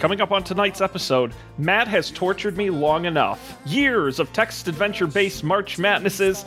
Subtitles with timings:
[0.00, 3.58] Coming up on tonight's episode, Matt has tortured me long enough.
[3.66, 6.46] Years of text adventure based March Madnesses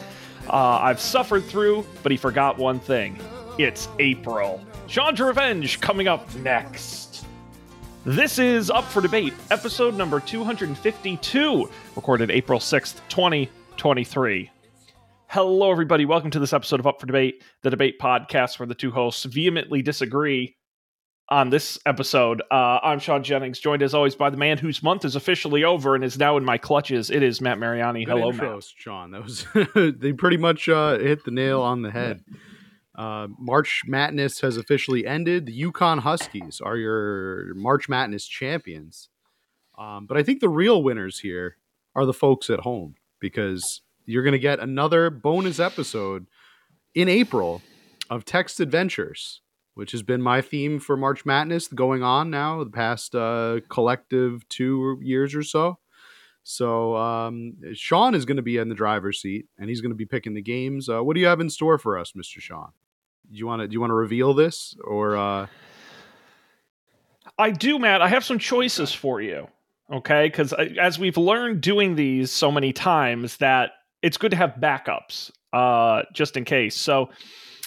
[0.49, 3.19] uh, I've suffered through, but he forgot one thing
[3.59, 4.59] it's April.
[4.87, 7.27] Shaun's Revenge coming up next.
[8.05, 14.49] This is Up for Debate, episode number 252, recorded April 6th, 2023.
[15.27, 16.05] Hello, everybody.
[16.05, 19.25] Welcome to this episode of Up for Debate, the debate podcast where the two hosts
[19.25, 20.55] vehemently disagree
[21.29, 22.41] on this episode.
[22.51, 25.95] Uh, I'm Shaun Jennings, joined as always by the man whose month is officially over
[25.95, 27.09] and is now in my clutches.
[27.09, 28.05] It is Matt Mariani.
[28.05, 28.63] Good Hello, intro, Matt.
[28.75, 29.11] Shaun.
[29.11, 29.45] That was
[29.99, 32.23] they pretty much uh, hit the nail on the head.
[32.95, 35.47] Uh, March Madness has officially ended.
[35.47, 39.09] The UConn Huskies are your March Madness champions.
[39.77, 41.57] Um, but I think the real winners here
[41.95, 46.27] are the folks at home because you're going to get another bonus episode
[46.93, 47.61] in April
[48.09, 49.41] of Text Adventures,
[49.73, 54.47] which has been my theme for March Madness going on now the past uh, collective
[54.49, 55.79] two years or so.
[56.43, 59.95] So um, Shaun is going to be in the driver's seat, and he's going to
[59.95, 60.89] be picking the games.
[60.89, 62.71] Uh, what do you have in store for us, Mister Shaun?
[63.31, 65.15] Do you want to do you want to reveal this or?
[65.15, 65.47] Uh...
[67.39, 68.01] I do, Matt.
[68.01, 69.47] I have some choices for you.
[69.91, 74.55] Okay, because as we've learned doing these so many times, that it's good to have
[74.59, 76.75] backups, uh, just in case.
[76.75, 77.09] So,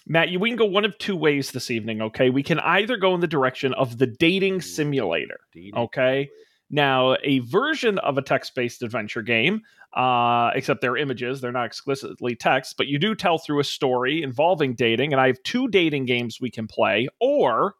[0.06, 2.00] Matt, you, we can go one of two ways this evening.
[2.00, 5.40] Okay, we can either go in the direction of the dating simulator.
[5.76, 6.30] Okay.
[6.70, 9.62] Now, a version of a text based adventure game,
[9.94, 14.22] uh, except they're images, they're not explicitly text, but you do tell through a story
[14.22, 15.12] involving dating.
[15.12, 17.74] And I have two dating games we can play, or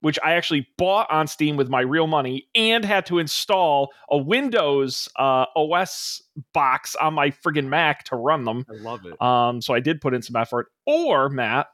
[0.00, 4.16] which I actually bought on Steam with my real money and had to install a
[4.16, 6.22] Windows uh, OS
[6.52, 8.64] box on my friggin' Mac to run them.
[8.70, 9.20] I love it.
[9.20, 10.68] Um, so I did put in some effort.
[10.86, 11.66] Or, Matt,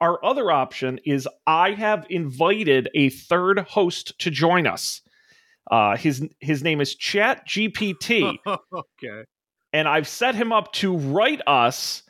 [0.00, 5.00] our other option is I have invited a third host to join us.
[5.70, 9.24] Uh, his his name is Chat GPT, okay.
[9.72, 12.04] and I've set him up to write us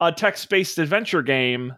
[0.00, 1.74] a text-based adventure game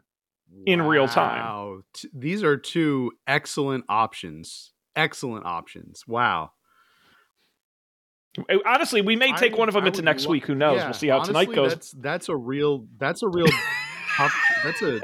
[0.67, 1.45] in real time.
[1.45, 1.81] Wow.
[1.93, 4.73] T- these are two excellent options.
[4.97, 6.05] Excellent options.
[6.07, 6.53] Wow.
[8.67, 10.47] Honestly, we may take would- one of them I into next lo- week.
[10.47, 10.79] Who knows?
[10.79, 11.73] Yeah, we'll see how tonight goes.
[11.73, 13.47] That's that's a real that's a real
[14.17, 15.01] tough, that's a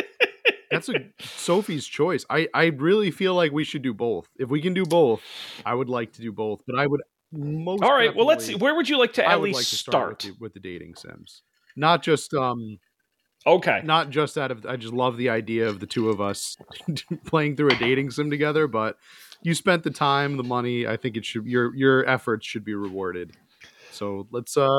[0.70, 2.26] that's a Sophie's choice.
[2.28, 4.28] I I really feel like we should do both.
[4.38, 5.22] If we can do both,
[5.64, 6.60] I would like to do both.
[6.66, 7.00] But I would
[7.32, 8.14] most All right.
[8.14, 8.54] Well, let's see.
[8.56, 10.24] Where would you like to I at least like start, start?
[10.24, 11.42] With, the, with the dating sims,
[11.76, 12.78] not just um
[13.46, 13.80] Okay.
[13.84, 16.56] not just out of I just love the idea of the two of us
[17.24, 18.96] playing through a dating sim together, but
[19.42, 20.86] you spent the time, the money.
[20.86, 23.32] I think it should your your efforts should be rewarded.
[23.92, 24.76] So let's uh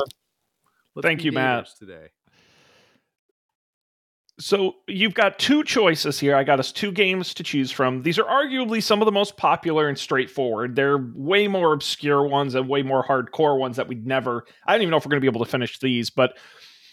[0.94, 1.68] let's Thank you, Matt.
[1.78, 2.08] today.
[4.38, 6.34] So you've got two choices here.
[6.34, 8.02] I got us two games to choose from.
[8.02, 10.74] These are arguably some of the most popular and straightforward.
[10.74, 14.44] They're way more obscure ones and way more hardcore ones that we'd never.
[14.66, 16.38] I don't even know if we're going to be able to finish these, but.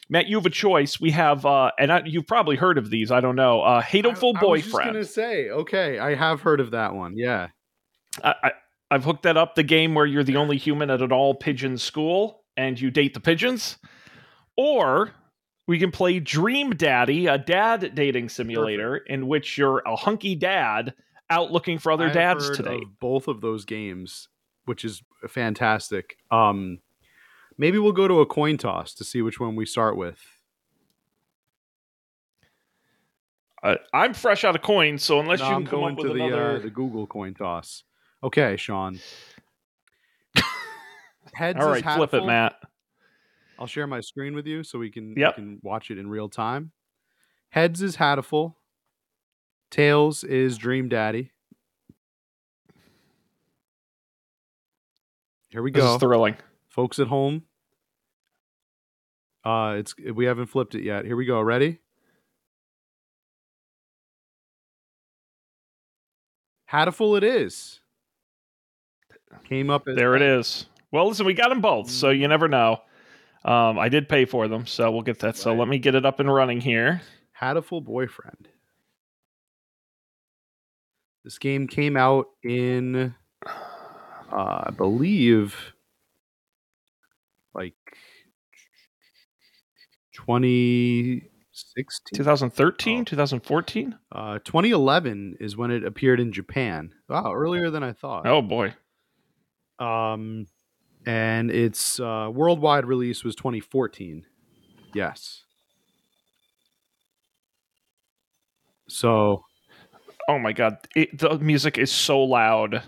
[0.09, 0.99] Matt, you have a choice.
[0.99, 3.11] We have, uh, and I, you've probably heard of these.
[3.11, 3.61] I don't know.
[3.61, 4.93] Uh, Hatoful I, I was just Boyfriend.
[4.93, 7.15] gonna say, okay, I have heard of that one.
[7.15, 7.49] Yeah,
[8.23, 8.51] I, I,
[8.91, 9.55] I've hooked that up.
[9.55, 13.13] The game where you're the only human at an all pigeon school and you date
[13.13, 13.77] the pigeons.
[14.57, 15.11] Or
[15.67, 20.95] we can play Dream Daddy, a dad dating simulator in which you're a hunky dad
[21.29, 22.77] out looking for other I dads today.
[22.77, 24.27] of both of those games,
[24.65, 26.17] which is fantastic.
[26.31, 26.79] Um,
[27.59, 30.19] maybe we'll go to a coin toss to see which one we start with.
[33.61, 35.99] Uh, I'm fresh out of coins, so unless No, you I'm can come going up
[36.03, 36.55] with the another.
[36.55, 37.83] uh, the Google coin toss.
[38.23, 38.99] Okay, Shaun.
[41.33, 42.55] Heads all is right, flip it, Matt.
[43.59, 45.37] I'll share my screen with you so we can Yep.
[45.37, 46.71] we can watch it in real time.
[47.49, 48.55] Heads is Hatoful.
[49.69, 51.31] Tails is Dream Daddy.
[55.49, 56.37] Here we This go, is thrilling.
[56.69, 57.43] folks at home.
[59.43, 61.05] Uh, it's we haven't flipped it yet.
[61.05, 61.41] Here we go.
[61.41, 61.79] Ready?
[66.71, 67.79] Hatoful it is.
[69.45, 70.67] Came up There it is.
[70.91, 72.81] Well, listen, we got them both, so you never know.
[73.45, 75.37] Um, I did pay for them, so we'll get that.
[75.37, 77.01] So let me get it up and running here.
[77.39, 78.47] Hatoful Boyfriend.
[81.23, 83.13] This game came out in,
[83.45, 83.51] uh,
[84.31, 85.55] I believe,
[87.53, 87.75] like
[90.25, 92.15] 2016.
[92.15, 93.03] 2013, Oh.
[93.03, 93.97] 2014.
[94.11, 96.91] Uh, 2011 is when it appeared in Japan.
[97.07, 98.27] Wow, earlier than I thought.
[98.27, 98.73] Oh boy.
[99.79, 100.47] Um,
[101.05, 104.25] and its uh, worldwide release was 2014.
[104.93, 105.43] Yes.
[108.87, 109.43] So
[110.27, 112.83] Oh my god, it, the music is so loud.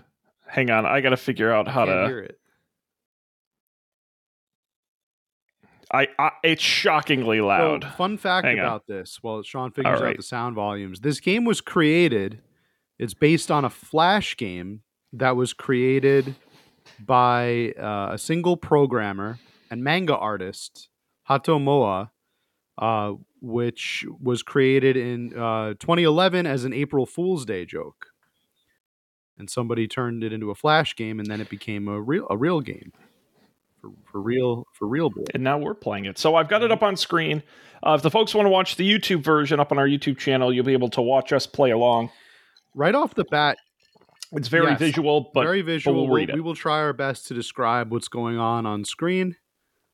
[0.46, 2.06] Hang on, I got to figure out how to.
[2.06, 2.38] hear it.
[5.92, 7.84] I, I it's shockingly So, loud.
[7.96, 8.64] fun fact Hang on.
[8.64, 10.10] about this, while Shaun figures right.
[10.10, 12.40] out the sound volumes, this game was created.
[12.98, 16.34] It's based on a Flash game that was created
[16.98, 19.38] by uh, a single programmer
[19.70, 20.88] and manga artist,
[21.24, 22.10] Hato Moa,
[22.78, 28.06] uh, which was created in uh, 2011 as an April Fool's Day joke.
[29.38, 32.36] And somebody turned it into a Flash game, and then it became a real a
[32.36, 32.92] real game
[33.82, 35.24] for, for real for real boy.
[35.34, 36.16] and now we're playing it.
[36.18, 37.42] So I've got it up on screen.
[37.84, 40.52] Uh, if the folks want to watch the YouTube version up on our YouTube channel,
[40.54, 42.10] you'll be able to watch us play along.
[42.74, 43.58] Right off the bat,
[44.34, 46.06] It's very Yes, visual, but very visual.
[46.06, 49.36] we'll We'll- we will try our best to describe what's going on on screen.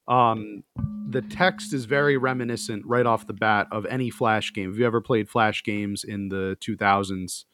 [0.07, 0.63] Um,
[1.11, 4.71] the text is very reminiscent right off the bat of any Flash game.
[4.71, 7.45] If you ever played Flash games in the 2000s,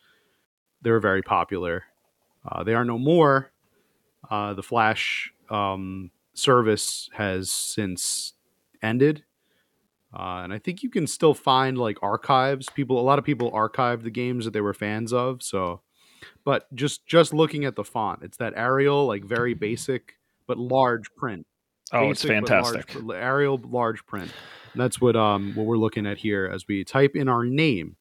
[0.82, 1.84] they were very popular.
[2.46, 3.50] Uh, they are no more.
[4.30, 8.34] Uh, the Flash um, service has since
[8.82, 9.24] ended.
[10.12, 12.68] Uh, and I think you can still find like archives.
[12.70, 15.42] People, a lot of people archive the games that they were fans of.
[15.42, 15.80] So,
[16.44, 20.16] but just just looking at the font, it's that Arial, like very basic
[20.46, 21.46] but large print.
[21.92, 22.86] oh, it's Basic large fantastic.
[23.06, 24.30] pr- Arial large print.
[24.72, 27.96] And that's what um what we're looking at here as we type in our name.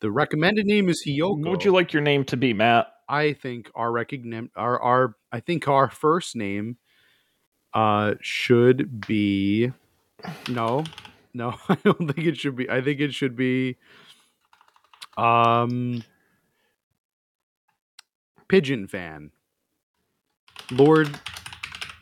[0.00, 1.40] The recommended name is Hiyoko.
[1.42, 2.86] What would you like your name to be, Matt?
[3.08, 6.76] I think our recogni- our our I think our first name
[7.76, 9.70] uh should be
[10.48, 10.82] no
[11.34, 13.76] no I don't think it should be I think it should be
[15.18, 16.02] um
[18.48, 19.30] pigeon fan
[20.70, 21.08] Lord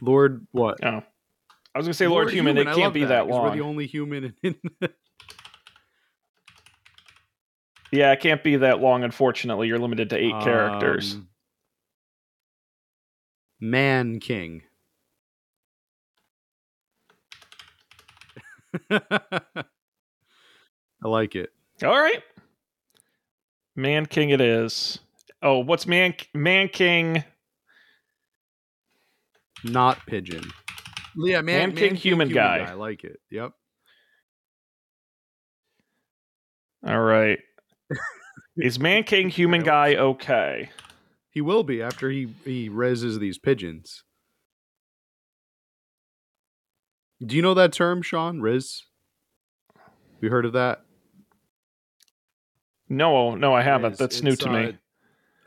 [0.01, 1.03] Lord what Oh,
[1.75, 2.57] I was gonna say Lord, Human.
[2.57, 3.43] It I can't love that long.
[3.43, 4.93] We're the only human in the
[7.91, 9.03] yeah, it can't be that long.
[9.03, 11.15] Unfortunately, you're limited to eight characters.
[11.15, 11.29] Um,
[13.61, 14.63] Man King.
[18.91, 19.65] I
[21.03, 21.51] like it.
[21.83, 22.23] All right,
[23.77, 24.31] Man King.
[24.31, 24.99] It is.
[25.43, 27.25] Oh, what's Man Man King?
[29.63, 30.45] Not pigeon.
[31.17, 32.59] Yeah, man, Man King, human guy.
[32.69, 33.19] I like it.
[33.31, 33.53] Yep.
[36.87, 37.39] All right.
[38.57, 40.71] Is Man King Human Guy okay?
[41.31, 44.05] He will be after he he raises these pigeons.
[47.25, 48.41] Do you know that term, Shaun?
[48.41, 48.83] Riz?
[50.21, 50.83] We heard of that?
[52.89, 53.93] No, no, I haven't.
[53.93, 53.99] Riz.
[53.99, 54.79] That's new to uh, me.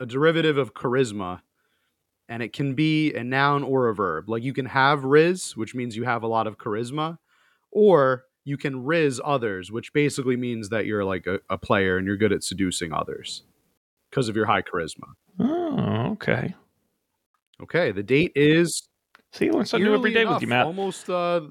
[0.00, 1.40] A derivative of charisma,
[2.28, 4.28] and it can be a noun or a verb.
[4.28, 7.18] Like you can have riz, which means you have a lot of charisma,
[7.70, 12.06] or you can riz others, which basically means that you're like a, a player and
[12.06, 13.42] you're good at seducing others
[14.10, 15.08] because of your high charisma.
[15.38, 16.54] Oh, okay.
[17.60, 18.88] Okay, the date is
[19.32, 20.66] See, you learn something new every day with you, Matt.
[20.66, 21.42] Almost, uh,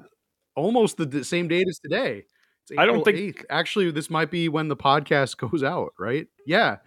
[0.57, 2.25] almost the same date as today.
[2.70, 3.46] It's I don't think- 8th.
[3.50, 6.27] Actually, this might be when the podcast goes out, right?
[6.46, 6.77] Yeah,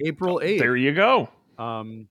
[0.00, 0.60] April eighth.
[0.60, 1.28] There you go.
[1.58, 2.08] Um,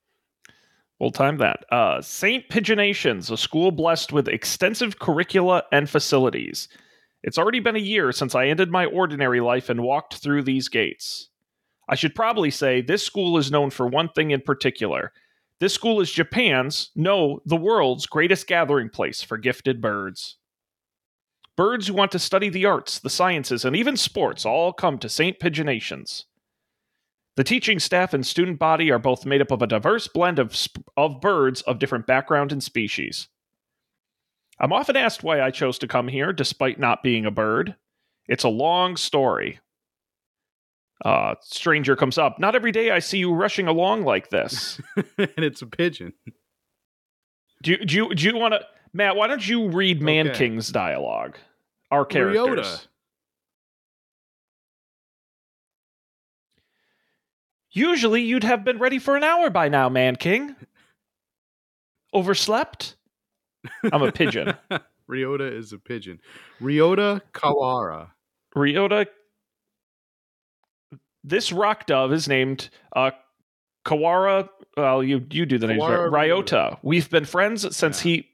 [1.00, 1.66] We'll time that.
[1.72, 2.48] Uh, St.
[2.48, 6.68] Pigeonations, a school blessed with extensive curricula and facilities.
[7.24, 10.68] It's already been a year since I ended my ordinary life and walked through these
[10.70, 11.30] gates.
[11.90, 15.12] I should probably say this school is known for one thing in particular.
[15.60, 20.38] This school is Japan's, no, the world's greatest gathering place for gifted birds.
[21.58, 25.10] Birds who want to study the arts, the sciences, and even sports all come to
[25.10, 25.40] St.
[25.40, 26.26] Pigeonations.
[27.36, 30.56] The teaching staff and student body are both made up of a diverse blend of,
[30.56, 33.30] sp- of birds of different background and species.
[34.60, 37.76] I'm often asked why I chose to come here despite not being a bird.
[38.28, 39.60] It's a long story.
[41.04, 42.38] Uh, stranger comes up.
[42.38, 44.80] Not every day I see you rushing along like this.
[45.18, 46.14] and it's a pigeon.
[47.64, 48.62] do, you, do, you, do you want to.
[48.94, 50.38] Matt, why don't you read Man Okay.
[50.38, 51.38] King's dialogue?
[51.92, 52.66] Our characters.
[52.68, 52.88] Ryota.
[57.72, 60.56] Usually you'd have been ready for an hour by now, Man King.
[62.14, 62.96] Overslept?
[63.92, 64.54] I'm a pigeon.
[65.10, 66.20] Ryota is a pigeon.
[66.62, 68.10] Ryota Kawara.
[68.56, 69.06] Ryota.
[71.24, 73.12] This rock dove is named uh,
[73.86, 74.50] Kawara.
[74.76, 75.82] Well, you you do the names.
[75.82, 76.30] Kawara right.
[76.32, 76.78] Ryota.
[76.82, 78.12] We've been friends since Yeah.
[78.18, 78.28] he.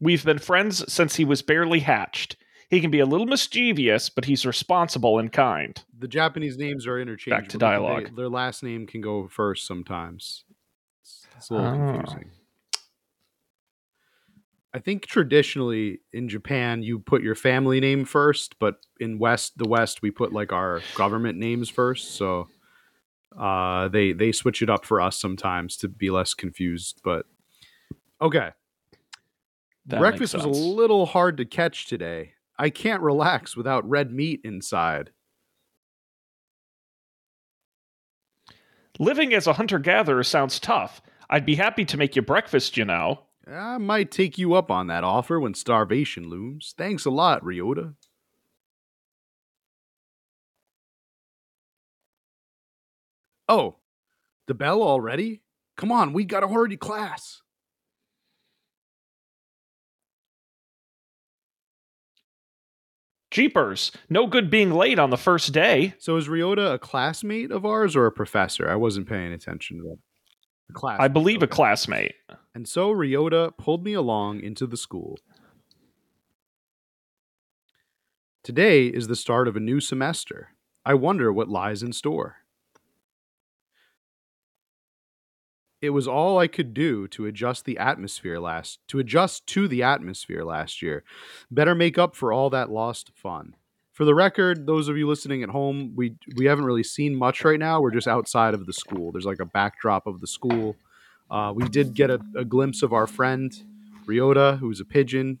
[0.00, 2.36] We've been friends since he was barely hatched.
[2.70, 5.82] He can be a little mischievous, but he's responsible and kind.
[5.98, 7.42] The Japanese names are interchangeable.
[7.42, 8.16] Back to but they- dialogue.
[8.16, 10.44] their last name can go first sometimes.
[11.02, 11.92] It's, it's a little Oh.
[11.92, 12.30] confusing.
[14.72, 19.68] I think traditionally in Japan you put your family name first, but in West the
[19.68, 22.12] West we put like our government names first.
[22.16, 22.48] So
[23.36, 27.00] Uh, they they switch it up for us sometimes to be less confused.
[27.04, 27.26] But
[28.20, 28.50] okay,
[29.90, 32.34] That breakfast was a little hard to catch today.
[32.56, 35.10] I can't relax without red meat inside.
[39.00, 41.02] Living as a hunter gatherer sounds tough.
[41.28, 43.22] I'd be happy to make you breakfast, you know.
[43.50, 46.72] I might take you up on that offer when starvation looms.
[46.76, 47.94] Thanks a lot, Ryota.
[53.48, 53.78] Oh,
[54.46, 55.42] the bell already?
[55.76, 57.42] Come on, we gotta hurry to class.
[63.30, 65.94] Jeepers, no good being late on the first day.
[65.98, 68.68] So is Ryota a classmate of ours or a professor?
[68.68, 69.98] I wasn't paying attention to that.
[70.70, 70.98] A class.
[71.00, 72.14] I believe a classmate.
[72.54, 75.18] And so Ryota pulled me along into the school.
[78.42, 80.48] Today is the start of a new semester.
[80.84, 82.36] I wonder what lies in store.
[85.82, 89.82] It was all I could do to adjust the atmosphere last to adjust to the
[89.82, 91.04] atmosphere last year.
[91.50, 93.54] Better make up for all that lost fun.
[93.92, 97.44] For the record, those of you listening at home, we we haven't really seen much
[97.44, 97.80] right now.
[97.80, 99.10] We're just outside of the school.
[99.10, 100.76] There's like a backdrop of the school.
[101.30, 103.52] Uh, we did get a, a glimpse of our friend
[104.06, 105.38] Ryota, who's a pigeon,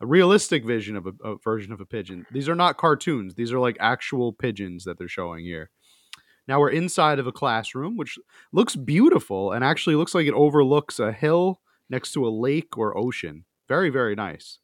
[0.00, 2.26] a realistic vision of a, a version of a pigeon.
[2.30, 5.70] These are not cartoons; these are like actual pigeons that they're showing here.
[6.48, 8.18] Now we're inside of a classroom, which
[8.52, 12.96] looks beautiful and actually looks like it overlooks a hill next to a lake or
[12.96, 13.44] ocean.
[13.68, 14.58] Very, very nice.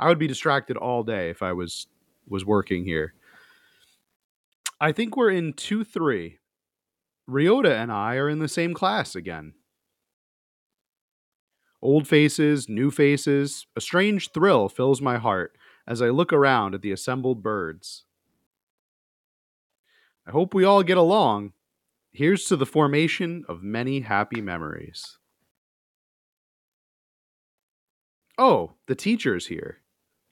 [0.00, 1.86] I would be distracted all day if I was
[2.26, 3.14] was working here.
[4.80, 6.38] I think we're in two three.
[7.30, 9.54] Ryota and I are in the same class again.
[11.80, 16.82] Old faces, new faces, a strange thrill fills my heart as I look around at
[16.82, 18.04] the assembled birds.
[20.28, 21.54] I hope we all get along.
[22.12, 25.16] Here's to the formation of many happy memories.
[28.36, 29.78] Oh, the teacher's here.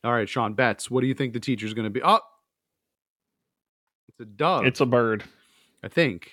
[0.04, 2.02] All right, Shaun Betts, what do you think the teacher's going to be?
[2.02, 2.20] Oh,
[4.08, 4.66] it's a dove.
[4.66, 5.24] It's a bird.
[5.82, 6.32] I think.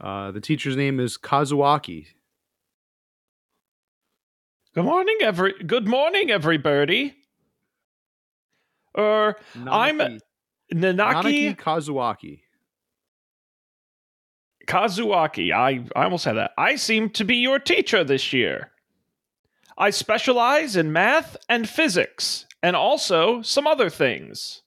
[0.00, 2.06] Uh, the teacher's name is Kazuaki.
[4.76, 5.54] Good morning, every.
[5.66, 7.16] Good morning, every everybody.
[8.96, 9.34] Er,
[9.68, 10.20] I'm Nanaki
[10.72, 12.42] Nanaki Kazuaki.
[14.70, 15.52] Kazuaki.
[15.52, 16.52] I I almost had that.
[16.56, 18.70] I seem to be your teacher this year.
[19.76, 24.62] I specialize in math and physics, and also some other things.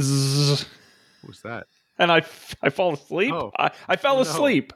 [0.00, 0.66] Zzz.
[1.22, 1.66] What's that?
[1.98, 2.22] and I,
[2.62, 3.34] I fall asleep.
[3.34, 3.52] Oh.
[3.58, 4.22] I, I fell Oh, no.
[4.22, 4.72] asleep.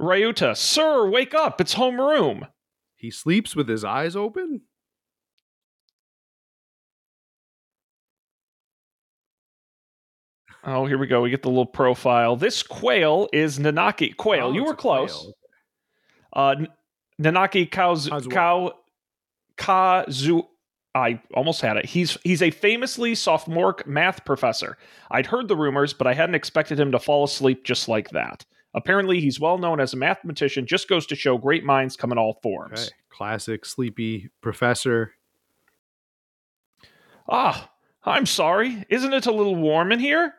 [0.00, 1.60] Ryota, sir, wake up.
[1.60, 2.46] It's homeroom.
[2.94, 4.60] He sleeps with his eyes open?
[10.64, 11.22] Oh, here we go.
[11.22, 12.36] We get the little profile.
[12.36, 14.16] This quail is Nanaki.
[14.16, 15.32] Quail, Oh, you were close.
[16.32, 16.54] Uh,
[17.20, 18.10] Nanaki Kazu.
[18.30, 18.72] Kau,
[19.56, 20.42] Kazu.
[20.94, 21.86] I almost had it.
[21.86, 24.76] He's he's a famously sophomoric math professor.
[25.10, 28.44] I'd heard the rumors, but I hadn't expected him to fall asleep just like that.
[28.74, 30.66] Apparently, he's well known as a mathematician.
[30.66, 32.80] Just goes to show great minds come in all forms.
[32.84, 32.90] Okay.
[33.10, 35.12] Classic sleepy professor.
[37.28, 37.70] Ah,
[38.04, 38.84] I'm sorry.
[38.88, 40.34] Isn't it a little warm in here?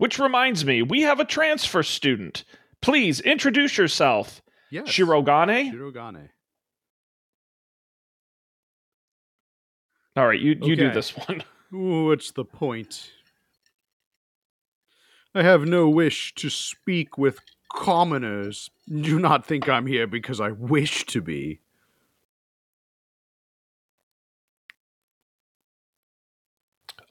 [0.00, 2.44] Which reminds me, we have a transfer student.
[2.80, 4.40] Please introduce yourself.
[4.70, 4.88] Yes.
[4.88, 5.74] Shirogane?
[5.74, 6.30] Shirogane.
[10.16, 11.44] All right, you, you do this one.
[11.70, 13.10] What's the point?
[15.34, 17.40] I have no wish to speak with
[17.70, 18.70] commoners.
[18.88, 21.60] Do not think I'm here because I wish to be.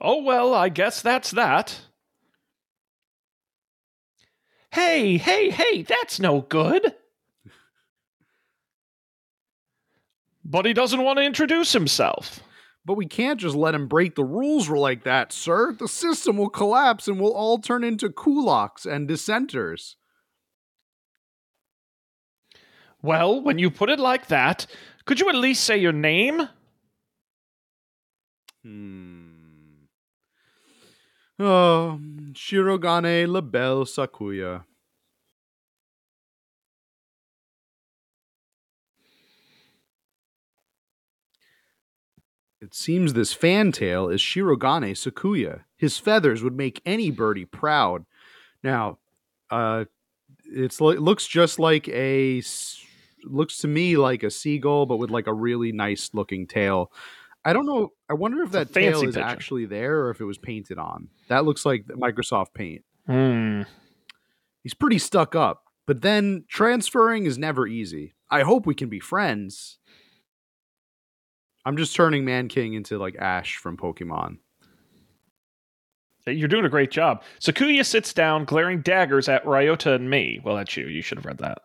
[0.00, 1.82] Oh, well, I guess that's that.
[4.72, 6.94] Hey, hey, hey, that's no good.
[10.44, 12.40] But he doesn't want to introduce himself.
[12.84, 15.72] But we can't just let him break the rules like that, sir.
[15.72, 19.96] The system will collapse and we'll all turn into kulaks and dissenters.
[23.02, 24.66] Well, when you put it like that,
[25.04, 26.48] could you at least say your name?
[28.62, 29.29] Hmm.
[31.42, 31.98] Oh,
[32.34, 34.64] Shirogane Labelle Sakuya.
[42.60, 45.62] It seems this fantail is Shirogane Sakuya.
[45.78, 48.04] His feathers would make any birdie proud.
[48.62, 48.98] Now,
[49.50, 49.86] uh,
[50.46, 52.42] li- looks just like a
[53.24, 56.92] looks to me like a seagull, but with like a really nice looking tail.
[57.44, 57.90] I don't know.
[58.08, 59.20] I wonder if that tail is picture.
[59.22, 61.08] actually there or if it was painted on.
[61.28, 62.84] That looks like Microsoft Paint.
[63.06, 63.62] Hmm.
[64.62, 68.14] He's pretty stuck up, but then transferring is never easy.
[68.30, 69.78] I hope we can be friends.
[71.64, 74.38] I'm just turning Man King into like Ash from Pokemon.
[76.26, 77.22] You're doing a great job.
[77.40, 80.40] Sakuya sits down, glaring daggers at Ryota and me.
[80.44, 80.86] Well, that's you.
[80.86, 81.62] You should have read that.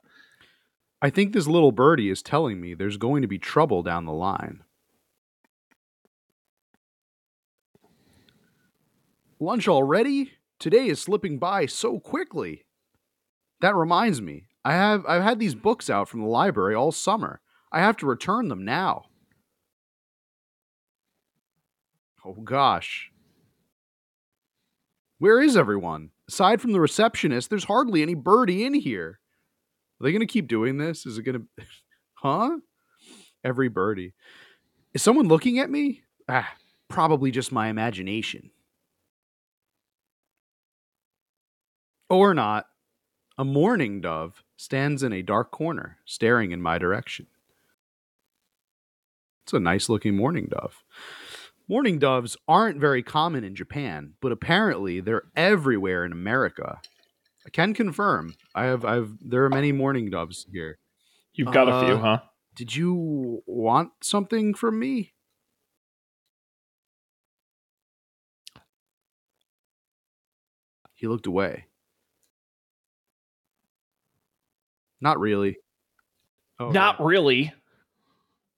[1.01, 4.13] I think this little birdie is telling me there's going to be trouble down the
[4.13, 4.63] line.
[9.39, 10.31] Lunch already?
[10.59, 12.65] Today is slipping by so quickly.
[13.61, 14.47] That reminds me.
[14.63, 17.41] I have I've had these books out from the library all summer.
[17.71, 19.05] I have to return them now.
[22.25, 23.11] Oh gosh.
[25.19, 26.09] Where is everyone?
[26.27, 29.19] Aside from the receptionist, there's hardly any birdie in here.
[29.99, 31.05] Are they going to keep doing this?
[31.05, 31.65] Is it going to.
[32.15, 32.57] Huh?
[33.43, 34.13] Every birdie.
[34.93, 36.01] Is someone looking at me?
[36.27, 36.55] Ah,
[36.89, 38.49] probably just my imagination.
[42.15, 42.67] Or not.
[43.37, 47.27] A mourning dove stands in a dark corner, staring in my direction.
[49.43, 50.81] It's a nice looking mourning dove.
[51.67, 56.79] Mourning doves aren't very common in Japan, but apparently they're everywhere in America.
[57.45, 58.35] I can confirm.
[58.55, 60.79] I have I've there are many mourning doves here.
[61.33, 62.19] You've got a few, Uh, huh?
[62.55, 65.11] Did you want something from me?
[70.93, 71.65] He looked away.
[75.01, 75.57] Not really.
[76.59, 77.05] Oh, Not no.
[77.05, 77.53] really.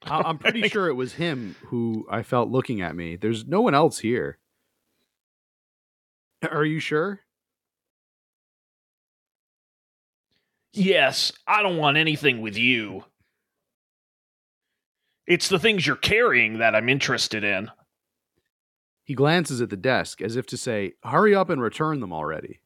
[0.04, 3.16] I- I'm pretty sure it was him who I felt looking at me.
[3.16, 4.38] There's no one else here.
[6.50, 7.22] Are you sure?
[10.74, 13.04] Yes, I don't want anything with you.
[15.26, 17.70] It's the things you're carrying that I'm interested in.
[19.04, 22.60] He glances at the desk as if to say, Hurry up and return them already.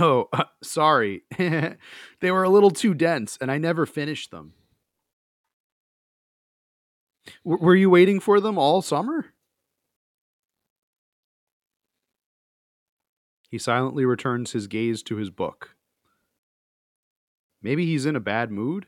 [0.00, 0.28] Oh,
[0.62, 1.22] sorry.
[1.38, 4.54] they were a little too dense and I never finished them.
[7.44, 9.26] W- were you waiting for them all summer?
[13.50, 15.76] He silently returns his gaze to his book.
[17.62, 18.86] Maybe he's in a bad mood?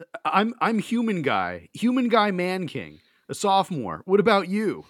[0.00, 1.68] Uh, I'm I'm human guy.
[1.72, 3.00] Human guy man king.
[3.28, 4.02] A sophomore.
[4.04, 4.84] What about you?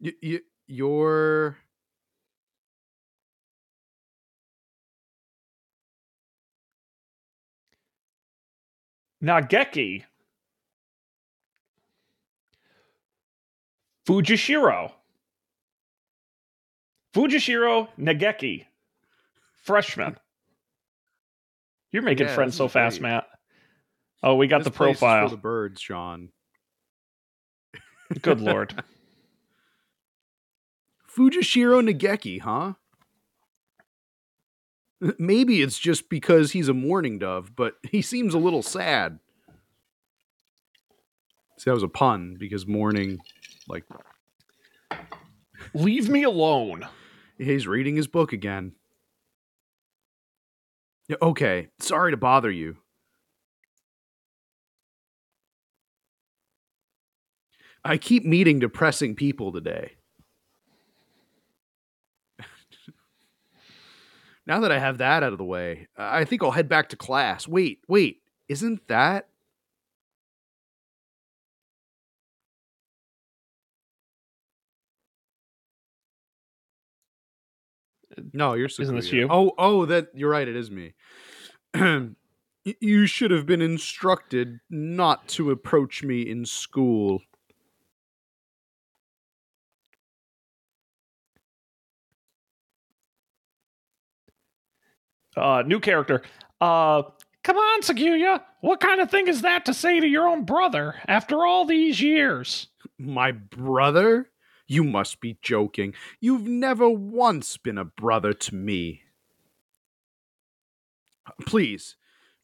[0.00, 1.56] You, you you're
[9.22, 10.04] Nageki.
[14.08, 14.92] Fujishiro.
[17.14, 18.64] Fujishiro Nageki.
[19.62, 20.16] Freshman.
[21.92, 23.00] You're making Yeah, friends so is fast.
[23.00, 23.26] Matt.
[24.22, 25.28] Oh, we got this the profile.
[25.28, 26.30] for the birds, Shaun.
[28.22, 28.82] Good lord.
[31.16, 32.74] Fujishiro Nageki, huh?
[35.18, 39.18] Maybe it's just because he's a mourning dove, but he seems a little sad.
[41.58, 43.18] See, that was a pun because mourning,
[43.68, 43.84] like
[45.74, 46.86] Leave me alone.
[47.38, 48.72] he's reading his book again.
[51.20, 52.76] Okay, sorry to bother you.
[57.84, 59.92] I keep meeting depressing people today.
[64.50, 66.96] Now that I have that out of the way, I think I'll head back to
[66.96, 67.46] class.
[67.46, 69.28] Wait, wait, isn't that?
[78.32, 79.28] No, you're Isn't this you?
[79.30, 80.48] Oh, oh, that you're right.
[80.48, 80.94] It is me.
[82.78, 87.22] You should have been instructed not to approach me in school.
[95.36, 96.22] Uh, new character.
[96.60, 97.02] Uh,
[97.42, 98.42] come on, Sakuya.
[98.60, 102.00] What kind of thing is that to say to your own brother after all these
[102.00, 102.68] years?
[102.98, 104.30] My brother?
[104.66, 105.94] You must be joking.
[106.20, 109.02] You've never once been a brother to me.
[111.46, 111.96] Please,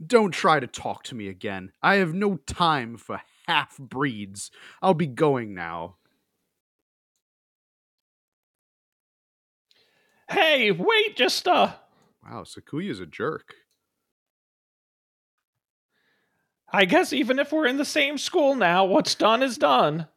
[0.04, 1.72] don't try to talk to me again.
[1.82, 4.50] I have no time for half breeds.
[4.82, 5.96] I'll be going now.
[10.28, 11.74] Hey, wait, just uh,
[12.28, 13.54] Wow, Sakuya's a jerk.
[16.72, 20.08] I guess even if we're in the same school now, what's done is done.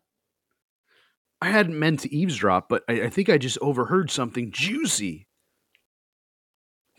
[1.41, 5.27] I hadn't meant to eavesdrop, but I, I think I just overheard something juicy.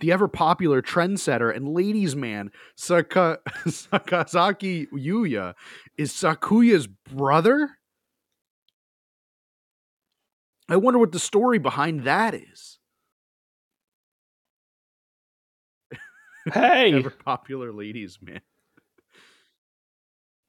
[0.01, 5.55] the ever popular trendsetter and ladies' man Saka- Sakazaki Yuya
[5.99, 7.79] is Sakuya's brother?
[10.69, 12.80] I wonder what the story behind that is.
[16.53, 18.41] Hey, Ever popular ladies' man.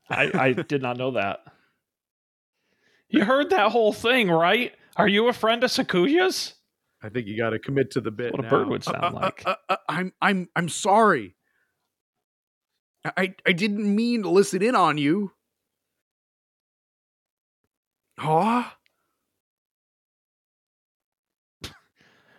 [0.10, 1.40] I, I did not know that.
[3.10, 4.74] You heard that whole thing, right?
[4.96, 6.54] Are you a friend of Sakuya's?
[7.04, 8.32] I think you got to commit to the bit.
[8.32, 9.44] What a bird would sound uh, like.
[9.46, 11.36] uh, uh, I'm I'm I'm sorry.
[13.04, 15.32] I I didn't mean to listen in on you.
[18.20, 18.64] Huh?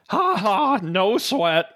[0.09, 1.67] Ha ha, no sweat.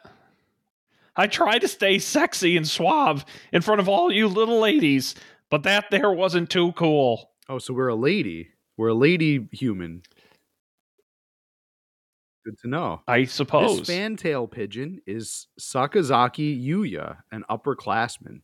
[1.16, 5.14] I try to stay sexy and suave in front of all you little ladies,
[5.50, 7.31] but that there wasn't too cool.
[7.48, 8.48] Oh, so we're a lady.
[8.76, 10.02] We're a lady human.
[12.44, 13.02] Good to know.
[13.09, 13.79] I suppose.
[13.79, 18.42] This fantail pigeon is Sakazaki Yuya, an upperclassman.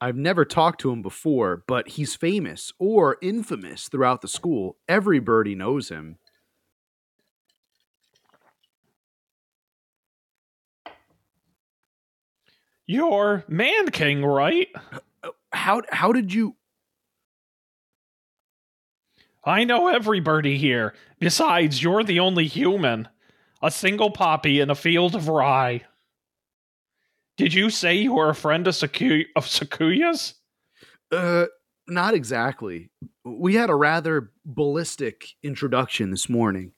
[0.00, 4.76] I've never talked to him before, but he's famous or infamous throughout the school.
[4.88, 6.18] Every birdie knows him.
[12.88, 14.68] You're Man King, right?
[15.52, 16.56] How how did you
[19.44, 20.94] I know everybody here.
[21.20, 23.08] Besides, you're the only human.
[23.62, 25.82] A single poppy in a field of rye.
[27.38, 30.34] Did you say you were a friend of, Saku- of Sakuya's?
[31.10, 31.46] Uh,
[31.86, 32.90] not exactly.
[33.24, 36.72] We had a rather ballistic introduction this morning.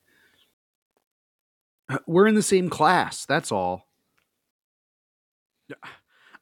[2.07, 3.89] We're in the same class, that's all.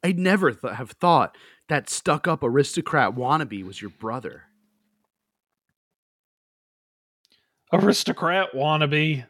[0.02, 1.36] I'd never th- have thought
[1.68, 4.44] that stuck up aristocrat wannabe was your brother.
[7.72, 9.26] Aristocrat wannabe.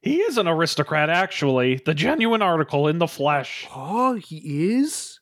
[0.00, 1.80] He is an aristocrat, actually.
[1.84, 3.66] The genuine article in the flesh.
[3.74, 5.20] Oh, he is?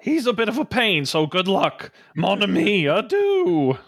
[0.00, 1.92] He's a bit of a pain, so good luck.
[2.14, 3.78] Mon ami, adieu.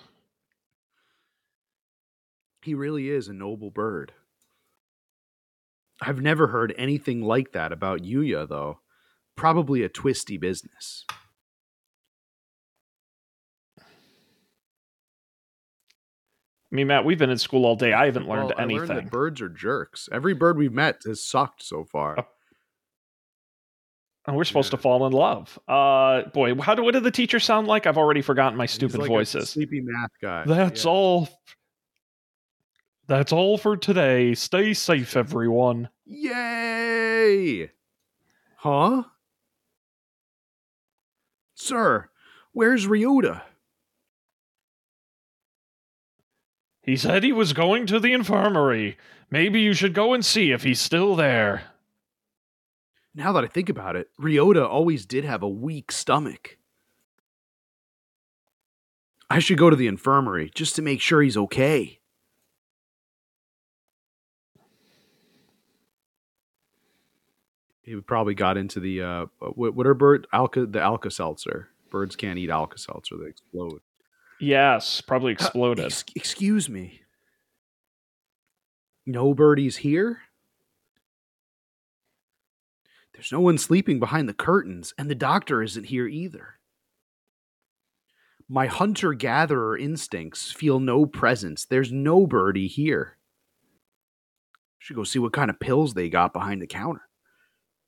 [2.62, 4.12] He really is a noble bird.
[6.00, 8.80] I've never heard anything like that about Yuya, though.
[9.36, 11.04] Probably a twisty business.
[16.72, 17.92] I mean, Matt, we've been in school all day.
[17.92, 18.88] I haven't learned Well, anything.
[18.96, 20.08] that birds are jerks.
[20.10, 22.18] Every bird we've met has sucked so far.
[22.18, 22.22] Uh,
[24.26, 24.76] and we're supposed Yeah.
[24.76, 25.58] to fall in love.
[25.68, 27.86] Uh, boy, how do what do the teachers sound like?
[27.86, 29.50] I've already forgotten my stupid like a voices.
[29.50, 30.44] sleepy math guy.
[30.44, 30.90] That's Yeah.
[30.90, 31.28] all.
[33.06, 34.34] That's all for today.
[34.34, 35.90] Stay safe, everyone.
[36.04, 37.70] Yay!
[38.56, 39.04] Huh?
[41.54, 42.10] Sir,
[42.52, 43.42] where's Ryota?
[46.82, 48.96] He said he was going to the infirmary.
[49.30, 51.64] Maybe you should go and see if he's still there.
[53.14, 56.58] Now that I think about it, Ryota always did have a weak stomach.
[59.28, 62.00] I should go to the infirmary just to make sure he's okay.
[67.86, 71.68] He probably got into the uh, what, what are bird Alka the Alka Seltzer.
[71.88, 73.80] Birds can't eat Alka Seltzer; they explode.
[74.40, 75.86] Yes, probably exploded.
[75.86, 77.02] Ex- excuse me.
[79.06, 80.22] No birdies here?
[83.14, 86.58] There's no one sleeping behind the curtains, and the doctor isn't here either.
[88.48, 91.64] My hunter gatherer instincts feel no presence.
[91.64, 93.16] There's no birdie here.
[94.80, 97.05] Should go see what kind of pills they got behind the counter.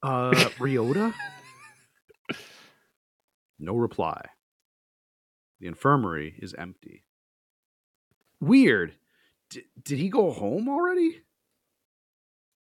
[0.03, 1.15] Uh, Ryota?
[3.59, 4.25] no reply.
[5.61, 7.05] The infirmary is empty.
[8.41, 8.95] Weird.
[9.51, 11.23] D- did he go home already?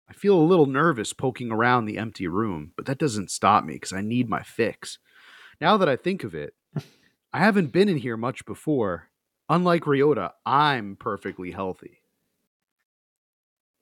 [0.09, 3.73] I feel a little nervous poking around the empty room, but that doesn't stop me
[3.73, 4.99] because I need my fix.
[5.59, 6.53] Now that I think of it,
[7.33, 9.09] I haven't been in here much before.
[9.49, 11.99] Unlike Ryota, I'm perfectly healthy.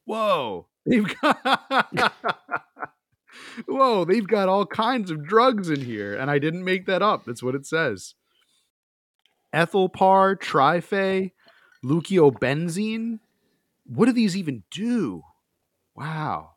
[0.05, 0.67] Whoa.
[0.85, 2.13] They've got
[3.67, 7.25] Whoa, they've got all kinds of drugs in here, and I didn't make that up.
[7.25, 8.15] That's what it says.
[9.53, 11.31] Ethylpar, Trifay,
[11.83, 13.19] Leuciobenzene.
[13.85, 15.23] What do these even do?
[15.95, 16.51] Wow.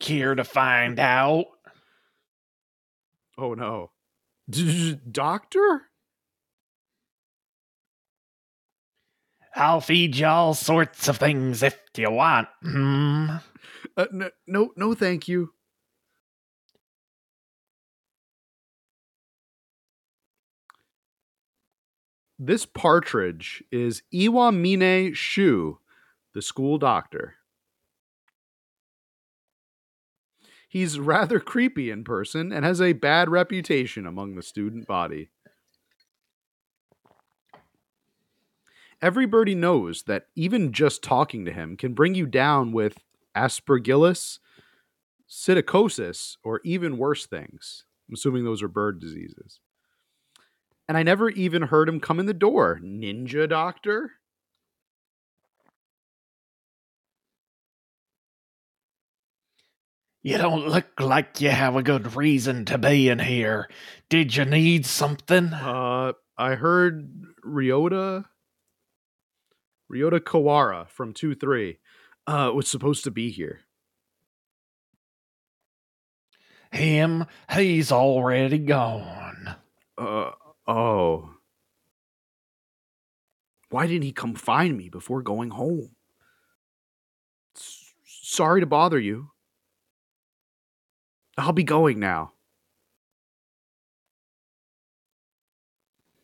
[0.00, 1.46] Care to find out?
[3.38, 3.90] Oh no.
[5.10, 5.82] Doctor?
[9.56, 12.48] I'll feed you all sorts of things if you want.
[12.62, 13.36] Hmm.
[13.96, 15.52] Uh, no, no, no, thank you.
[22.38, 25.78] This partridge is Iwamine Shu,
[26.34, 27.36] the school doctor.
[30.68, 35.30] He's rather creepy in person and has a bad reputation among the student body.
[39.00, 42.98] Everybody knows that even just talking to him can bring you down with
[43.36, 44.38] aspergillus,
[45.28, 47.84] psittacosis, or even worse things.
[48.08, 49.60] I'm assuming those are bird diseases.
[50.88, 52.78] And I never even heard him come in the door.
[52.82, 54.12] Ninja doctor?
[60.22, 63.68] You don't look like you have a good reason to be in here.
[64.08, 65.52] Did you need something?
[65.52, 67.10] Uh, I heard
[67.44, 68.24] Ryota,
[69.92, 71.78] Ryota Kawara from 2 3
[72.26, 73.60] uh, was supposed to be here.
[76.72, 79.56] Him, he's already gone.
[79.96, 80.32] Uh,
[80.66, 81.30] oh.
[83.70, 85.90] Why didn't he come find me before going home?
[87.56, 89.30] S- sorry to bother you.
[91.36, 92.32] I'll be going now.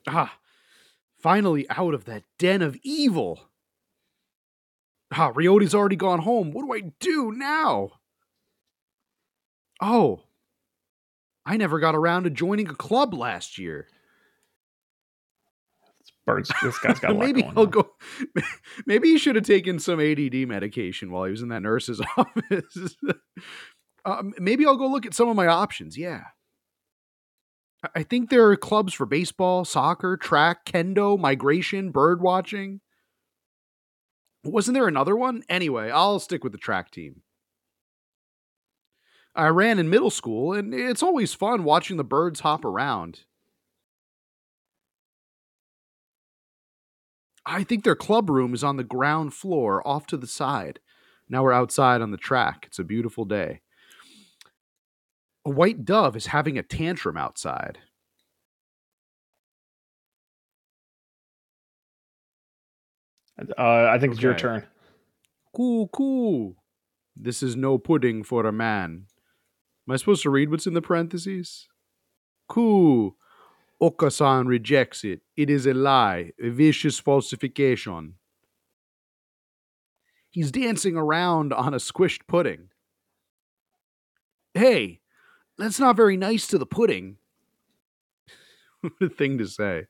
[0.06, 0.38] Ah,
[1.18, 3.49] finally out of that den of evil.
[5.12, 6.52] Ah, Ryoti's already gone home.
[6.52, 7.90] What do I do now?
[9.82, 10.22] Oh,
[11.44, 13.88] I never got around to joining a club last year.
[16.26, 16.50] Birds.
[16.62, 17.70] This guy's got a lot maybe I'll on.
[17.70, 17.90] go.
[18.86, 22.96] Maybe he should have taken some ADD medication while he was in that nurse's office.
[24.04, 25.96] um, maybe I'll go look at some of my options.
[25.96, 26.24] Yeah,
[27.94, 32.80] I think there are clubs for baseball, soccer, track, kendo, migration, bird watching.
[34.44, 35.42] Wasn't there another one?
[35.48, 37.22] Anyway, I'll stick with the track team.
[39.34, 43.20] I ran in middle school, and it's always fun watching the birds hop around.
[47.46, 50.80] I think their club room is on the ground floor off to the side.
[51.28, 52.64] Now we're outside on the track.
[52.66, 53.60] It's a beautiful day.
[55.44, 57.78] A white dove is having a tantrum outside.
[63.58, 64.66] Uh, I think it's your turn.
[65.54, 66.56] Cool, cool.
[67.16, 69.06] This is no pudding for a man.
[69.88, 71.68] Am I supposed to read what's in the parentheses?
[72.48, 73.16] Cool.
[73.80, 75.22] Oko-san rejects it.
[75.36, 78.14] It is a lie, a vicious falsification.
[80.30, 82.68] He's dancing around on a squished pudding.
[84.54, 85.00] Hey,
[85.58, 87.16] that's not very nice to the pudding.
[88.80, 89.86] what a thing to say.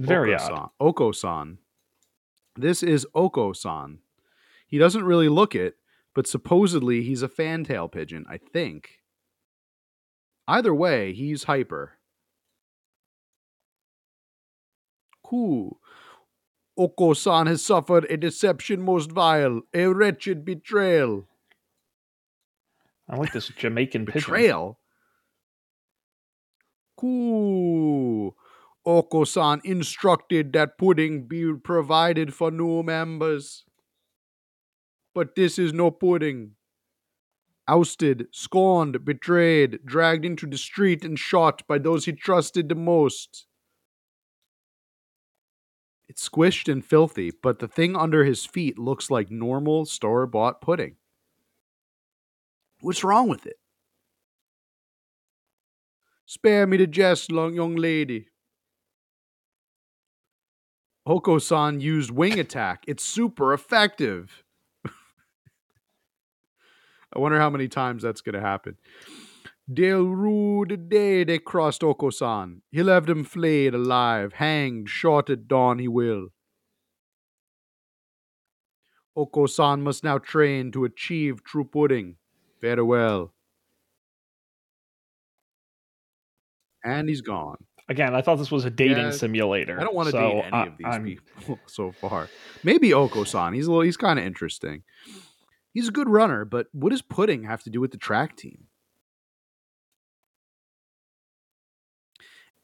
[0.00, 0.40] Very odd.
[0.40, 0.70] Oko-san.
[0.80, 1.58] Oko-san.
[2.56, 3.98] This is Oko-san.
[4.66, 5.76] He doesn't really look it,
[6.14, 9.02] but supposedly he's a fantail pigeon, I think.
[10.48, 11.98] Either way, he's hyper.
[15.22, 15.78] Cool.
[16.78, 21.28] Oko-san has suffered a deception most vile, a wretched betrayal.
[23.08, 24.20] I like this Jamaican pigeon.
[24.20, 24.78] Betrayal?
[28.84, 28.98] Cool.
[28.98, 33.64] Oko-san instructed that pudding be provided for new members.
[35.14, 36.52] But this is no pudding.
[37.68, 43.46] Ousted, scorned, betrayed, dragged into the street and shot by those he trusted the most.
[46.08, 50.60] It's squished and filthy, but the thing under his feet looks like normal store bought
[50.60, 50.96] pudding.
[52.80, 53.58] What's wrong with it?
[56.24, 58.28] Spare me the jest, long young lady.
[61.06, 62.84] Oko-san used wing attack.
[62.86, 64.44] It's super effective.
[64.86, 64.92] I
[67.18, 68.76] wonder how many times that's going to happen.
[69.66, 72.62] They'll rue the day they crossed Oko-san.
[72.70, 76.28] He'll have them flayed alive, hanged, shot at dawn he will.
[79.16, 82.16] Oko-san must now train to achieve true pudding.
[82.60, 83.32] Farewell.
[86.84, 87.66] And he's gone.
[87.90, 89.78] Again, I thought this was a dating Yeah, simulator.
[89.78, 92.28] I don't want to so date any I- of these I'm- people so far.
[92.64, 93.52] Maybe Oko-san.
[93.52, 93.82] He's a little.
[93.84, 94.84] He's kind of interesting.
[95.74, 98.64] He's a good runner, but what does pudding have to do with the track team?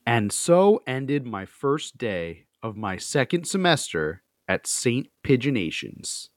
[0.07, 5.09] And so ended my first day of my second semester at St.
[5.25, 6.29] Pigeonations.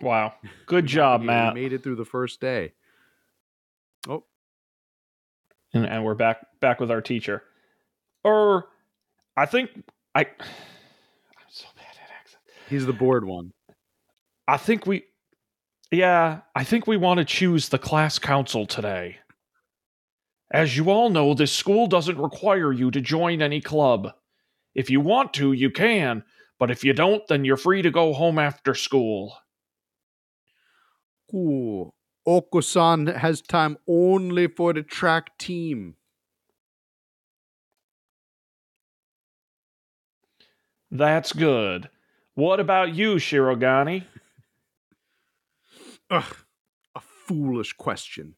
[0.00, 0.34] Wow.
[0.66, 1.54] Good job, Matt.
[1.54, 2.72] made it through the first day.
[5.74, 7.42] And, and we're back back with our teacher.
[8.22, 8.66] Or
[9.36, 9.70] I think
[10.14, 10.26] I I'm
[11.50, 12.46] so bad at accents.
[12.70, 13.52] he's the bored one.
[14.46, 15.02] I think we
[15.90, 19.18] Yeah, I think we want to choose the class council today.
[20.52, 24.12] As you all know, this school doesn't require you to join any club.
[24.74, 26.22] If you want to, you can,
[26.60, 29.36] but if you don't, then you're free to go home after school.
[31.30, 31.94] Cool.
[32.26, 35.96] Oko-san has time only for the track team.
[40.90, 41.90] That's good.
[42.34, 44.04] What about you, Shirogane?
[46.10, 46.36] Ugh,
[46.94, 48.36] a foolish question.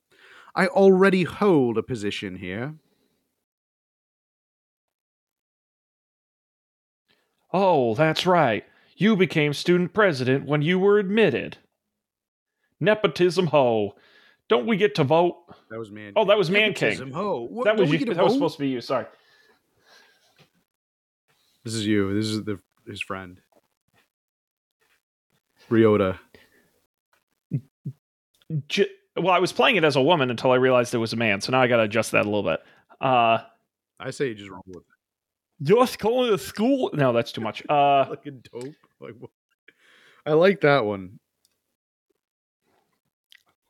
[0.55, 2.75] I already hold a position here.
[7.53, 8.65] Oh, that's right.
[8.97, 11.59] You became student president when you were admitted.
[12.81, 13.95] Nepotism ho.
[14.49, 15.37] Don't we get to vote?
[15.71, 16.13] That was man.
[16.17, 17.11] Oh, that was Man King.
[17.13, 17.49] Ho.
[17.51, 17.99] What, That was you.
[18.11, 18.81] a That was supposed to be you.
[18.81, 19.07] Sorry.
[21.65, 22.15] This is you.
[22.15, 23.41] This is the his friend.
[25.69, 26.19] Ryota.
[28.69, 28.87] J-
[29.17, 31.41] well, I was playing it as a woman until I realized it was a man,
[31.41, 32.61] so now I got to adjust that a little bit.
[33.01, 33.39] Uh,
[33.99, 35.65] I say you just roll with it.
[35.65, 36.91] just going to school.
[36.93, 37.63] No, that's too much.
[37.63, 37.71] it.
[37.71, 38.75] Uh, Fucking dope.
[39.01, 39.31] Like, what?
[40.25, 41.19] I like that one.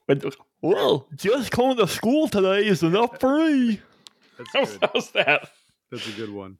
[0.06, 3.80] But, well, just going to school today is enough for me.
[4.38, 4.90] That's How's, good.
[4.92, 5.50] how's that?
[5.90, 6.58] That's a good one.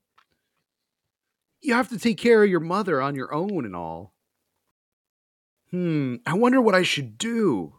[1.61, 4.13] You have to take care of your mother on your own and all.
[5.71, 7.75] Hmm, I wonder what I should do.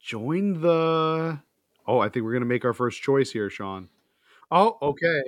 [0.00, 1.38] Join the.
[1.86, 3.88] Oh, I think we're going to make our first choice here, Shaun.
[4.50, 5.22] Oh, okay.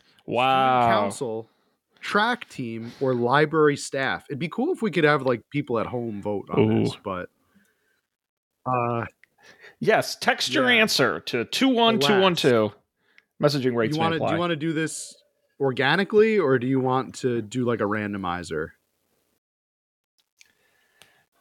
[0.00, 0.86] Student Wow.
[0.86, 1.48] council,
[2.00, 4.26] track team, or library staff.
[4.28, 7.28] It'd be cool if we could have like people at home vote on this, but
[8.66, 9.06] uh
[9.80, 10.80] Yes, text your Yeah.
[10.80, 12.74] answer to 21212.
[13.42, 15.14] Messaging rates you want do you want to do this
[15.60, 18.68] organically or do you want to do like a randomizer?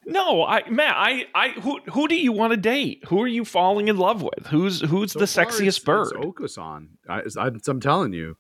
[0.06, 3.04] No, I Matt, I I who who do you want to date?
[3.08, 4.48] Who are you falling in love with?
[4.48, 6.14] Who's who's So the sexiest bird?
[6.14, 6.90] It's Oko-san.
[7.10, 8.38] I, I'm telling you,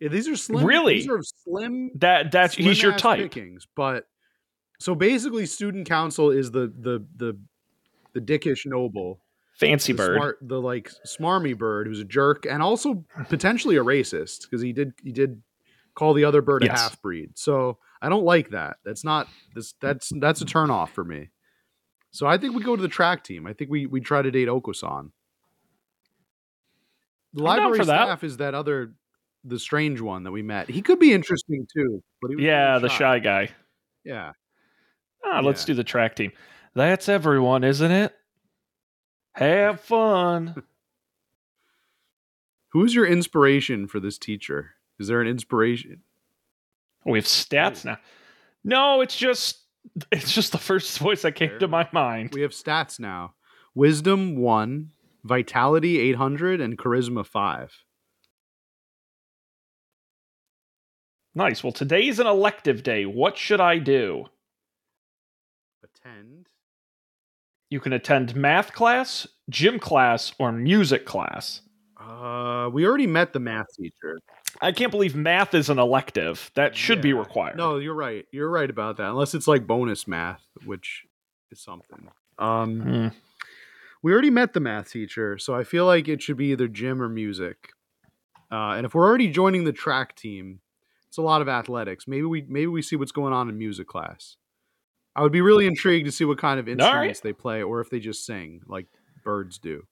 [0.00, 0.64] yeah, these are slim.
[0.64, 0.94] Really?
[0.94, 1.90] these are slim.
[1.96, 3.20] that that's he's your type.
[3.20, 4.06] Pickings, but
[4.78, 7.38] so basically, student council is the the the
[8.12, 9.20] the dickish noble,
[9.58, 10.16] Fancy the bird.
[10.16, 14.72] smart, the like smarmy bird who's a jerk and also potentially a racist because he
[14.72, 15.42] did he did
[15.94, 17.30] call the other bird a half breed.
[17.38, 18.76] So I don't like that.
[18.84, 19.74] That's not this.
[19.80, 21.30] That's that's a turn off for me.
[22.10, 23.46] So I think we go to the track team.
[23.46, 25.12] I think we we try to date Oko-san.
[27.32, 28.94] The I'm library staff is that other
[29.46, 30.68] the strange one that we met.
[30.68, 32.02] He could be interesting too.
[32.20, 33.50] But he was Yeah, the shy guy.
[34.04, 34.32] Yeah.
[35.24, 36.32] Ah, let's do the track team.
[36.74, 38.14] That's everyone, isn't it?
[39.34, 40.62] Have fun.
[42.72, 44.72] Who's your inspiration for this teacher?
[44.98, 46.02] Is there an inspiration?
[47.04, 47.98] we have stats now.
[48.64, 49.60] No, it's just
[50.10, 52.30] it's just the first voice that came Fair to my mind.
[52.32, 53.34] We have stats now.
[53.74, 54.90] Wisdom one,
[55.24, 57.72] vitality eight hundred, and charisma five.
[61.36, 61.62] Nice.
[61.62, 63.04] Well, today's an elective day.
[63.04, 64.24] What should I do?
[65.84, 66.48] Attend.
[67.70, 71.60] You can attend math class, gym class, or music class.
[72.00, 74.18] Uh, we already met the math teacher.
[74.62, 76.50] I can't believe math is an elective.
[76.54, 77.58] That should be required.
[77.58, 78.24] No, you're right.
[78.32, 79.10] You're right about that.
[79.10, 81.04] Unless it's like bonus math, which
[81.50, 82.08] is something.
[82.38, 83.08] Um, Hmm.
[84.02, 87.02] we already met the math teacher, so I feel like it should be either gym
[87.02, 87.72] or music.
[88.50, 90.60] Uh, and if we're already joining the track team,
[91.08, 92.06] it's a lot of athletics.
[92.06, 94.36] Maybe we maybe we see what's going on in music class.
[95.14, 96.72] I would be really intrigued to see what kind of right.
[96.72, 98.86] instruments they play, or if they just sing like
[99.24, 99.84] birds do.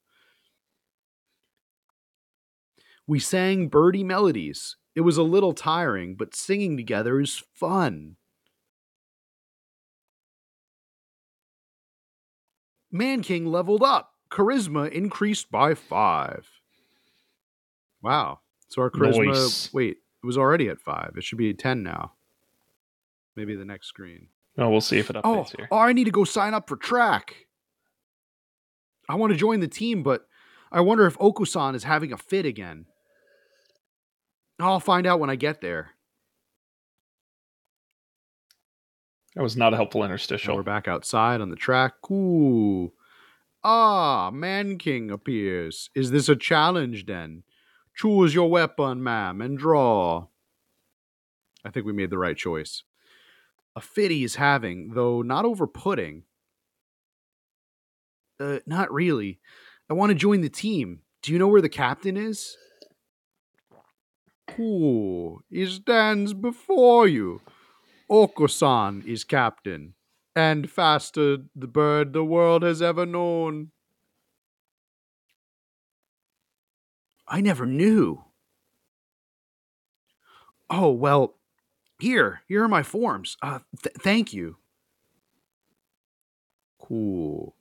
[3.06, 4.76] We sang birdie melodies.
[4.94, 8.16] It was a little tiring, but singing together is fun.
[12.92, 14.12] Man King leveled up.
[14.30, 16.48] Charisma increased by five.
[18.02, 18.40] Wow.
[18.68, 19.26] So our charisma.
[19.26, 19.72] Nice.
[19.72, 21.12] Wait, it was already at five.
[21.18, 22.14] It should be at 10 now.
[23.36, 24.28] Maybe the next screen.
[24.56, 25.68] Oh, we'll see if it Oh, updates here.
[25.70, 27.46] oh, I need to go sign up for track.
[29.06, 30.26] I want to join the team, but
[30.72, 32.86] I wonder if Oko-san is having a fit again.
[34.58, 35.90] I'll find out when I get there.
[39.34, 40.56] That was not a helpful Now interstitial.
[40.56, 41.94] we're back outside on the track.
[42.10, 42.92] Ooh.
[43.62, 45.90] Ah, Man King appears.
[45.94, 47.42] Is this a challenge then?
[47.96, 50.26] Choose your weapon, ma'am, and draw.
[51.64, 52.82] I think we made the right choice.
[53.76, 56.24] A fit is having, though not over pudding.
[58.38, 59.40] Uh, not really.
[59.88, 61.00] I want to join the team.
[61.22, 62.56] Do you know where the captain is?
[64.48, 65.40] Cool.
[65.50, 67.40] He stands before you.
[68.10, 69.94] Oko-san is captain,
[70.36, 73.70] and faster the bird the world has ever known.
[77.34, 78.22] I never knew.
[80.70, 81.34] Oh, well,
[81.98, 83.36] here, here are my forms.
[83.42, 84.58] Uh, th- thank you.
[86.78, 87.56] Cool.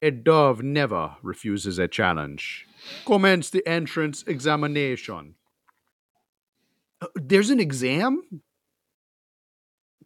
[0.00, 2.66] A dove never refuses a challenge.
[3.04, 5.34] Commence the entrance examination.
[7.02, 8.22] Uh, there's an exam?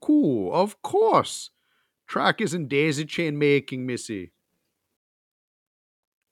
[0.00, 1.50] Cool, of course.
[2.08, 4.32] Track isn't daisy chain making, Missy.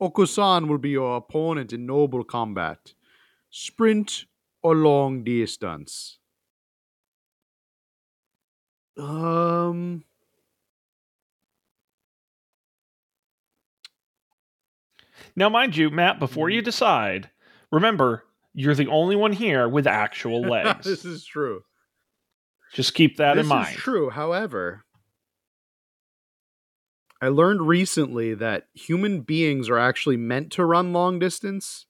[0.05, 2.92] Oko-san will be your opponent in noble combat.
[3.48, 4.26] Sprint
[4.62, 6.18] or long distance?
[8.98, 10.05] Um.
[15.34, 17.30] Now, mind you, Matt, before you decide,
[17.72, 20.84] remember you're the only one here with actual legs.
[20.84, 21.62] this is true.
[22.74, 23.68] Just keep that this in mind.
[23.68, 24.11] This is true.
[24.11, 24.84] However,
[27.21, 31.87] I learned recently that human beings are actually meant to run long distance.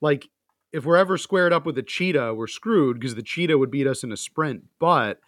[0.00, 0.28] Like,
[0.72, 3.86] if we're ever squared up with a cheetah, we're screwed because the cheetah would beat
[3.86, 4.64] us in a sprint.
[4.78, 5.20] But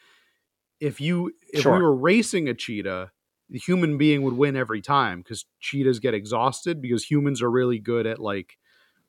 [0.80, 1.76] if you if Sure.
[1.76, 3.10] we were racing a cheetah,
[3.48, 7.78] the human being would win every time because cheetahs get exhausted because humans are really
[7.78, 8.56] good at like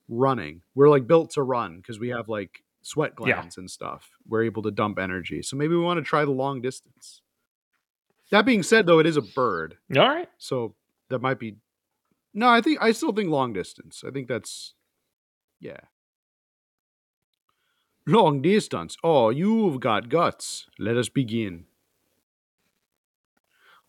[0.10, 0.62] running.
[0.76, 3.36] We're like built to run because we have like sweat Yeah.
[3.36, 4.12] glands and stuff.
[4.28, 5.42] We're able to dump energy.
[5.44, 7.22] So maybe we want to try the long distance.
[8.32, 10.30] That being said, though, it is a bird, All right.
[10.38, 10.74] so
[11.10, 11.58] that might be.
[12.34, 14.04] No, I think I still think long distance.
[14.08, 14.74] I think that's,
[15.60, 15.82] yeah.
[18.08, 18.96] Long distance.
[19.04, 20.68] Oh, you've got guts.
[20.80, 21.66] Let us begin.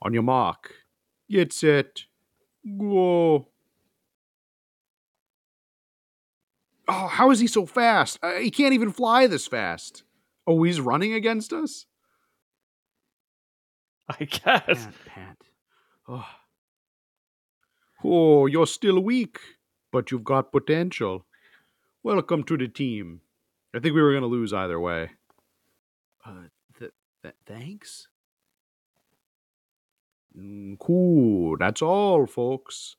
[0.02, 0.74] On your mark,
[1.30, 2.02] get set,
[2.78, 3.46] go.
[6.88, 8.18] Oh, how is he so fast?
[8.20, 10.02] Uh, he can't even fly this fast.
[10.48, 11.86] Oh, he's running against us?
[14.20, 14.84] I guess.
[14.84, 15.38] Pant, pant.
[16.08, 16.28] Oh.
[18.04, 19.38] oh, you're still weak,
[19.90, 21.24] but you've got potential.
[22.02, 23.20] Welcome to the team.
[23.74, 25.10] I think we were going to lose either way.
[26.24, 26.48] Uh,
[26.78, 26.92] th-
[27.22, 28.08] th- thanks?
[30.36, 31.56] Mm, cool.
[31.58, 32.96] That's all, folks.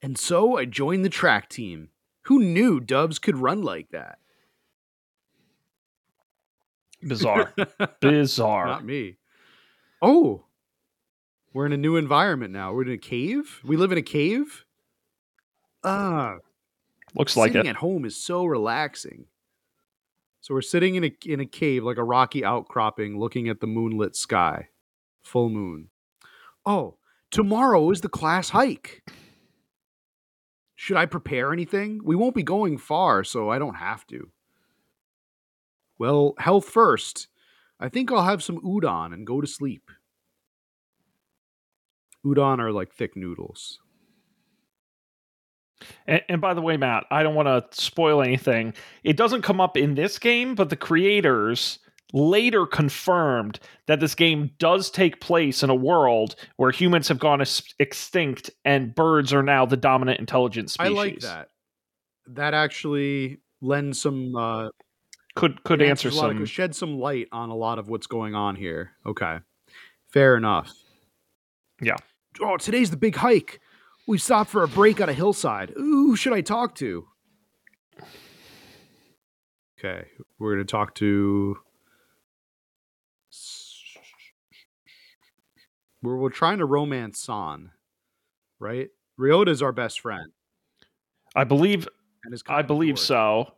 [0.00, 1.88] And so I joined the track team.
[2.22, 4.18] Who knew Dubs could run like that?
[7.02, 7.54] Bizarre.
[8.00, 8.66] Bizarre.
[8.66, 9.16] Not me.
[10.02, 10.44] Oh,
[11.52, 12.72] we're in a new environment now.
[12.72, 13.60] We're in a cave.
[13.64, 14.64] We live in a cave.
[15.84, 16.36] Ah,
[17.14, 17.70] Looks like sitting it.
[17.70, 19.26] at home is so relaxing.
[20.40, 23.66] So we're sitting in a in a cave, like a rocky outcropping, looking at the
[23.66, 24.68] moonlit sky,
[25.22, 25.88] full moon.
[26.66, 26.96] Oh,
[27.30, 29.02] tomorrow is the class hike.
[30.76, 32.00] Should I prepare anything?
[32.04, 34.30] We won't be going far, so I don't have to.
[35.98, 37.28] Well, health first.
[37.80, 39.90] I think I'll have some udon and go to sleep.
[42.24, 43.78] Udon are like thick noodles.
[46.06, 48.74] And, and by the way, Matt, I don't want to spoil anything.
[49.04, 51.78] It doesn't come up in this game, but the creators
[52.12, 57.40] later confirmed that this game does take place in a world where humans have gone
[57.40, 60.90] ex- extinct and birds are now the dominant intelligent species.
[60.90, 61.48] I like that.
[62.28, 64.68] That actually lends some uh,
[65.38, 66.46] Could could It answer answers a lot of- some.
[66.46, 68.92] shed some light on a lot of what's going on here.
[69.06, 69.38] Okay,
[70.12, 70.72] fair enough.
[71.80, 71.96] Yeah.
[72.40, 73.60] Oh, today's the big hike.
[74.08, 75.70] We stopped for a break on a hillside.
[75.78, 77.06] Ooh, who should I talk to?
[79.78, 80.08] Okay,
[80.38, 81.58] we're gonna talk to.
[86.02, 87.70] We're, we're trying to romance San,
[88.58, 88.88] right?
[89.18, 90.30] Ryota's our best friend,
[91.34, 91.88] I believe
[92.48, 93.52] I believe forward so.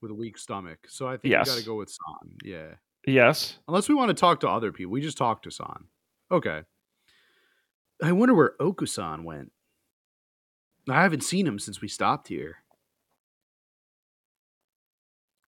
[0.00, 0.78] With a weak stomach.
[0.88, 1.48] So I think we Yes.
[1.48, 2.36] got to go with San.
[2.44, 2.74] Yeah.
[3.06, 3.58] Yes.
[3.68, 4.92] Unless we want to talk to other people.
[4.92, 5.84] We just talk to San.
[6.30, 6.62] Okay.
[8.02, 9.52] I wonder where Okusan went.
[10.88, 12.56] I haven't seen him since we stopped here.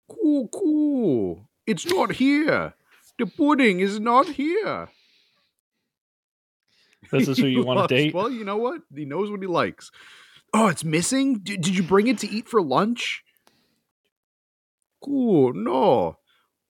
[0.09, 1.47] Cool, cool.
[1.65, 2.73] It's not here.
[3.17, 4.89] The pudding is not here.
[7.11, 8.13] This is who you want to date.
[8.13, 8.81] Well, you know what?
[8.93, 9.91] He knows what he likes.
[10.53, 11.39] Oh, it's missing?
[11.39, 13.23] D- did you bring it to eat for lunch?
[15.03, 16.17] Cool, no.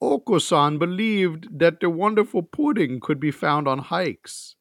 [0.01, 4.55] Oko-san believed that the wonderful pudding could be found on hikes.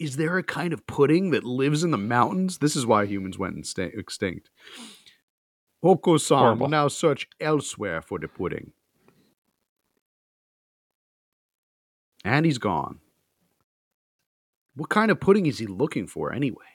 [0.00, 2.58] Is there a kind of pudding that lives in the mountains?
[2.58, 4.50] This is why humans went insta- extinct.
[5.82, 8.72] Oko-san will now search elsewhere for the pudding.
[12.24, 13.00] And he's gone.
[14.74, 16.73] What kind of pudding is he looking for anyway?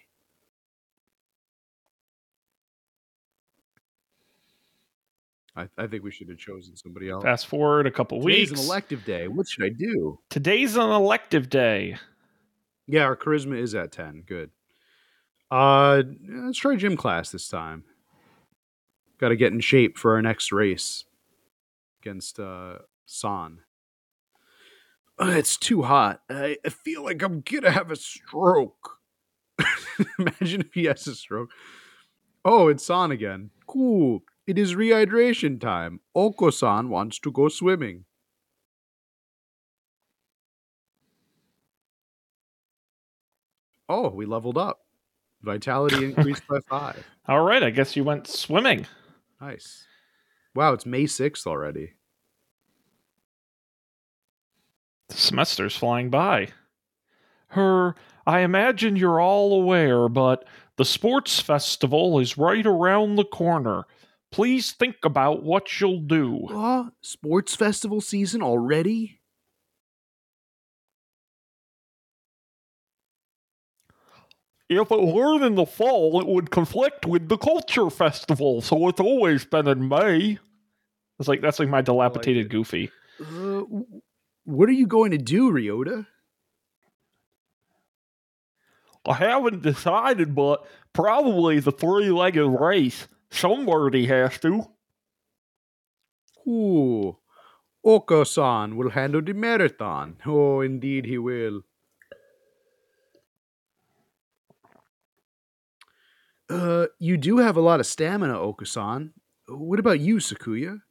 [5.59, 7.23] I, I think we should have chosen somebody else.
[7.23, 8.51] Fast forward a couple Today's weeks.
[8.51, 9.27] Today's an elective day.
[9.27, 10.19] What should I do?
[10.29, 11.97] Today's an elective day.
[12.87, 14.23] Yeah, our charisma is at 10.
[14.25, 14.51] Good.
[15.51, 17.83] Uh let's try gym class this time.
[19.19, 21.03] Got to get in shape for our next race
[22.01, 23.59] against uh, San.
[25.19, 26.21] Uh, it's too hot.
[26.29, 28.99] I, I feel like I'm gonna have a stroke.
[30.19, 31.49] Imagine if he has a stroke.
[32.45, 33.49] Oh, it's San again.
[33.67, 34.21] Cool.
[34.49, 35.99] It is rehydration time.
[36.15, 38.05] Oko-san wants to go swimming.
[43.87, 44.79] Oh, we leveled up.
[45.43, 47.05] Vitality increased by five.
[47.27, 48.87] All right, I guess you went swimming.
[49.39, 49.85] Nice.
[50.55, 51.93] Wow, it's May 6th already.
[55.09, 56.47] The semester's flying by.
[57.49, 57.93] Her,
[58.25, 60.43] I imagine you're all aware, but
[60.77, 63.85] the sports festival is right around the corner.
[64.31, 66.47] Please think about what you'll do.
[66.49, 69.19] Oh, sports festival season already?
[74.69, 78.99] If it weren't in the fall, it would conflict with the culture festival, so it's
[78.99, 80.37] always been in May.
[81.17, 82.49] It's like that's like my dilapidated it.
[82.49, 82.91] goofy.
[83.19, 83.63] Uh,
[84.45, 86.05] what are you going to do, Ryota?
[89.07, 93.07] I haven't decided, but probably the three-legged race.
[93.31, 94.65] Somebody has to.
[96.47, 97.17] Ooh.
[97.83, 100.17] Oko-san will handle the marathon.
[100.25, 101.61] Oh, indeed he will.
[106.49, 109.13] Uh, you do have a lot of stamina, Oko-san.
[109.47, 110.81] What about you, Sakuya?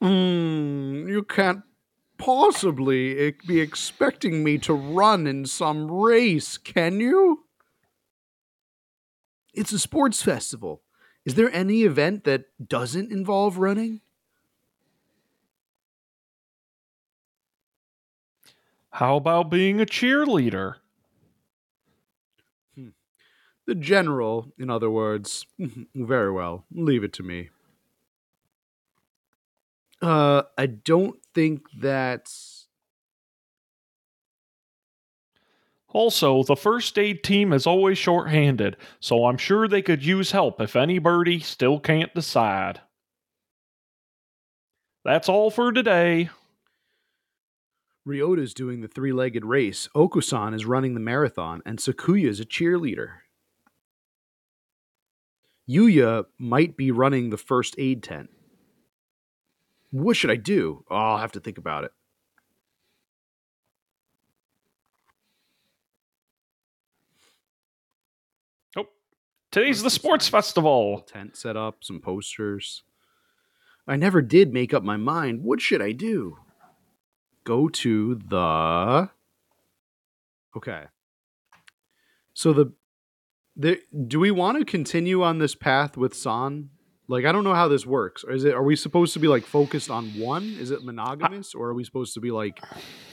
[0.00, 1.62] Hmm, you can't
[2.18, 7.41] possibly be expecting me to run in some race, can you?
[9.52, 10.82] It's a sports festival.
[11.24, 14.00] Is there any event that doesn't involve running?
[18.90, 20.76] How about being a cheerleader?
[23.64, 25.46] The general, in other words.
[25.94, 26.64] Very well.
[26.72, 27.50] Leave it to me.
[30.00, 32.51] Uh, I don't think that's.
[35.92, 40.60] Also, the first aid team is always short-handed, so I'm sure they could use help
[40.60, 42.80] if any birdie still can't decide.
[45.04, 46.30] That's all for today.
[48.08, 52.44] Ryota's doing the three legged race, Oko-san is running the marathon, and Sakuya is a
[52.44, 53.18] cheerleader.
[55.68, 58.30] Yuya might be running the first aid tent.
[59.90, 60.84] What should I do?
[60.90, 61.92] Oh, I'll have to think about it.
[69.52, 71.00] Today's the sports festival.
[71.00, 72.84] Tent set up, some posters.
[73.86, 75.42] I never did make up my mind.
[75.42, 76.38] What should I do?
[77.44, 79.10] Go to the.
[80.56, 80.84] Okay.
[82.32, 82.72] So the,
[83.54, 86.70] the do we want to continue on this path with San?
[87.06, 88.24] Like I don't know how this works.
[88.26, 90.56] Is it are we supposed to be like focused on one?
[90.58, 92.58] Is it monogamous or are we supposed to be like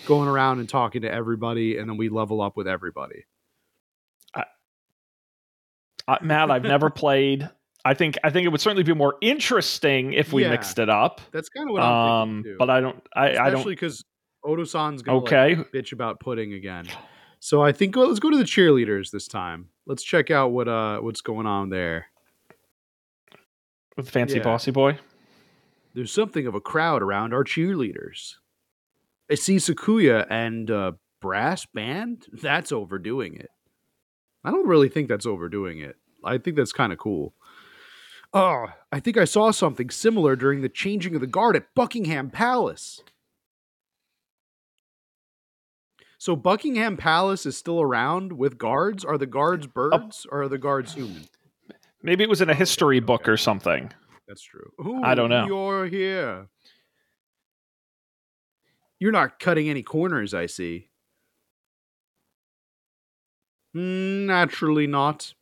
[0.05, 3.25] going around and talking to everybody and then we level up with everybody?
[6.09, 7.49] Uh, Matt, I've never played.
[7.85, 10.49] I think I think it would certainly be more interesting if we Yeah.
[10.49, 11.21] mixed it up.
[11.31, 12.55] That's kind of what I'm Um, thinking too.
[12.59, 13.07] but I don't.
[13.15, 13.45] I, I don't.
[13.47, 14.03] especially because
[14.43, 15.55] Oko-san's gonna like, Okay.
[15.73, 16.85] bitch about pudding again.
[17.39, 19.69] So I think well, let's go to the cheerleaders this time.
[19.85, 22.07] Let's check out what uh what's going on there.
[23.95, 24.43] With fancy Yeah.
[24.43, 24.97] bossy boy.
[25.93, 28.35] There's something of a crowd around our cheerleaders.
[29.31, 30.91] I see Sakuya and uh,
[31.21, 32.27] brass band.
[32.31, 33.49] That's overdoing it.
[34.43, 35.95] I don't really think that's overdoing it.
[36.23, 37.33] I think that's kind of cool.
[38.33, 42.29] Oh, I think I saw something similar during the changing of the guard at Buckingham
[42.29, 43.01] Palace.
[46.19, 49.05] So Buckingham Palace is still around with guards.
[49.05, 49.71] Are the guards oh.
[49.73, 51.27] birds or are the guards human?
[52.03, 53.91] Maybe it was in a history book or something.
[54.27, 54.71] That's true.
[54.79, 55.45] Ooh, I don't know.
[55.45, 56.47] You're here.
[58.99, 60.88] You're not cutting any corners, I see.
[63.73, 65.33] Naturally not.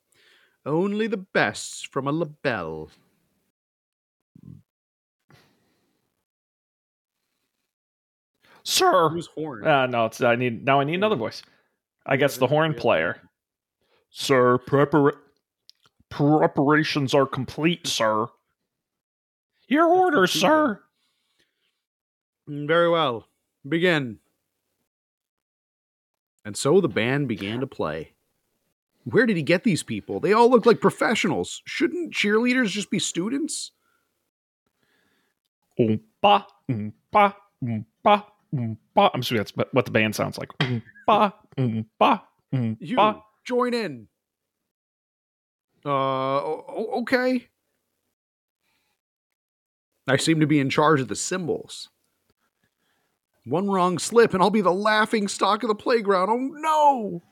[0.65, 2.89] Only the best from a Le Bel.
[8.63, 9.09] Sir.
[9.09, 9.65] Whose horn?
[9.65, 10.79] Uh, no, it's I need now.
[10.79, 11.41] I need another voice.
[12.05, 13.21] I guess the horn player.
[14.09, 15.17] Sir, prepara-
[16.09, 18.27] preparations are complete, sir.
[19.67, 20.81] Your orders, sir.
[22.49, 23.27] Mm, Very well.
[23.67, 24.19] Begin.
[26.45, 28.13] And so the band began to play.
[29.09, 30.19] Where did he get these people?
[30.19, 31.61] They all look like professionals.
[31.65, 33.71] Shouldn't cheerleaders just be students?
[35.79, 37.33] Oompa, oompa,
[37.63, 39.09] oompa, oompa.
[39.13, 40.49] I'm assuming that's what- what the band sounds like.
[40.59, 42.21] Oompa, oompa,
[42.81, 44.09] You join in.
[45.85, 46.39] Uh,
[46.99, 47.47] okay.
[50.07, 51.89] I seem to be in charge of the cymbals.
[53.45, 56.29] One wrong slip, and I'll be the laughing stock of the playground.
[56.29, 57.23] Oh no!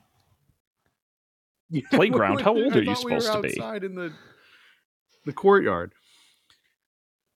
[1.92, 2.42] Playground?
[2.42, 3.62] How old I are you thought we supposed to be?
[3.62, 4.14] Outside in the
[5.26, 5.94] the courtyard.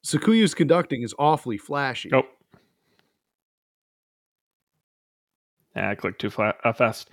[0.05, 2.09] Sakuya's conducting is awfully flashy.
[2.13, 2.23] Oh.
[5.75, 7.09] Yeah, I clicked too fla- uh, fast.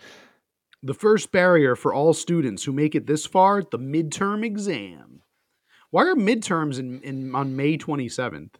[0.82, 5.22] The first barrier for all students who make it this far, the midterm exam.
[5.90, 8.54] Why are midterms in, in on May 27th?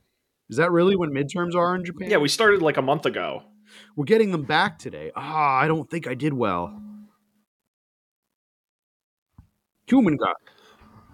[0.48, 2.10] Is that really when midterms are in Japan?
[2.10, 3.42] Yeah, we started like a month ago.
[3.96, 5.10] We're getting them back today.
[5.16, 6.80] Ah, I don't think I did well.
[9.89, 10.32] Human guy.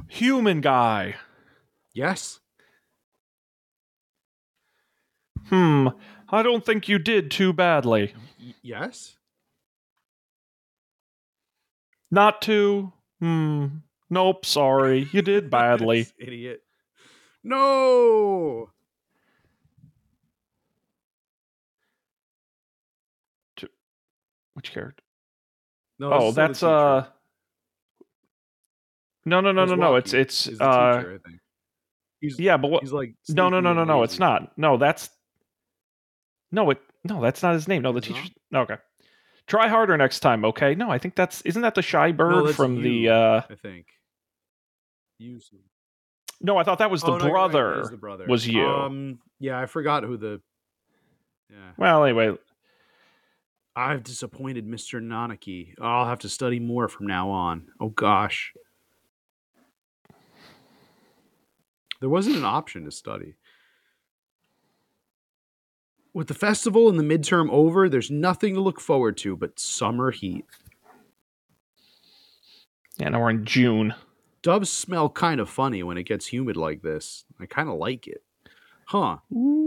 [0.09, 1.16] Human guy.
[1.95, 2.41] Yes.
[5.49, 5.89] Hmm.
[6.29, 8.14] I don't think you did too badly.
[8.41, 9.16] Y- yes.
[12.11, 12.93] Not too.
[13.20, 13.66] Hmm.
[14.09, 14.47] Nope.
[14.47, 15.09] Sorry.
[15.12, 16.07] You did badly.
[16.18, 16.62] Idiot.
[17.45, 18.70] No.
[24.55, 25.03] Which character?
[25.99, 26.12] No.
[26.12, 26.68] Oh, that's teacher.
[26.68, 27.05] uh.
[29.25, 29.97] No, no, no, no, no.
[29.97, 30.97] It's it's uh.
[30.97, 31.41] teacher, I think.
[32.20, 32.83] He's Yeah, but what?
[32.83, 34.03] he's like No, no, no, no, no.
[34.03, 34.57] It's not.
[34.57, 35.11] No, that's.
[36.51, 36.81] No, it.
[37.05, 37.83] No, that's not his name.
[37.83, 38.23] No, the teacher.
[38.55, 38.77] Okay.
[39.49, 40.75] Try harder next time, okay?
[40.75, 41.41] No, I think that's.
[41.43, 43.09] Isn't that the shy bird that's from the?
[43.09, 43.87] uh I think.
[45.18, 45.62] Usually.
[46.41, 47.89] No, I thought that was the Oh, no, you're right, brother.
[47.91, 48.27] the brother.
[48.29, 48.66] was you.
[48.66, 50.41] Um, yeah, I forgot who the.
[51.51, 52.37] Yeah, Well, anyway,
[53.77, 55.01] I've disappointed Mr.
[55.03, 55.75] Nanaki.
[55.81, 57.68] I'll have to study more from now on.
[57.81, 58.53] Oh gosh,
[62.03, 63.36] there wasn't an option to study.
[66.12, 70.11] With the festival and the midterm over, there's nothing to look forward to but summer
[70.11, 70.44] heat.
[72.98, 73.94] yeah, now we're in June.
[74.42, 77.24] Doves smell kind of funny when it gets humid like this.
[77.38, 78.24] I kind of like it.
[78.86, 79.18] Huh.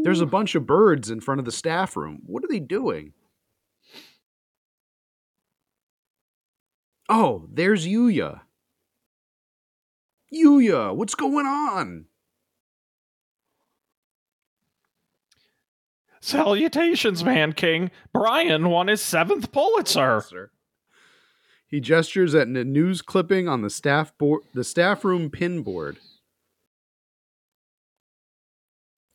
[0.04, 2.22] There's a bunch of birds in front of the staff room.
[2.26, 3.14] What are they doing?
[7.08, 8.42] Oh, there's Yuya.
[10.34, 12.08] Yuya, what's going on?
[16.26, 17.92] Salutations, Man King.
[18.12, 20.50] Brian won his seventh Pulitzer.
[21.68, 26.00] He gestures at a news clipping on the staff board, the staff room pin board.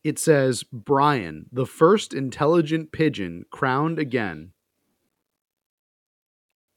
[0.04, 4.52] It says, "Brian, the first intelligent pigeon crowned again."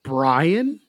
[0.02, 0.80] Brian?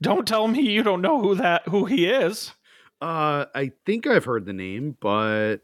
[0.00, 2.52] Don't tell me you don't know who that who he is.
[3.00, 5.62] Uh, I think I've heard the name, but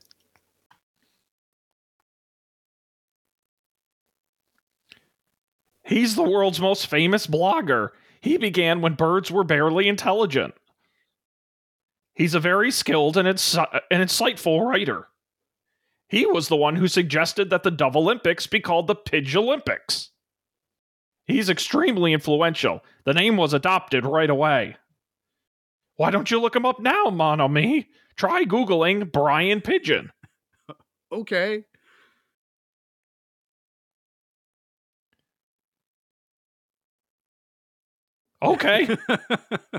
[5.88, 7.88] He's the world's most famous blogger.
[8.20, 10.52] He began when birds were barely intelligent.
[12.12, 15.08] He's a very skilled and, insi- and insightful writer.
[16.10, 20.10] He was the one who suggested that the Dove Olympics be called the Pidge Olympics.
[21.24, 22.84] He's extremely influential.
[23.06, 24.76] The name was adopted right away.
[25.96, 27.38] Why don't you look him up now, mon?
[28.16, 30.12] Try Googling Brian Pigeon.
[31.12, 31.64] okay.
[38.42, 38.96] Okay.
[39.08, 39.78] uh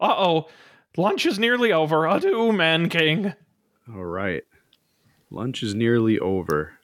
[0.00, 0.48] oh.
[0.96, 2.06] Lunch is nearly over.
[2.06, 3.34] Adieu, Man King.
[3.92, 4.44] All right.
[5.30, 6.74] Lunch is nearly over.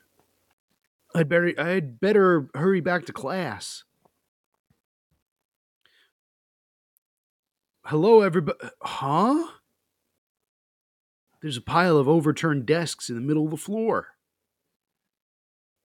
[1.15, 3.83] I'd better I'd better hurry back to class.
[7.85, 8.59] Hello everybody.
[8.81, 9.47] Huh?
[11.41, 14.09] There's a pile of overturned desks in the middle of the floor.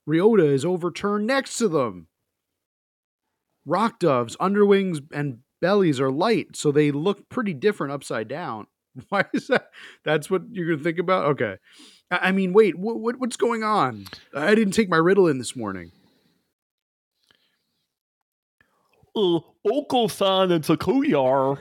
[0.08, 2.08] Ryota is overturned next to them.
[3.66, 8.68] Rock doves, underwings, and bellies are light, so they look pretty different upside down.
[9.08, 9.70] Why is that?
[10.04, 11.26] That's what you're gonna think about?
[11.32, 11.56] Okay.
[12.10, 14.06] I mean, wait, what, what what's going on?
[14.34, 15.90] I didn't take my Ritalin this morning.
[19.14, 21.58] Uh, Oko-san and Sakuya.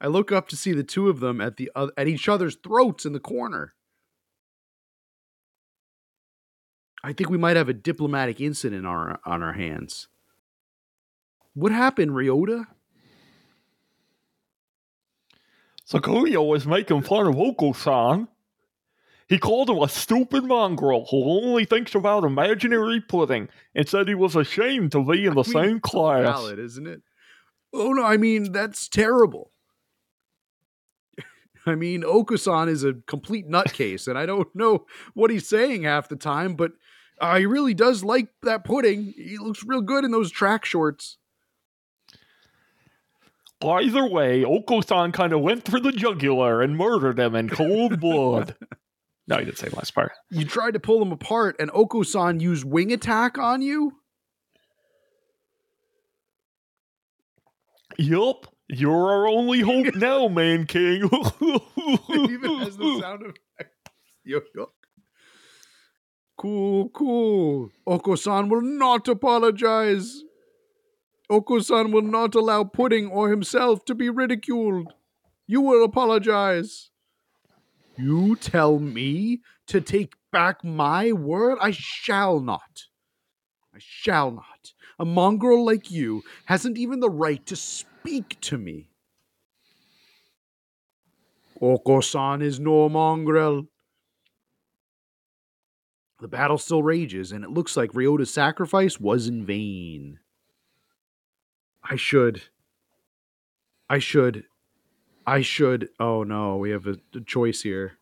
[0.00, 2.56] I look up to see the two of them at the oth- at each other's
[2.56, 3.74] throats in the corner.
[7.04, 10.08] I think we might have a diplomatic incident on our, on our hands.
[11.58, 12.66] What happened, Ryota?
[15.90, 18.28] Sakuya was making fun of Oko-san.
[19.28, 24.14] He called him a stupid mongrel who only thinks about imaginary pudding and said he
[24.14, 26.22] was ashamed to be in the I same it's class.
[26.22, 27.02] Valid, isn't it?
[27.72, 29.50] Oh no, I mean that's terrible.
[31.66, 36.08] I mean, Oko-san is a complete nutcase, and I don't know what he's saying half
[36.08, 36.72] the time, but
[37.20, 39.12] uh, he really does like that pudding.
[39.16, 41.18] He looks real good in those track shorts.
[43.60, 48.54] Either way, Oko-san kind of went for the jugular and murdered him in cold blood.
[49.26, 50.12] no, he didn't say the last part.
[50.30, 53.94] You tried to pull them apart, and Oko-san used wing attack on you.
[57.98, 61.08] Yup, you're our only hope now, Man King.
[61.12, 63.74] It even has the sound effect.
[64.24, 64.70] Yo, yo.
[66.36, 67.70] Cool, cool.
[67.88, 70.22] Oko-san will not apologize.
[71.30, 74.94] Oko-san will not allow Pudding or himself to be ridiculed.
[75.46, 76.90] You will apologize.
[77.96, 81.58] You tell me to take back my word?
[81.60, 82.84] I shall not.
[83.74, 84.72] I shall not.
[84.98, 88.88] A mongrel like you hasn't even the right to speak to me.
[91.60, 93.66] Oko-san is no mongrel.
[96.20, 100.18] The battle still rages, and it looks like Ryota's sacrifice was in vain.
[101.90, 102.42] I should.
[103.88, 104.44] I should.
[105.26, 105.88] I should.
[105.98, 107.98] Oh no, we have a, a choice here.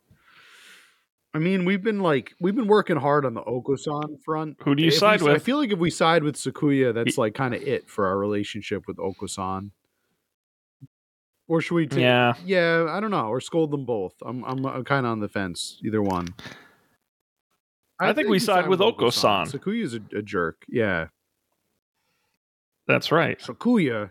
[1.34, 4.56] I mean, we've been like we've been working hard on the Oko-san front.
[4.62, 5.34] Who do you If side I with?
[5.34, 8.18] I feel like if we side with Sakuya, that's like kind of it for our
[8.18, 9.72] relationship with Oko-san.
[11.48, 11.86] Or should we?
[11.86, 12.34] Take, Yeah.
[12.44, 12.86] yeah.
[12.88, 13.26] I don't know.
[13.28, 14.14] Or scold them both.
[14.24, 15.78] I'm I'm, I'm kind of on the fence.
[15.84, 16.34] Either one.
[18.00, 19.46] I think we side with Oko-san.
[19.46, 20.64] Sakuya's a, a jerk.
[20.68, 21.08] Yeah.
[22.86, 23.38] That's right.
[23.40, 24.10] Sakuya,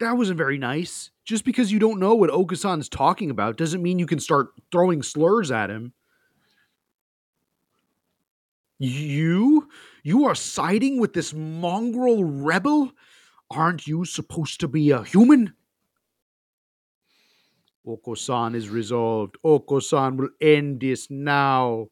[0.00, 1.10] that wasn't very nice.
[1.24, 5.02] Just because you don't know what Oko-san's talking about doesn't mean you can start throwing
[5.02, 5.92] slurs at him.
[8.78, 9.68] You?
[10.02, 12.92] You are siding with this mongrel rebel?
[13.50, 15.54] Aren't you supposed to be a human?
[17.86, 19.36] Oko-san is resolved.
[19.42, 21.88] Oko-san will end this now.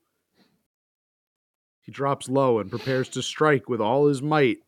[1.80, 4.58] He drops low and prepares to strike with all his might.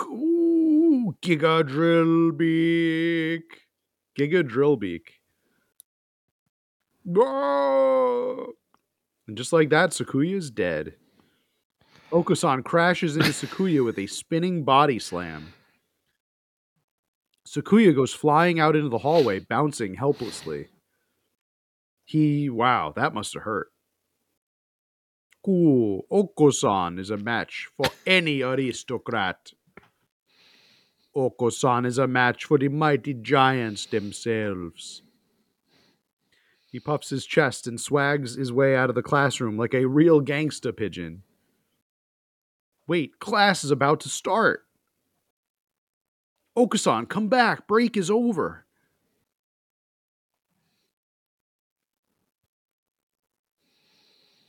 [0.00, 3.42] Ooh, Giga Drillbeak.
[4.18, 5.20] Giga Drillbeak.
[7.18, 8.52] Ah!
[9.28, 10.94] And just like that, Sakuya is dead.
[12.12, 15.54] Oko-san crashes into Sakuya with a spinning body slam.
[17.48, 20.68] Sakuya goes flying out into the hallway, bouncing helplessly.
[22.04, 23.68] He, wow, that must have hurt.
[25.44, 26.06] Cool.
[26.10, 29.52] Oko-san is a match for any aristocrat.
[31.14, 35.02] Oko-san is a match for the mighty giants themselves.
[36.70, 40.22] He puffs his chest and swags his way out of the classroom like a real
[40.22, 41.22] gangsta pigeon.
[42.86, 44.64] Wait, class is about to start.
[46.56, 47.66] Oko-san, come back.
[47.66, 48.64] Break is over.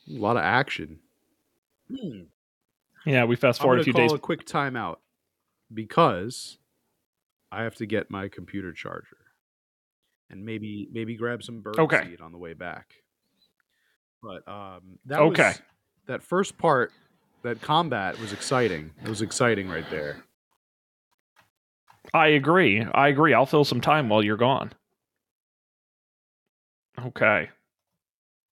[0.09, 0.99] A lot of action.
[1.89, 2.21] Hmm.
[3.05, 4.13] Yeah, we fast forward a few call days.
[4.13, 4.97] a quick timeout
[5.71, 6.57] because
[7.51, 9.17] I have to get my computer charger
[10.29, 12.03] and maybe maybe grab some bird Okay.
[12.03, 12.93] seed on the way back.
[14.21, 15.43] But um, that Okay.
[15.49, 15.61] was,
[16.07, 16.91] that first part,
[17.43, 18.91] that combat was exciting.
[19.03, 20.23] It was exciting right there.
[22.13, 22.81] I agree.
[22.93, 23.33] I agree.
[23.33, 24.71] I'll fill some time while you're gone.
[26.99, 27.49] Okay.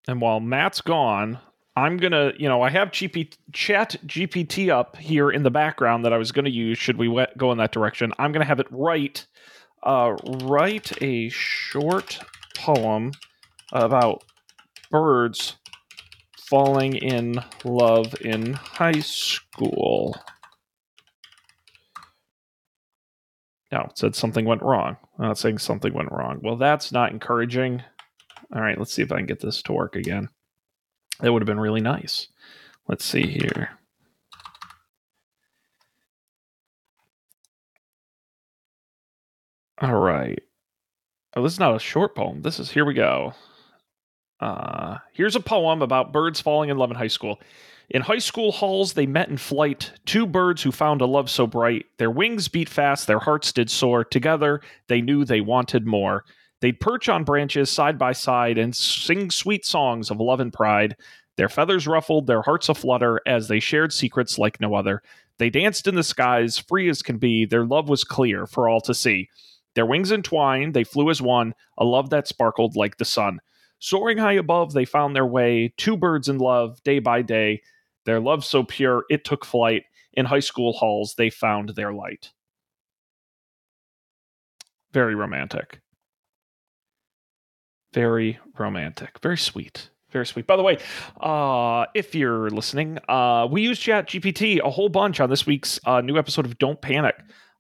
[0.08, 1.40] And while Matt's gone,
[1.76, 6.14] I'm gonna, you know, I have GP Chat GPT up here in the background that
[6.14, 6.78] I was gonna use.
[6.78, 8.14] Should we we- go in that direction?
[8.20, 9.26] I'm gonna have it write,
[9.84, 12.20] uh, write a short
[12.56, 13.14] poem
[13.72, 14.24] about
[14.90, 15.56] birds
[16.38, 20.16] falling in love in high school.
[23.72, 24.98] No, it said something went wrong.
[25.18, 26.42] I'm not saying something went wrong.
[26.44, 27.82] Well, that's not encouraging.
[28.54, 30.28] All right, let's see if I can get this to work again.
[31.22, 32.28] That would have been really nice.
[32.88, 33.70] Let's see here.
[39.80, 40.40] All right.
[41.36, 42.42] Oh, this is not a short poem.
[42.42, 43.34] This is here we go.
[44.40, 47.40] Uh, here's a poem about birds falling in love in high school.
[47.90, 51.46] In high school halls, they met in flight, two birds who found a love so
[51.46, 51.86] bright.
[51.98, 54.04] Their wings beat fast, their hearts did soar.
[54.04, 56.26] Together, they knew they wanted more.
[56.62, 60.96] They'd perch on branches side by side and sing sweet songs of love and pride.
[61.36, 65.02] Their feathers ruffled, their hearts aflutter as they shared secrets like no other.
[65.40, 67.46] They danced in the skies, free as can be.
[67.46, 69.28] Their love was clear for all to see.
[69.74, 73.40] Their wings entwined, they flew as one, a love that sparkled like the sun.
[73.80, 77.64] Soaring high above, they found their way, two birds in love, day by day.
[78.06, 79.86] Their love so pure, it took flight.
[80.14, 82.32] In high school halls, they found their light.
[84.92, 85.80] Very romantic.
[87.94, 89.20] Very romantic.
[89.20, 89.90] Very sweet.
[90.12, 90.46] Very sweet.
[90.46, 90.78] By the way,
[91.22, 95.80] uh, if you're listening, uh, we use Chat GPT a whole bunch on this week's
[95.86, 97.16] uh, new episode of Don't Panic.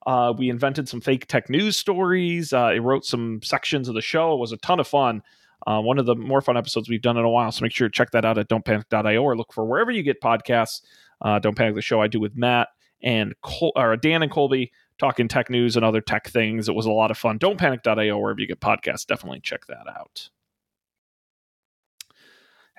[0.05, 2.51] Uh, we invented some fake tech news stories.
[2.53, 4.33] Uh, it wrote some sections of the show.
[4.33, 5.21] It was a ton of fun.
[5.67, 7.51] Uh, one of the more fun episodes we've done in a while.
[7.51, 10.19] So make sure to check that out at don'tpanic.io or look for wherever you get
[10.19, 10.81] podcasts.
[11.21, 12.69] Uh, Don't Panic, the show I do with Matt
[13.03, 14.71] and Col- or Dan and Colby
[15.01, 16.69] talking tech news and other tech things.
[16.69, 17.39] It was a lot of fun.
[17.39, 20.29] Don't Panic.io, wherever you get podcasts, definitely check that out.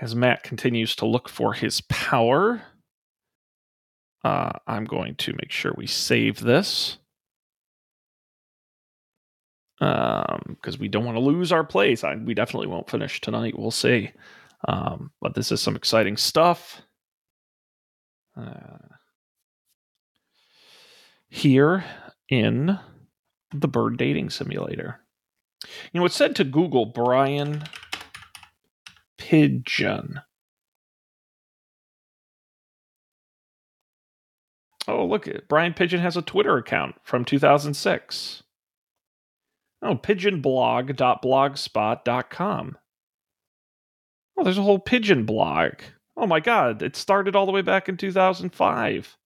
[0.01, 2.63] As Matt continues to look for his power,
[4.25, 6.99] uh, I'm going to make sure we save this
[9.81, 12.05] because um, we don't want to lose our place.
[12.05, 13.59] I, we definitely won't finish tonight.
[13.59, 14.13] We'll see.
[14.69, 16.83] Um, but this is some exciting stuff.
[18.37, 18.79] Uh,
[21.29, 21.85] here
[22.33, 22.79] in
[23.55, 25.01] the bird dating simulator.
[25.93, 27.65] You know, it's said to Google Brian
[29.19, 30.23] Pigeon.
[34.89, 38.43] Oh, look, Brian Pigeon has a Twitter account from 2006.
[39.83, 42.79] Oh, pigeonblog.blogspot.com.
[44.39, 45.75] Oh, there's a whole pigeon blog.
[46.17, 49.19] Oh my god, it started all the way back in 2005.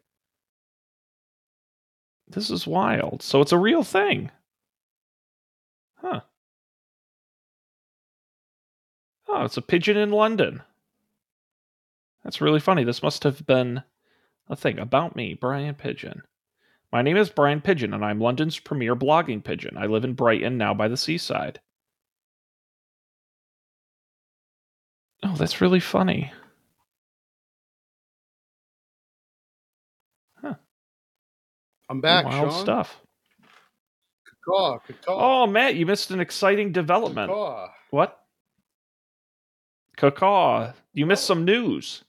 [2.29, 3.23] This is wild.
[3.23, 4.31] So it's a real thing.
[5.97, 6.21] Huh.
[9.29, 10.63] Oh, it's a pigeon in London.
[12.25, 12.85] That's really funny.
[12.85, 13.83] This must have been
[14.49, 16.23] a thing about me, Brian Pigeon.
[16.93, 19.77] My name is Brian Pigeon, and I'm London's premier blogging pigeon.
[19.77, 21.61] I live in Brighton, now by the seaside.
[25.23, 26.33] Oh, that's really funny.
[31.89, 32.61] I'm back, Wild Shaun.
[32.61, 33.01] stuff.
[34.45, 37.31] Caw, caw, Oh, Matt, you missed an exciting development.
[37.31, 37.69] caw.
[37.91, 38.21] What?
[39.97, 40.73] Cacaw.
[40.93, 41.35] You missed oh.
[41.35, 42.05] some news.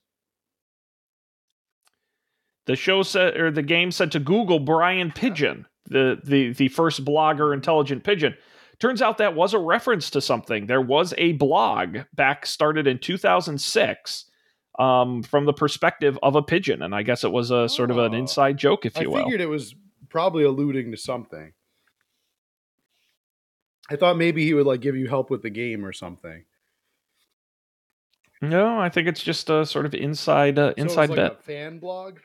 [2.66, 7.06] The show said, or the game said to Google Brian Pigeon, the the the first
[7.06, 8.36] blogger, intelligent pigeon.
[8.80, 10.68] Turns out that was a reference to something.
[10.68, 14.27] There was a blog back started in 2006
[14.78, 17.98] um, from the perspective of a pigeon, and I guess it was a sort of
[17.98, 18.18] an Oh.
[18.18, 19.18] inside joke, if I you will.
[19.18, 19.76] I figured it was
[20.10, 21.54] probably alluding to something.
[23.90, 26.44] I thought maybe he would like give you help with the game or something.
[28.42, 31.32] No, I think it's just a sort of inside uh, So inside like bit.
[31.32, 32.20] a fan blog.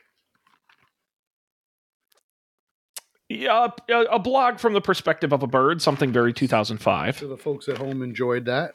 [3.29, 7.19] Yeah, a, a blog from the perspective of a bird, something very 2005.
[7.19, 8.75] So the folks at home enjoyed that.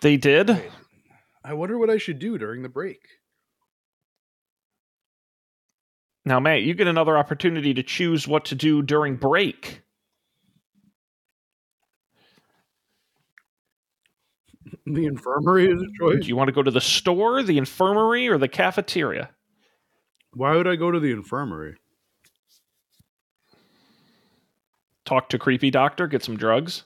[0.00, 0.70] They did.
[1.44, 3.00] I wonder what I should do during the break.
[6.24, 9.82] Now, Matt, you get another opportunity to choose what to do during break.
[14.84, 16.22] The infirmary is a choice.
[16.22, 19.30] Do you want to go to the store, the infirmary, or the cafeteria?
[20.32, 21.76] Why would I go to the infirmary?
[25.04, 26.84] Talk to creepy doctor, get some drugs.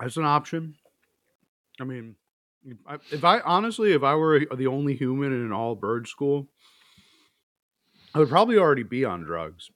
[0.00, 0.76] That's an option.
[1.80, 2.16] I mean,
[3.10, 6.48] if I, honestly, if I were the only human in an all bird school,
[8.14, 9.70] I would probably already be on drugs.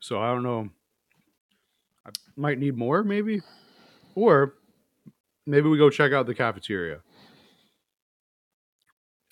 [0.00, 0.70] So I don't know.
[2.04, 3.42] I might need more, maybe,
[4.14, 4.54] or
[5.46, 7.00] maybe we go check out the cafeteria.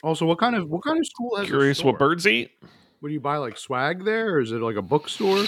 [0.03, 2.53] Also, what kind of what kind of school has Curious what birds eat?
[3.01, 5.44] What do you buy like swag there, or is it like a bookstore?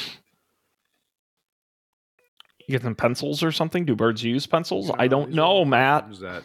[2.71, 3.85] You get some pencils or something?
[3.85, 4.87] Do birds use pencils?
[4.87, 6.09] You I don't know, Matt.
[6.21, 6.45] That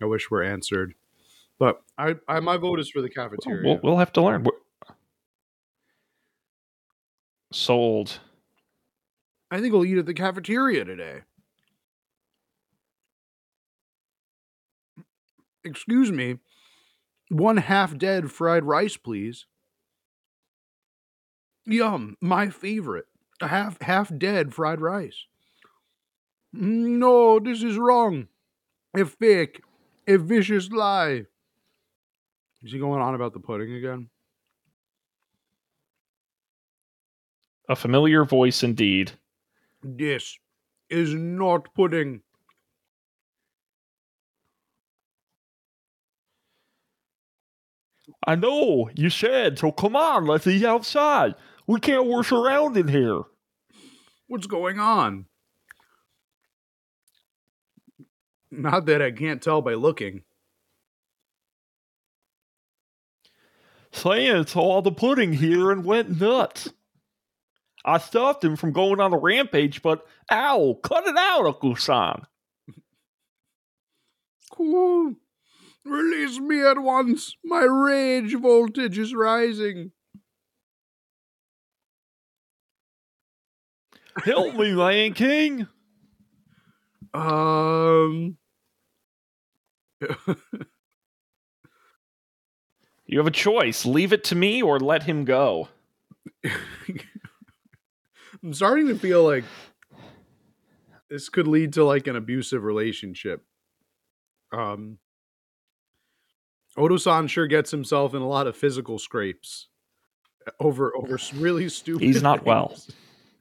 [0.00, 0.94] I wish were answered,
[1.58, 3.66] but I, I my vote is for the cafeteria.
[3.66, 4.44] We'll, we'll have to learn.
[4.44, 4.56] We're-
[7.52, 8.20] Sold.
[9.50, 11.20] I think we'll eat at the cafeteria today.
[15.64, 16.38] Excuse me.
[17.28, 19.44] One half dead fried rice, please.
[21.66, 23.04] Yum, my favorite.
[23.42, 25.26] A half half dead fried rice.
[26.52, 28.28] No, this is wrong.
[28.96, 29.60] A fake.
[30.06, 31.26] A vicious lie.
[32.62, 34.08] Is he going on about the pudding again?
[37.68, 39.12] A familiar voice indeed.
[39.82, 40.38] This
[40.88, 42.22] is not pudding.
[48.26, 51.34] I know, you said, so come on, let's eat outside.
[51.66, 53.22] We can't work around in here.
[54.26, 55.26] What's going on?
[58.50, 60.22] Not that I can't tell by looking.
[63.92, 66.72] Santa saw the pudding here and went nuts.
[67.84, 72.22] I stopped him from going on a rampage, but ow, cut it out, Uncle San.
[74.50, 75.14] Cool.
[75.84, 77.34] Release me at once.
[77.44, 79.92] My rage voltage is rising.
[84.24, 85.68] Help me, Lion King.
[87.14, 88.37] Um.
[93.08, 93.86] You have a choice.
[93.86, 95.68] Leave it to me or let him go.
[96.44, 97.00] I'm
[98.52, 99.44] starting to feel like
[101.08, 103.42] this could lead to like an abusive relationship.
[104.52, 104.98] Um
[106.76, 109.68] Oko-san sure gets himself in a lot of physical scrapes
[110.60, 112.04] over over really stupid.
[112.04, 112.76] He's not well.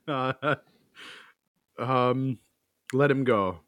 [0.08, 0.56] Uh,
[1.78, 2.40] um,
[2.94, 3.60] let him go.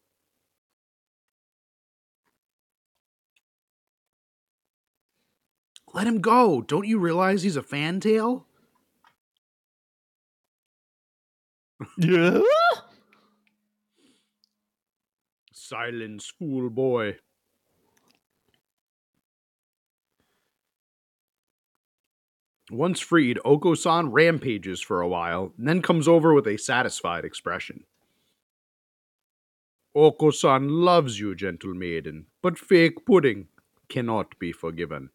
[5.94, 6.62] Let him go.
[6.62, 8.46] Don't you realize he's a fantail?
[11.98, 12.42] Yeah.
[15.54, 17.18] Silence, fool boy.
[22.72, 27.84] Once freed, Oko-san rampages for a while, and then comes over with a satisfied expression.
[29.96, 33.48] Oko-san loves you, gentle maiden, but fake pudding
[33.90, 35.10] cannot be forgiven.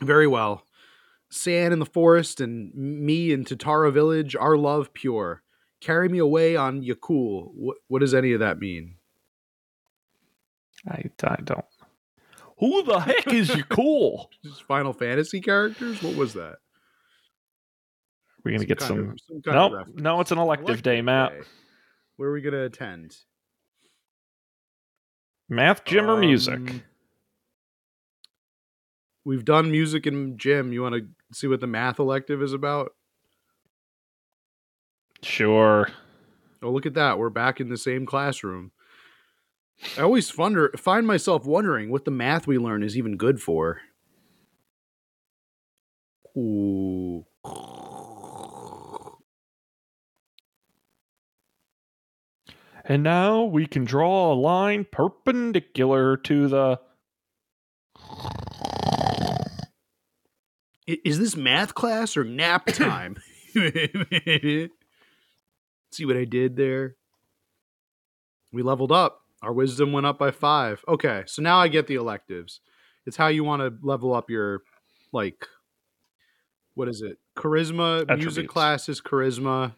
[0.00, 0.64] Very well.
[1.30, 5.42] San in the forest and me in Tatara village, our love pure.
[5.80, 7.50] Carry me away on Yakul.
[7.54, 8.94] What, what does any of that mean?
[10.88, 11.64] I, I don't.
[12.58, 14.26] Who the heck is Yakul?
[14.44, 16.02] Just Final Fantasy characters?
[16.02, 16.56] What was that?
[18.44, 18.98] We're gonna Some get some.
[19.10, 21.32] of- some kind of No, it's an elective, day, Matt.
[21.32, 21.40] day.
[22.16, 23.16] Where are we gonna attend?
[25.48, 26.82] Math, gym, or um, music?
[29.28, 30.72] We've done music and gym.
[30.72, 32.94] You want to see what the math elective is about?
[35.22, 35.90] Sure.
[36.62, 37.18] Oh, look at that.
[37.18, 38.72] We're back in the same classroom.
[39.98, 43.82] I always wonder, find myself wondering what the math we learn is even good for.
[46.34, 47.26] Ooh.
[52.82, 56.80] And now we can draw a line perpendicular to the.
[60.88, 63.16] Is this math class or nap time?
[63.54, 64.70] See
[66.04, 66.96] what I did there?
[68.52, 69.20] We leveled up.
[69.42, 70.82] Our wisdom went up by five.
[70.88, 72.60] Okay, so now I get the electives.
[73.06, 74.62] It's how you want to level up your,
[75.12, 75.46] like,
[76.74, 77.18] what is it?
[77.36, 78.06] Charisma.
[78.08, 78.52] Music Attributes.
[78.52, 79.74] class is charisma.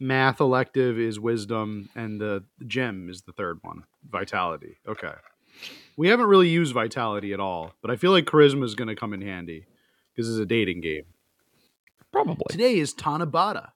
[0.00, 4.78] Math elective is wisdom, and the gem is the third one, vitality.
[4.86, 5.12] Okay.
[5.96, 8.96] We haven't really used vitality at all, but I feel like charisma is going to
[8.96, 9.66] come in handy
[10.14, 11.04] because it's a dating game.
[12.12, 12.44] Probably.
[12.50, 13.70] Today is Tanabata.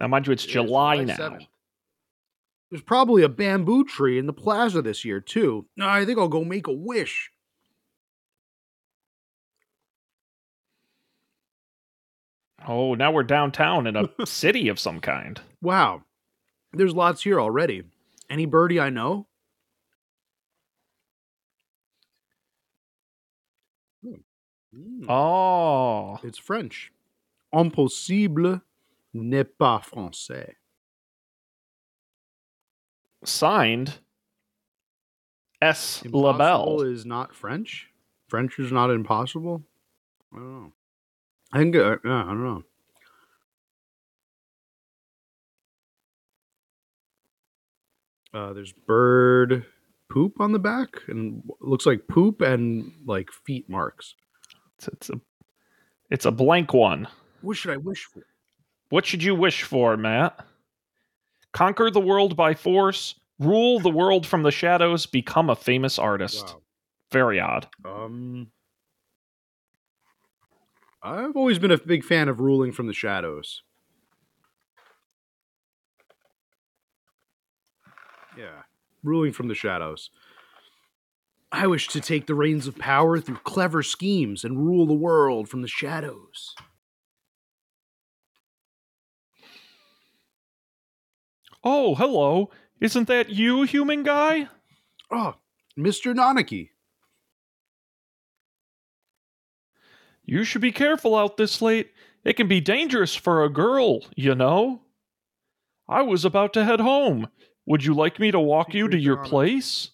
[0.00, 1.16] Now, mind you, it's It is July, now.
[1.16, 1.46] 7th.
[2.70, 5.66] There's probably a bamboo tree in the plaza this year, too.
[5.76, 7.30] No, I think I'll go make a wish.
[12.66, 15.40] Oh, now we're downtown in a city of some kind.
[15.62, 16.02] Wow.
[16.72, 17.84] There's lots here already.
[18.28, 19.26] Any birdie I know?
[24.74, 25.08] Mm.
[25.08, 26.18] Oh.
[26.22, 26.92] It's French.
[27.52, 28.60] Impossible
[29.14, 30.54] n'est pas français.
[33.24, 33.98] Signed
[35.60, 36.02] S.
[36.04, 36.80] Impossible Le Bel.
[36.82, 37.90] is not French.
[38.28, 39.62] French is not impossible.
[40.32, 40.72] I don't know.
[41.52, 41.76] I think.
[41.76, 42.62] Uh, yeah, I don't know.
[48.34, 49.64] Uh, there's bird
[50.10, 54.14] poop on the back, and looks like poop and like feet marks.
[54.78, 55.20] It's, it's a
[56.10, 57.08] it's a blank one.
[57.42, 58.22] What should I wish for?
[58.90, 60.38] What should you wish for, Matt?
[61.52, 66.46] Conquer the world by force, rule the world from the shadows, become a famous artist.
[66.46, 66.62] Wow.
[67.10, 67.68] Very odd.
[67.84, 68.48] Um,
[71.02, 73.62] I've always been a big fan of ruling from the shadows.
[78.36, 78.62] Yeah,
[79.02, 80.10] ruling from the shadows.
[81.50, 85.48] I wish to take the reins of power through clever schemes and rule the world
[85.48, 86.54] from the shadows.
[91.64, 92.50] Oh, hello.
[92.80, 94.48] Isn't that you, human guy?
[95.10, 95.40] Ah, oh,
[95.78, 96.14] Mr.
[96.14, 96.70] Nanaki.
[100.24, 101.90] You should be careful out this late.
[102.24, 104.82] It can be dangerous for a girl, you know.
[105.88, 107.28] I was about to head home.
[107.64, 109.30] Would you like me to walk you to your on us.
[109.30, 109.90] place?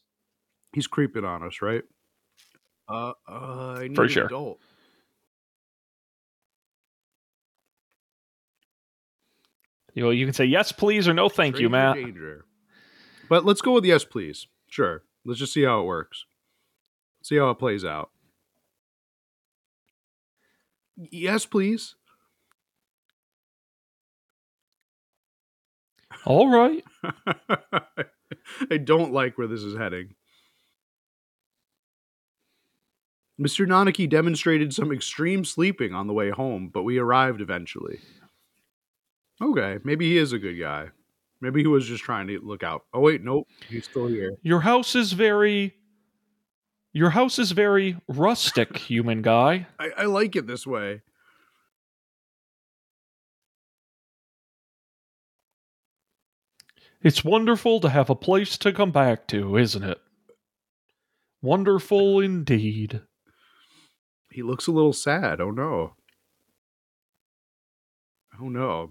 [0.74, 1.82] he's creeping on us, right?
[2.88, 4.26] Uh, uh I need For sure.
[4.26, 4.60] adult.
[9.94, 11.96] You know, you can say yes, please, or no, thank Stranger you, Matt.
[11.96, 12.44] Danger.
[13.28, 14.48] But let's go with yes, please.
[14.68, 15.02] Sure.
[15.24, 16.24] Let's just see how it works.
[17.22, 18.10] See how it plays out.
[20.96, 21.94] Yes, please.
[26.24, 26.84] All right.
[28.70, 30.14] I don't like where this is heading.
[33.40, 33.66] Mr.
[33.66, 37.98] Nanaki demonstrated some extreme sleeping on the way home, but we arrived eventually.
[39.42, 40.90] Okay, maybe he is a good guy.
[41.40, 42.84] Maybe he was just trying to look out.
[42.94, 44.30] Oh wait, nope, he's still here.
[44.42, 45.74] Your house is very.
[46.92, 49.66] Your house is very rustic, human guy.
[49.80, 51.02] I, I like it this way.
[57.02, 60.00] It's wonderful to have a place to come back to, isn't it?
[61.42, 63.02] Wonderful indeed.
[64.34, 65.40] He looks a little sad.
[65.40, 65.94] Oh no.
[68.40, 68.90] Oh no.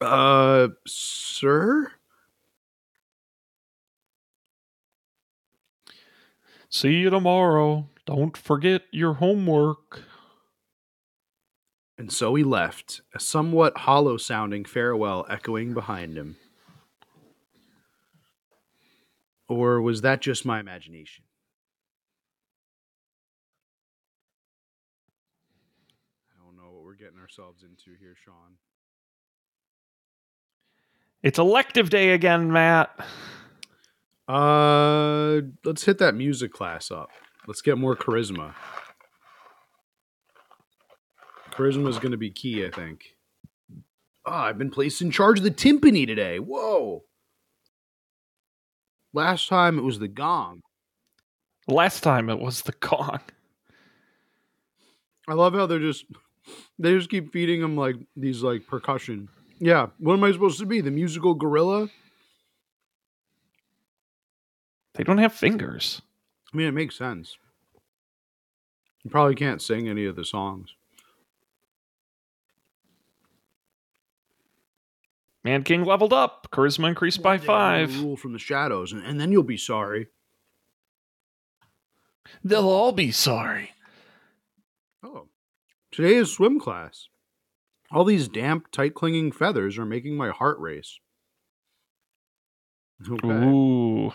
[0.00, 1.92] Uh, sir?
[6.68, 7.88] See you tomorrow.
[8.04, 10.02] Don't forget your homework.
[11.96, 16.36] And so he left, a somewhat hollow sounding farewell echoing behind him.
[19.48, 21.27] Or was that just my imagination?
[27.28, 28.56] Ourselves into here, Shaun.
[31.22, 32.88] It's elective day again, Matt.
[34.26, 37.10] Uh, let's hit that music class up.
[37.46, 38.54] Let's get more charisma.
[41.50, 43.14] Charisma is going to be key, I think.
[44.24, 46.38] Ah, I've been placed in charge of the timpani today.
[46.38, 47.04] Whoa.
[49.12, 50.62] Last time it was the gong.
[51.66, 53.20] Last time it was the gong.
[55.28, 56.06] I love how they're just
[56.78, 59.28] they just keep feeding him like these like percussion.
[59.58, 60.80] Yeah, what am I supposed to be?
[60.80, 61.88] The musical gorilla?
[64.94, 66.02] They don't have fingers.
[66.52, 67.36] I mean, it makes sense.
[69.04, 70.74] You probably can't sing any of the songs.
[75.44, 76.48] Man King leveled up.
[76.52, 78.02] Charisma increased by One day five.
[78.02, 80.08] Rule from the shadows, and, and then you'll be sorry.
[82.44, 83.70] They'll all be sorry.
[85.02, 85.28] Oh,
[85.98, 87.08] today is swim class.
[87.90, 91.00] All these damp, tight clinging feathers are making my heart race.
[93.04, 93.26] Okay.
[93.26, 94.12] Ooh.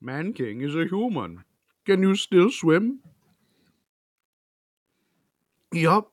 [0.00, 1.44] Man King is a human.
[1.84, 3.00] Can you still swim?
[5.74, 6.10] Yup.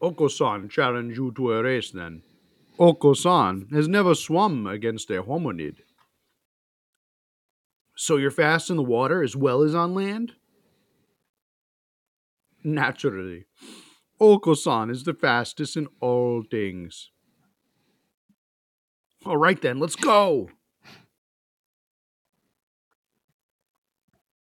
[0.00, 2.22] Oko-san challenge you to a race then.
[2.78, 5.78] Oko-san has never swum against a hominid.
[7.96, 10.34] So you're fast in the water as well as on land?
[12.64, 13.46] Naturally.
[14.20, 17.10] Oko-san is the fastest in all things.
[19.24, 20.48] All right then, let's go.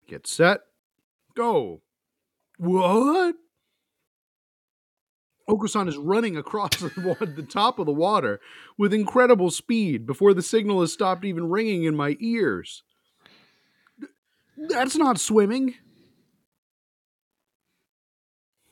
[0.06, 0.60] Get set.
[1.34, 1.82] Go.
[2.58, 3.36] What?
[5.49, 8.40] Oko-san is running across the, the top of the water
[8.78, 12.82] with incredible speed before the signal has stopped even ringing in my ears.
[14.68, 15.74] That's not swimming.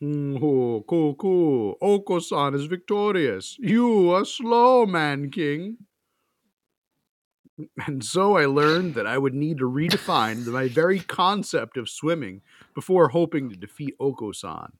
[0.00, 1.76] Oh, cool, cool.
[1.82, 3.56] Oko-san is victorious.
[3.58, 5.78] You are slow, man king.
[7.86, 12.42] And so I learned that I would need to redefine my very concept of swimming
[12.74, 14.72] before hoping to defeat Oko-san.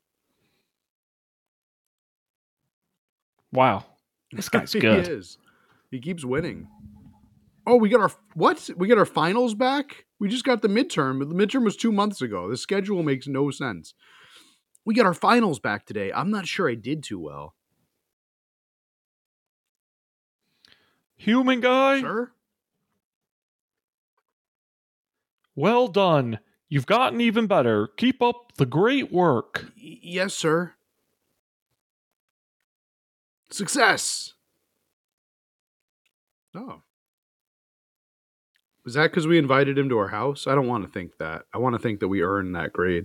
[3.53, 3.85] Wow.
[4.31, 5.09] This guy's he good.
[5.09, 5.39] is.
[5.91, 6.69] He keeps winning.
[7.67, 8.71] Oh, we got our what?
[8.77, 10.07] We got our finals back.
[10.21, 11.19] We just got the midterm.
[11.19, 12.49] The midterm was two months ago.
[12.49, 13.95] The schedule makes no sense.
[14.89, 16.11] We got our finals back today.
[16.15, 17.55] I'm not sure I did too well,
[21.19, 22.31] Human guy, sir.
[25.55, 26.39] well done.
[26.71, 27.89] You've gotten even better.
[27.99, 29.67] Keep up the great work.
[29.77, 30.73] Y- yes, sir.
[33.51, 34.33] Success.
[36.55, 36.81] Oh.
[38.87, 40.47] Was that because we invited him to our house?
[40.47, 41.43] I don't want to think that.
[41.53, 43.05] I want to think that we earned that grade.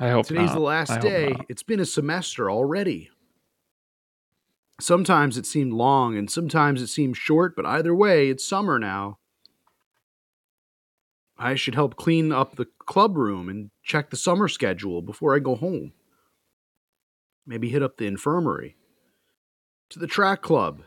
[0.00, 0.54] I hope Today's not.
[0.54, 1.34] the last day.
[1.48, 3.10] It's been a semester already.
[4.80, 9.18] Sometimes it seemed long and sometimes it seemed short, but either way, it's summer now.
[11.36, 15.40] I should help clean up the club room and check the summer schedule before I
[15.40, 15.92] go home.
[17.44, 18.76] Maybe hit up the infirmary.
[19.90, 20.82] To the track club.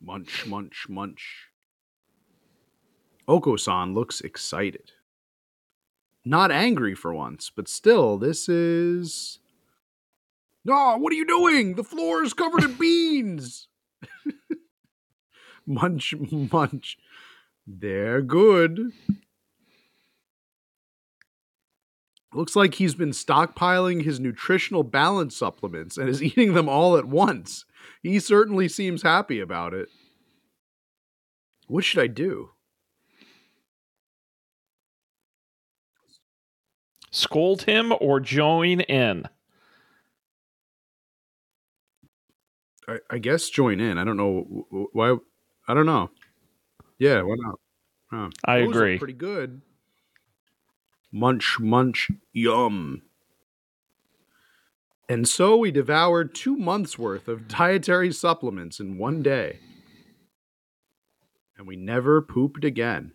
[0.00, 1.48] Munch, munch, munch.
[3.28, 4.92] Oko-san looks excited
[6.26, 9.38] not angry for once, but still, this is.
[10.64, 11.76] No, what are you doing?
[11.76, 13.68] The floor is covered in beans.
[15.66, 16.12] munch,
[16.52, 16.98] munch.
[17.64, 18.92] They're good.
[22.34, 27.06] Looks like he's been stockpiling his nutritional balance supplements and is eating them all at
[27.06, 27.64] once.
[28.02, 29.88] He certainly seems happy about it.
[31.68, 32.50] What should I do?
[37.16, 39.24] Scold him or join in.
[42.86, 43.96] I, I guess join in.
[43.96, 45.16] I don't know wh- wh- why.
[45.66, 46.10] I don't know.
[46.98, 47.58] Yeah, why not?
[48.10, 48.30] Huh.
[48.44, 48.98] I Those agree.
[48.98, 49.62] pretty good.
[51.10, 53.00] Munch, munch, yum.
[55.08, 59.60] And so we devoured two months worth of dietary supplements in one day.
[61.56, 63.14] And we never pooped again.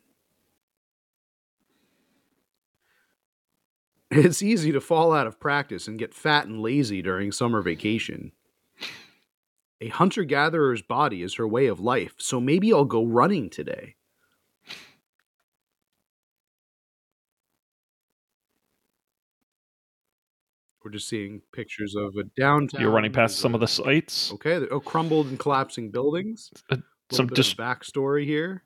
[4.11, 8.33] It's easy to fall out of practice and get fat and lazy during summer vacation.
[9.79, 13.95] A hunter gatherer's body is her way of life, so maybe I'll go running today.
[20.83, 22.81] We're just seeing pictures of a downtown.
[22.81, 24.33] You're running past some of the sites.
[24.33, 26.51] Okay, oh, crumbled and collapsing buildings.
[26.69, 26.77] Uh,
[27.11, 28.63] some dis- backstory here.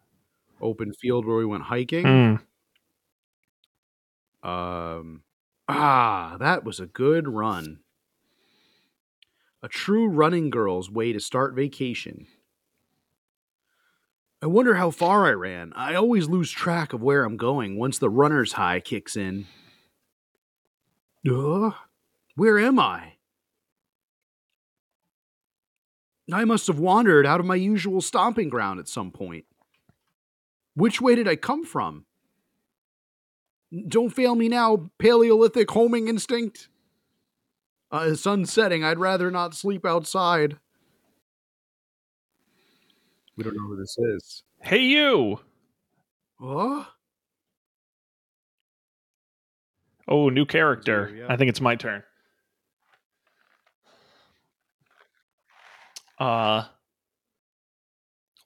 [0.62, 2.40] Open field where we went hiking.
[4.44, 4.50] Hmm.
[4.50, 5.22] Um,
[5.68, 7.80] ah, that was a good run.
[9.64, 12.28] A true running girl's way to start vacation.
[14.42, 15.74] I wonder how far I ran.
[15.76, 19.48] I always lose track of where I'm going once the runner's high kicks in.
[21.28, 21.74] Ugh,
[22.36, 23.14] where am I?
[26.32, 29.46] I must have wandered out of my usual stomping ground at some point.
[30.76, 32.06] Which way did I come from?
[33.88, 36.70] Don't fail me now, Paleolithic homing instinct.
[37.92, 40.58] Uh, sun setting, I'd rather not sleep outside.
[43.38, 44.44] We don't know who this is.
[44.62, 45.40] Hey, you!
[46.40, 46.86] Huh?
[50.08, 51.14] Oh, new character.
[51.18, 51.26] Yeah.
[51.30, 52.04] I think it's my turn.
[56.20, 56.66] Uh.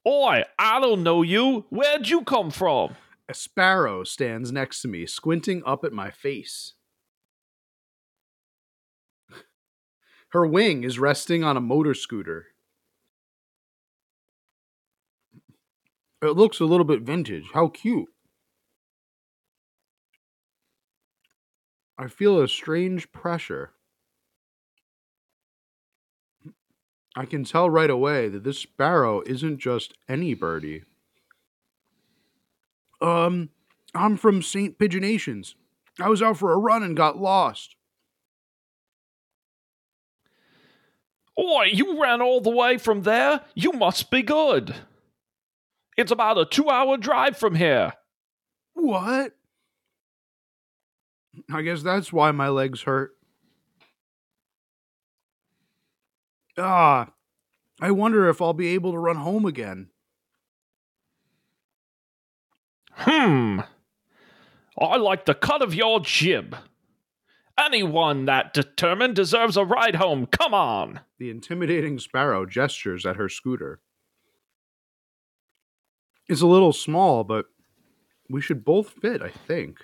[0.07, 1.65] Oi, I don't know you.
[1.69, 2.95] Where'd you come from?
[3.30, 6.73] A sparrow stands next to me, squinting up at my face.
[10.30, 12.47] Her wing is resting on a motor scooter.
[16.23, 17.45] It looks a little bit vintage.
[17.53, 18.10] How cute.
[21.99, 23.73] I feel a strange pressure.
[27.15, 30.85] I can tell right away that this sparrow isn't just any birdie.
[33.01, 33.49] Um,
[33.95, 34.77] I'm from St.
[34.77, 35.55] Pigeonations.
[35.99, 37.76] I was out for a run and got lost.
[41.39, 43.41] Oi, you ran all the way from there?
[43.55, 44.76] You must be good.
[45.97, 47.93] It's about a two hour drive from here.
[48.73, 49.34] What?
[51.51, 53.11] I guess that's why my legs hurt.
[56.57, 57.09] Ah,
[57.80, 59.89] I wonder if I'll be able to run home again.
[62.99, 63.61] Hmm.
[64.77, 66.55] I like the cut of your jib.
[67.57, 70.26] Anyone that determined deserves a ride home.
[70.26, 71.01] Come on.
[71.17, 73.81] The intimidating sparrow gestures at her scooter.
[76.27, 77.45] It's a little small, but
[78.30, 79.80] we should both fit, I think.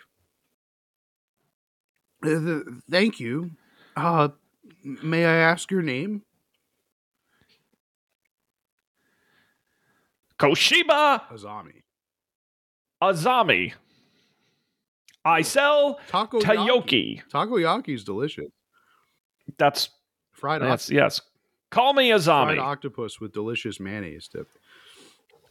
[2.26, 2.60] Uh,
[2.90, 3.52] thank you.
[3.96, 4.30] Uh,
[4.84, 6.22] may I ask your name?
[10.38, 11.85] Koshiba Azami.
[13.02, 13.74] Azami.
[15.24, 17.22] I sell Taco Tayoki.
[17.32, 18.52] Takoyaki's delicious.
[19.58, 19.90] That's
[20.36, 21.22] Fried, that's yes.
[21.72, 22.60] Call me fried Azami.
[22.60, 24.48] octopus with delicious mayonnaise dip.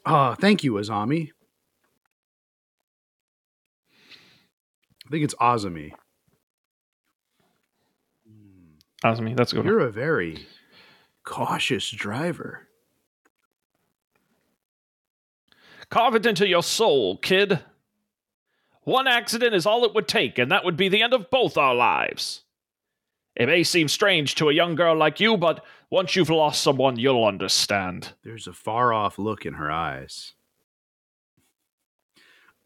[0.04, 1.30] Ah, thank you, Azami.
[5.06, 5.92] I think it's Azami.
[9.02, 9.64] Azami, that's a good.
[9.64, 10.46] You're a very
[11.24, 12.68] cautious driver.
[15.94, 17.60] Carve it into your soul, kid.
[18.82, 21.56] One accident is all it would take, and that would be the end of both
[21.56, 22.42] our lives.
[23.36, 26.98] It may seem strange to a young girl like you, but once you've lost someone,
[26.98, 28.14] you'll understand.
[28.24, 30.32] There's a far off look in her eyes.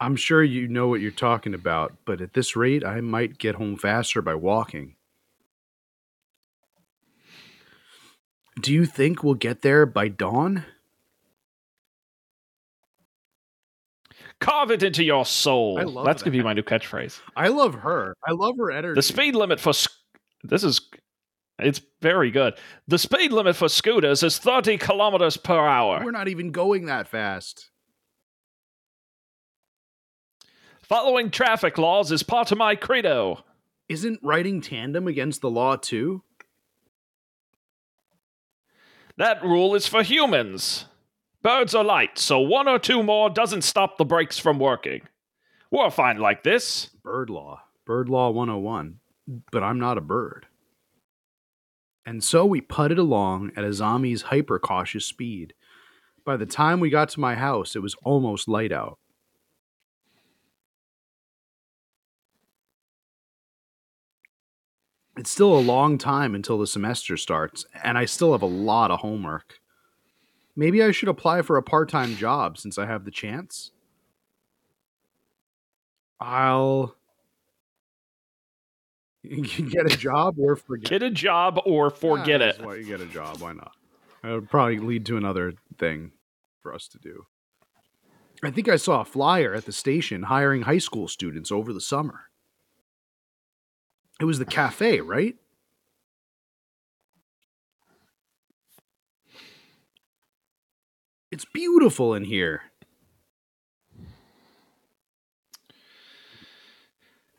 [0.01, 3.57] I'm sure you know what you're talking about, but at this rate, I might get
[3.57, 4.95] home faster by walking.
[8.59, 10.65] Do you think we'll get there by dawn?
[14.41, 15.79] Carve it into your soul.
[15.79, 17.21] I love That's gonna be my new catchphrase.
[17.37, 18.15] I love her.
[18.27, 18.97] I love her energy.
[18.97, 19.91] The speed limit for sc-
[20.45, 20.81] this is
[21.59, 22.55] it's very good.
[22.87, 26.03] The speed limit for scooters is 30 kilometers per hour.
[26.05, 27.71] We're not even going that fast.
[30.83, 33.45] Following traffic laws is part of my credo.
[33.89, 36.23] Isn't riding tandem against the law too?
[39.17, 40.85] That rule is for humans.
[41.43, 45.03] Birds are light, so one or two more doesn't stop the brakes from working.
[45.71, 46.91] We're fine like this.
[47.05, 47.63] Bird law.
[47.87, 48.99] Bird law 101.
[49.53, 50.47] But I'm not a bird.
[52.05, 55.55] And so we putted along at Azami's hyper cautious speed.
[56.25, 58.99] By the time we got to my house, it was almost light out.
[65.17, 68.91] It's still a long time until the semester starts, and I still have a lot
[68.91, 69.61] of homework.
[70.59, 73.71] Maybe I should apply for a part time job since I have the chance.
[76.21, 76.97] I'll
[79.23, 80.91] get a job or forget.
[80.91, 82.61] Get a job or forget Yeah, it.
[82.61, 83.41] Why you get a job?
[83.41, 83.71] Why not?
[84.25, 86.11] It would probably lead to another thing
[86.61, 87.27] for us to do.
[88.43, 91.81] I think I saw a flyer at the station hiring high school students over the
[91.81, 92.31] summer.
[94.21, 95.37] It was the cafe, right?
[101.39, 102.63] It's beautiful in here.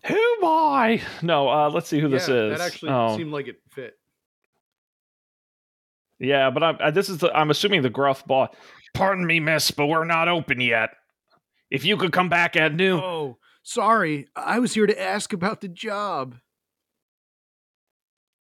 [0.05, 1.01] Who am I?
[1.21, 2.57] No, uh, let's see who this is.
[2.57, 3.17] That actually Oh.
[3.17, 3.99] seemed like it fit.
[6.17, 8.55] Yeah, but I'm, uh, this is the, I'm assuming the gruff boss.
[8.93, 10.91] Pardon me, miss, but we're not open yet.
[11.69, 13.01] If you could come back at noon.
[13.03, 14.29] Oh, sorry.
[14.33, 16.35] I was here to ask about the job.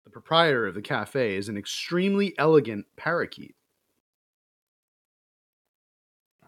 [0.03, 3.55] The proprietor of the cafe is an extremely elegant parakeet.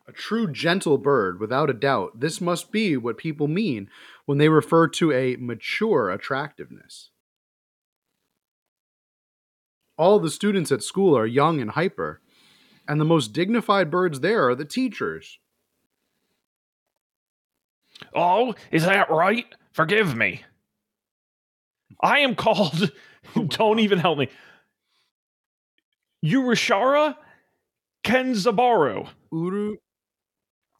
[0.09, 2.19] A true gentle bird, without a doubt.
[2.19, 3.91] This must be what people mean
[4.25, 7.11] when they refer to a mature attractiveness.
[9.99, 12.21] All the students at school are young and hyper,
[12.87, 15.37] and the most dignified birds there are the teachers.
[18.15, 19.45] Oh, is that right?
[19.73, 20.41] Forgive me.
[22.01, 22.91] I am called.
[23.49, 24.29] don't even help me.
[26.25, 27.15] Urashara
[28.03, 29.07] Kenzabaru.
[29.31, 29.77] Uru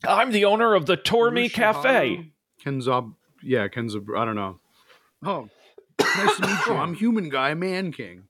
[0.06, 2.32] I'm the owner of the Tormi Cafe.
[2.64, 3.14] Kenzab,
[3.44, 4.18] yeah, Kenzab.
[4.18, 4.60] I don't know.
[5.24, 5.50] Oh,
[6.00, 6.74] nice to meet you.
[6.78, 8.24] I'm Human Guy, Man King.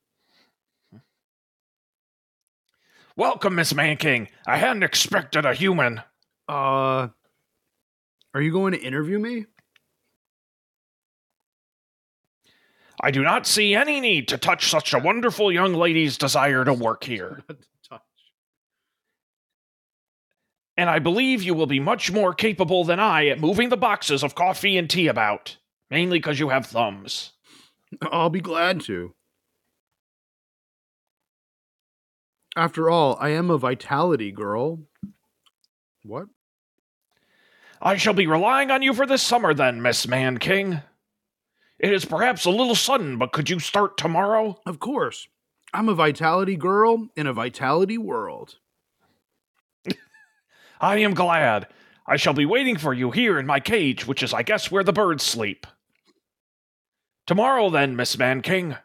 [3.15, 4.29] Welcome, Miss Man King.
[4.47, 6.01] I hadn't expected a human.
[6.47, 7.09] Uh,
[8.33, 9.45] are you going to interview me?
[13.01, 16.73] I do not see any need to touch such a wonderful young lady's desire to
[16.73, 17.43] work here.
[20.79, 24.23] and I believe you will be much more capable than I at moving the boxes
[24.23, 25.57] of coffee and tea about,
[25.91, 27.33] mainly because you have thumbs.
[28.01, 29.13] I'll be glad to.
[32.55, 34.79] After all, I am a vitality girl.
[36.05, 36.27] What?
[37.81, 40.81] I shall be relying on you for this summer then, Miss Man King.
[41.77, 44.57] It is perhaps a little sudden, but could you start tomorrow?
[44.65, 45.27] Of course.
[45.73, 48.59] I'm a vitality girl in a vitality world.
[50.79, 51.67] I am glad.
[52.07, 54.83] I shall be waiting for you here in my cage, which is, I guess, where
[54.83, 55.67] the birds sleep.
[57.27, 58.75] Tomorrow, then, Miss Man King.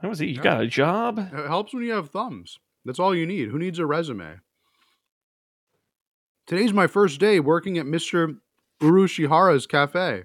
[0.00, 0.26] How was it?
[0.26, 0.42] You Yeah.
[0.42, 1.18] got a job?
[1.18, 2.58] It helps when you have thumbs.
[2.84, 3.48] That's all you need.
[3.48, 4.40] Who needs a resume?
[6.46, 8.40] Today's my first day working at Mr.
[8.80, 10.24] Urushihara's cafe.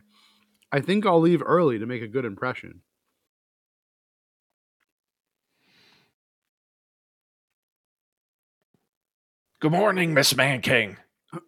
[0.72, 2.82] I think I'll leave early to make a good impression.
[9.64, 10.98] Good morning, Miss Man King.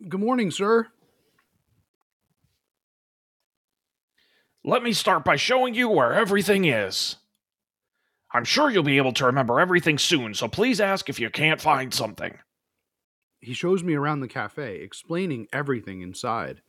[0.07, 0.87] Good morning, sir.
[4.63, 7.17] Let me start by showing you where everything is.
[8.31, 11.59] I'm sure you'll be able to remember everything soon, so please ask if you can't
[11.59, 12.37] find something.
[13.41, 16.61] He shows me around the cafe, explaining everything inside.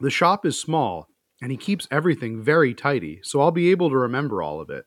[0.00, 1.06] The shop is small,
[1.42, 4.86] and he keeps everything very tidy, so I'll be able to remember all of it.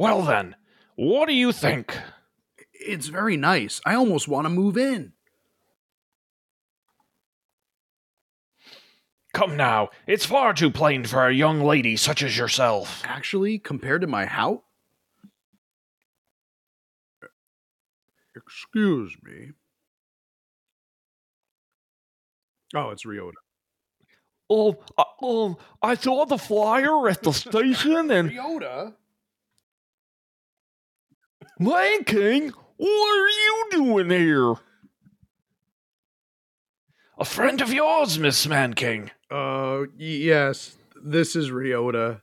[0.00, 0.56] Well, then,
[0.96, 1.94] what do you think?
[2.72, 3.82] It's very nice.
[3.84, 5.12] I almost want to move in.
[9.34, 13.02] Come now, it's far too plain for a young lady such as yourself.
[13.04, 14.62] Actually, compared to my house.
[18.34, 19.50] Excuse me.
[22.74, 23.32] Oh, it's Ryota.
[24.48, 28.94] Oh, uh, um, I saw the flyer at the station and Ryota?
[31.62, 34.54] Man King, what are you doing here?
[37.18, 39.10] A friend of yours, Miss Man King.
[39.30, 42.22] Uh, yes, this is Ryota.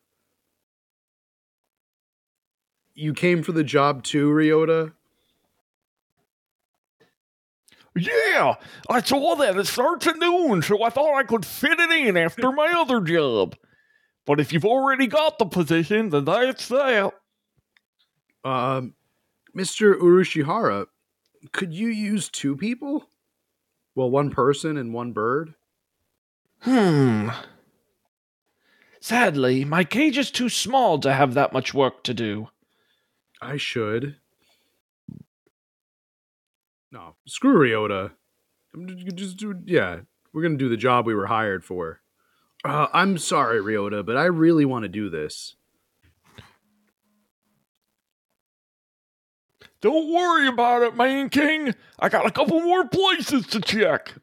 [2.95, 4.93] You came for the job too, Ryota?
[7.95, 8.55] Yeah,
[8.89, 12.17] I saw that it starts at noon, so I thought I could fit it in
[12.17, 13.55] after my other job.
[14.25, 17.13] But if you've already got the position, then that's that.
[18.43, 18.95] Um,
[19.57, 19.95] Mr.
[19.95, 20.85] Urushihara,
[21.51, 23.09] could you use two people?
[23.95, 25.55] Well, one person and one bird.
[26.59, 27.29] Hmm.
[28.99, 32.49] Sadly, my cage is too small to have that much work to do.
[33.41, 34.17] I should.
[36.91, 38.11] No, screw Ryota.
[38.73, 40.01] I'm just do yeah.
[40.33, 42.01] We're gonna do the job we were hired for.
[42.63, 45.56] Uh, I'm sorry, Ryota, but I really want to do this.
[49.81, 51.73] Don't worry about it, man king.
[51.99, 54.13] I got a couple more places to check.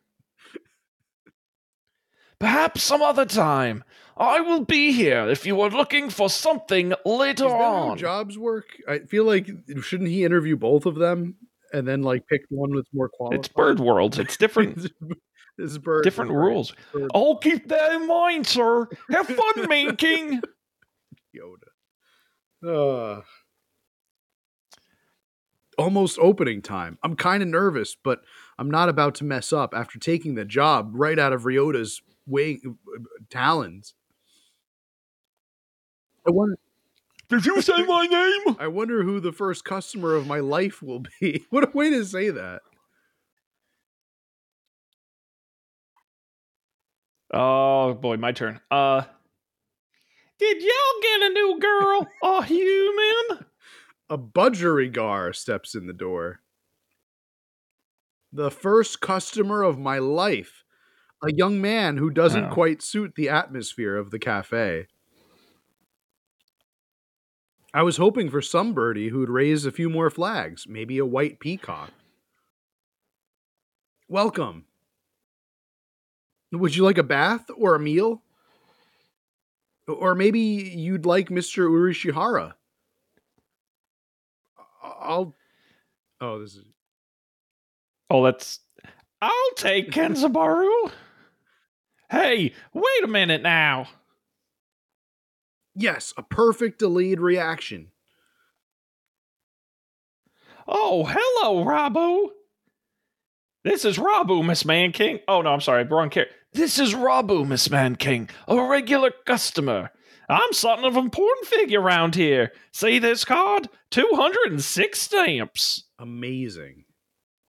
[2.38, 3.84] Perhaps some other time.
[4.16, 7.98] I will be here if you are looking for something later Is that how on.
[7.98, 8.66] jobs work?
[8.88, 9.48] I feel like
[9.82, 11.36] shouldn't he interview both of them
[11.72, 13.40] and then like pick one that's more qualified?
[13.40, 14.18] It's Bird World.
[14.18, 14.88] It's different
[15.58, 16.04] this bird.
[16.04, 16.46] different right.
[16.46, 16.74] rules.
[16.92, 18.88] Bird I'll keep that in mind, sir.
[19.10, 20.40] Have fun, man king.
[21.34, 23.16] Yoda.
[23.18, 23.22] Uh,
[25.78, 26.98] almost opening time.
[27.02, 28.20] I'm kind of nervous, but
[28.58, 32.60] I'm not about to mess up after taking the job right out of Ryota's way
[33.30, 33.94] talons.
[36.26, 36.56] I wonder.
[37.28, 38.56] Did you say my name?
[38.60, 41.44] I wonder who the first customer of my life will be.
[41.50, 42.62] What a way to say that.
[47.32, 48.60] Oh boy, my turn.
[48.70, 49.02] Uh
[50.38, 52.08] Did y'all get a new girl?
[52.22, 53.46] A human?
[54.10, 56.40] A budgerigar steps in the door.
[58.32, 60.64] The first customer of my life.
[61.22, 62.52] A young man who doesn't Oh.
[62.52, 64.88] quite suit the atmosphere of the cafe.
[67.72, 71.40] I was hoping for some birdie who'd raise a few more flags, maybe a white
[71.40, 71.92] peacock.
[74.08, 74.66] Welcome.
[76.52, 78.22] Would you like a bath or a meal?
[79.88, 81.68] Or maybe you'd like Mr.
[81.68, 82.54] Urishihara.
[85.04, 85.34] I'll.
[86.20, 86.64] Oh, this is.
[88.10, 88.60] Oh, that's
[89.20, 90.90] I'll take Kenzabaru.
[92.10, 93.88] Hey, wait a minute now.
[95.74, 97.88] Yes, a perfect delayed reaction.
[100.68, 102.28] Oh, hello, Rabu.
[103.64, 105.20] This is Rabu, Miss Man King.
[105.26, 106.34] Oh no, I'm sorry, wrong character.
[106.52, 109.90] This is Rabu, Miss Man King, a regular customer.
[110.28, 112.52] I'm something of an important figure around here.
[112.72, 113.68] See this card?
[113.90, 115.84] 206 stamps.
[115.98, 116.84] Amazing.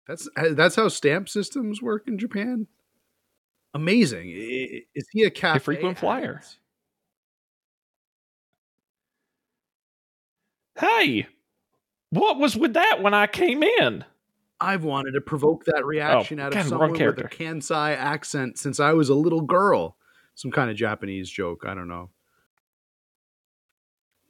[0.07, 2.67] That's uh, that's how stamp systems work in Japan.
[3.75, 4.31] Amazing.
[4.31, 6.41] Is he a cafe frequent flyer.
[10.79, 11.29] Hey,
[12.11, 14.05] what was with that when I came in?
[14.61, 17.25] I've wanted to provoke that reaction out of someone with a.
[17.25, 19.97] Kansai accent since I was a little girl.
[20.35, 21.65] Some kind of Japanese joke.
[21.67, 22.11] I don't know.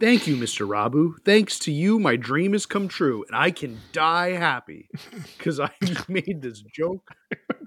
[0.01, 0.66] Thank you, Mr.
[0.66, 1.22] Rabu.
[1.27, 4.89] Thanks to you, my dream has come true, and I can die happy
[5.36, 5.70] because I
[6.09, 7.06] made this joke.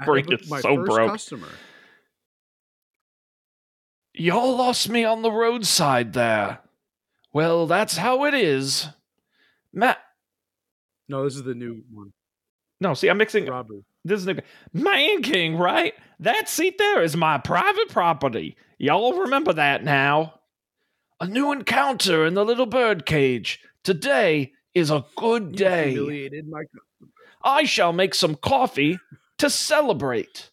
[0.03, 1.11] Break Brain of is my so first broke.
[1.11, 1.47] customer.
[4.15, 6.59] Y'all lost me on the roadside there.
[7.31, 8.87] Well, that's how it is.
[9.71, 9.97] Matt.
[11.07, 12.13] No, this is the new one.
[12.79, 13.45] No, see, I'm mixing.
[13.45, 13.83] Rabu.
[14.03, 14.43] This is the
[14.73, 15.93] Man King, right?
[16.19, 18.57] That seat there is my private property.
[18.77, 20.39] Y'all remember that now.
[21.19, 23.59] A new encounter in the little bird cage.
[23.83, 26.29] Today is a good day.
[27.43, 28.99] I shall make some coffee
[29.37, 30.51] to celebrate.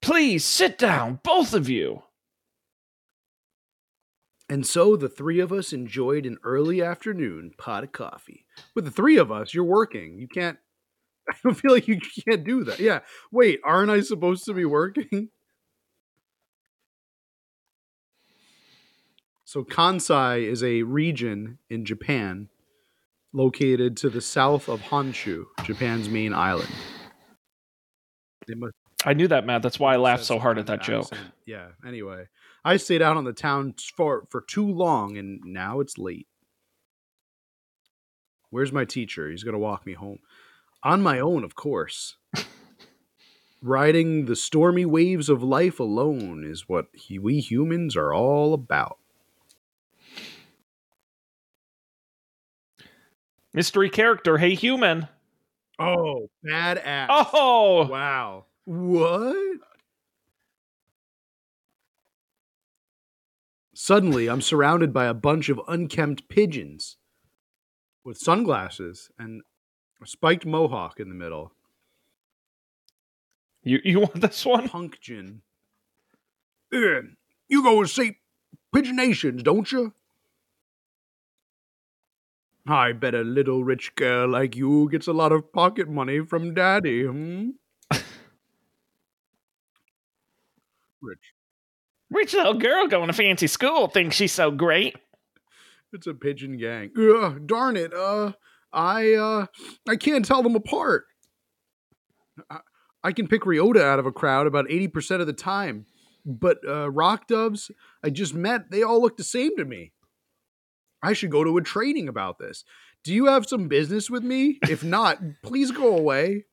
[0.00, 2.02] Please sit down, both of you.
[4.48, 8.46] And so the three of us enjoyed an early afternoon pot of coffee.
[8.74, 10.18] With the three of us, you're working.
[10.18, 10.58] You can't.
[11.28, 12.80] I don't feel like you can't do that.
[12.80, 13.00] Yeah.
[13.30, 15.28] Wait, aren't I supposed to be working?
[19.48, 22.50] So Kansai is a region in Japan
[23.32, 26.68] located to the south of Honshu, Japan's main island.
[28.46, 28.74] Must
[29.06, 29.62] I knew that, Matt.
[29.62, 31.04] That's why I laughed so hard at that joke.
[31.04, 31.32] accent.
[31.46, 31.68] Yeah.
[31.82, 32.26] Anyway,
[32.62, 36.26] I stayed out on the town for for too long, and now it's late.
[38.50, 39.30] Where's my teacher?
[39.30, 40.18] He's gonna walk me home
[40.82, 42.16] on my own, of course.
[43.62, 48.98] Riding the stormy waves of life alone is what he, we humans are all about.
[53.54, 55.08] Mystery character, hey human.
[55.78, 57.06] Oh, badass!
[57.08, 58.46] Oh, wow!
[58.64, 59.58] What?
[63.74, 66.96] Suddenly, I'm surrounded by a bunch of unkempt pigeons
[68.04, 69.42] with sunglasses, and
[70.02, 71.52] A spiked mohawk in the middle.
[73.62, 74.68] You you want this one?
[74.68, 75.42] Punctin.
[76.72, 77.00] Yeah,
[77.48, 78.16] you go with St.
[78.74, 79.94] Pigeonations, don't you?
[82.68, 86.54] I bet a little rich girl like you gets a lot of pocket money from
[86.54, 87.50] daddy, hmm?
[91.00, 91.32] rich.
[92.10, 94.96] Rich little girl going to fancy school thinks she's so great.
[95.92, 96.90] It's a pigeon gang.
[96.98, 97.94] Ugh, darn it.
[97.94, 98.32] Uh
[98.72, 99.46] I uh
[99.88, 101.04] I can't tell them apart.
[102.50, 102.60] I,
[103.02, 105.86] I can pick Ryota out of a crowd about 80% of the time.
[106.26, 107.70] But uh rock doves
[108.04, 109.92] I just met, they all look the same to me.
[111.02, 112.64] I should go to a training about this.
[113.04, 114.58] Do you have some business with me?
[114.68, 116.44] If not, please go away.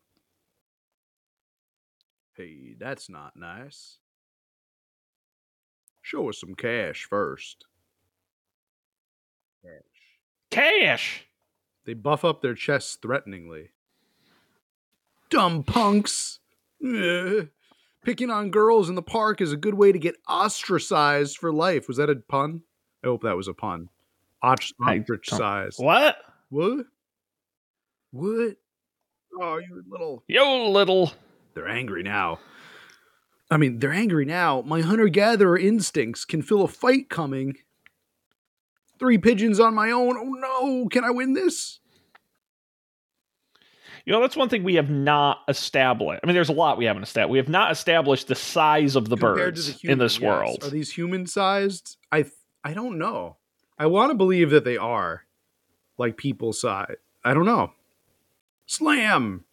[2.35, 3.97] Hey, that's not nice.
[6.01, 7.65] Show us some cash first.
[9.63, 9.71] Cash.
[10.51, 11.27] Cash.
[11.85, 13.69] They buff up their chests threateningly.
[15.29, 16.39] Dumb punks.
[16.85, 17.49] Ugh.
[18.03, 21.87] Picking on girls in the park is a good way to get ostracized for life.
[21.87, 22.61] Was that a pun?
[23.03, 23.89] I hope that was a pun.
[24.45, 25.79] Ost- I ostracized.
[25.79, 26.17] What?
[26.49, 26.85] What?
[28.11, 28.55] What?
[29.39, 30.23] Oh, you little.
[30.27, 31.13] Yo, little.
[31.53, 32.39] They're angry now.
[33.49, 34.61] I mean, they're angry now.
[34.61, 37.55] My hunter gatherer instincts can feel a fight coming.
[38.99, 40.17] Three pigeons on my own.
[40.17, 40.89] Oh no!
[40.89, 41.79] Can I win this?
[44.05, 46.21] You know, that's one thing we have not established.
[46.23, 47.31] I mean, there's a lot we haven't established.
[47.31, 50.23] We have not established the size of the Compared birds the in this yes.
[50.23, 50.63] world.
[50.63, 51.97] Are these human sized?
[52.11, 52.25] I
[52.63, 53.37] I don't know.
[53.77, 55.25] I want to believe that they are
[55.97, 56.95] like people size.
[57.23, 57.73] I don't know.
[58.65, 59.43] Slam.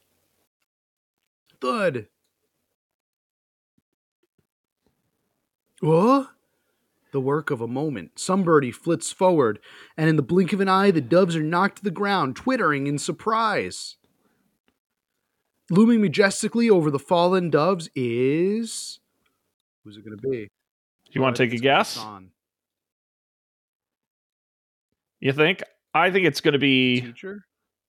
[1.61, 2.09] Thud.
[5.81, 6.28] What?
[7.12, 8.19] The work of a moment.
[8.19, 9.59] Some birdie flits forward,
[9.97, 12.86] and in the blink of an eye, the doves are knocked to the ground, twittering
[12.86, 13.97] in surprise.
[15.70, 19.01] Looming majestically over the fallen doves is.
[19.85, 20.49] Who's it going to be?
[21.11, 21.89] you want to uh, take a It's gonna be guess?
[21.90, 22.32] San.
[25.23, 25.62] You think?
[25.94, 27.44] I think it's going to be Teacher?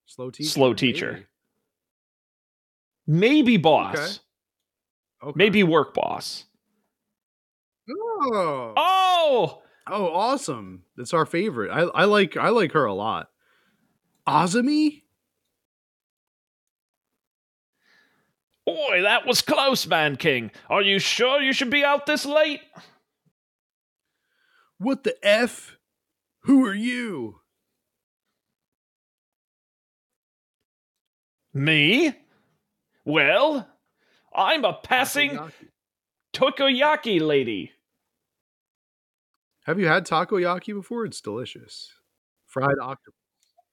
[0.06, 0.50] Slow teacher?
[0.50, 1.28] Slow teacher.
[3.08, 5.30] maybe boss, Okay.
[5.30, 5.34] Okay.
[5.36, 6.46] maybe work boss.
[7.90, 8.74] Oh.
[8.78, 10.84] Oh, Oh, awesome.
[10.96, 11.72] That's our favorite.
[11.72, 13.30] I, I like I like her a lot.
[14.28, 15.02] Azami?
[18.66, 20.52] boy, that was close, Man King.
[20.70, 22.62] Are you sure you should be out this late?
[24.78, 25.76] What the F?
[26.44, 27.40] Who are you?
[31.54, 32.14] Me?
[33.06, 33.68] Well,
[34.36, 35.52] I'm a passing Takoyaki.
[36.34, 37.72] Tokoyaki lady.
[39.66, 41.06] Have you had takoyaki before?
[41.06, 41.92] It's delicious.
[42.48, 43.14] Fried octopus.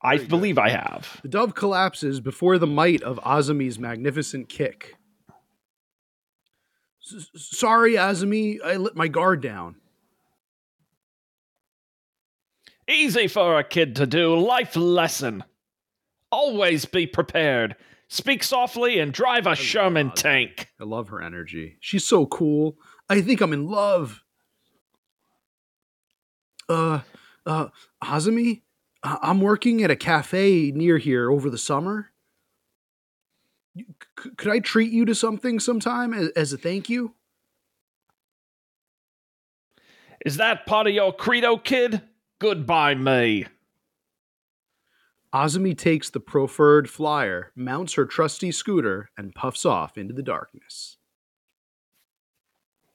[0.02, 1.20] I believe I have.
[1.22, 4.94] The dove collapses before the might of Azami's magnificent kick.
[7.02, 9.79] S- sorry, Azami, I let my guard down.
[12.90, 14.34] Easy for a kid to do.
[14.36, 15.44] Life lesson.
[16.32, 17.76] Always be prepared.
[18.08, 20.68] Speak softly and drive a Sherman love tank.
[20.80, 21.76] I love her energy.
[21.80, 22.76] She's so cool.
[23.08, 24.24] I think I'm in love.
[26.68, 27.00] Uh,
[27.46, 27.68] uh,
[28.02, 28.62] Azami,
[29.02, 32.10] I- I'm working at a cafe near here over the summer.
[33.76, 33.84] C-
[34.36, 37.14] could I treat you to something sometime as, as a thank you?
[40.26, 42.02] Is that part of your credo, kid?
[42.40, 43.44] Goodbye, me.
[45.32, 50.96] Azami takes the proffered flyer, mounts her trusty scooter, and puffs off into the darkness.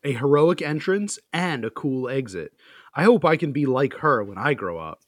[0.03, 2.53] A heroic entrance and a cool exit.
[2.95, 5.01] I hope I can be like her when I grow up.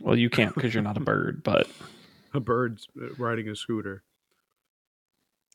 [0.00, 1.68] Well, you can't because you're not a bird, but
[2.32, 4.02] A bird's uh, riding a scooter.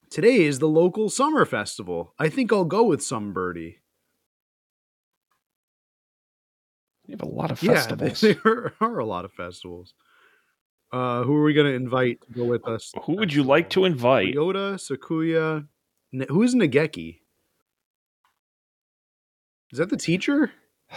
[0.10, 2.14] Today is the local summer festival.
[2.18, 3.80] I think I'll go with some birdie.
[7.10, 8.22] You have a lot of festivals.
[8.22, 9.94] there there are a lot of festivals.
[10.92, 12.92] Uh, who are we going to invite to go with us?
[13.04, 14.34] Who would you like to invite?
[14.36, 15.68] Ryota, Sakuya.
[16.12, 17.20] Ne- who is Nageki?
[19.72, 20.52] Is that the teacher?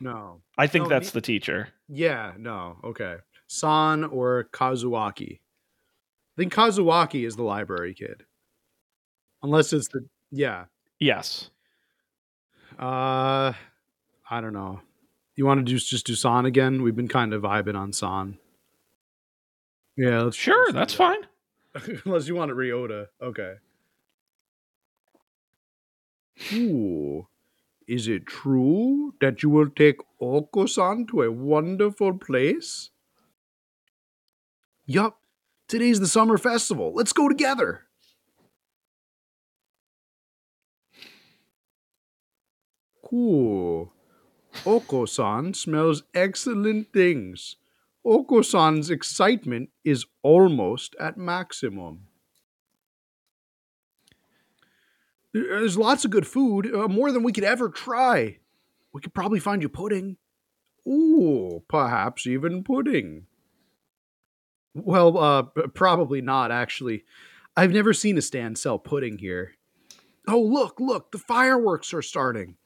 [0.00, 0.40] No.
[0.58, 1.68] I think No, that's the teacher.
[1.88, 2.78] Yeah, no.
[2.82, 3.18] Okay.
[3.46, 5.38] San or Kazuaki.
[5.38, 8.24] I think Kazuaki is the library kid.
[9.44, 10.64] Unless it's the yeah.
[10.98, 11.50] Yes.
[12.80, 13.52] Uh
[14.30, 14.80] I don't know.
[15.34, 16.82] You want to do just do San again?
[16.82, 18.38] We've been kind of vibing on San.
[19.96, 21.18] Yeah, let's Sure, that's that.
[21.74, 21.98] fine.
[22.04, 23.06] Unless you want it Ryota.
[23.20, 23.54] Okay.
[26.54, 27.26] Ooh.
[27.88, 32.90] Is it true that you will take Oko-san to a wonderful place?
[34.86, 35.18] Yup,
[35.68, 36.92] today's the summer festival.
[36.94, 37.82] Let's go together.
[43.04, 43.92] Cool.
[44.64, 47.56] Oko-san smells excellent things.
[48.04, 52.06] Oko-san's excitement is almost at maximum.
[55.32, 58.38] There's lots of good food, uh, more than we could ever try.
[58.92, 60.18] We could probably find you pudding.
[60.86, 63.26] Ooh, perhaps even pudding.
[64.74, 65.42] Well, uh,
[65.74, 67.04] probably not, actually.
[67.56, 69.54] I've never seen a stand sell pudding here.
[70.28, 72.56] Oh, look, look, the fireworks are starting.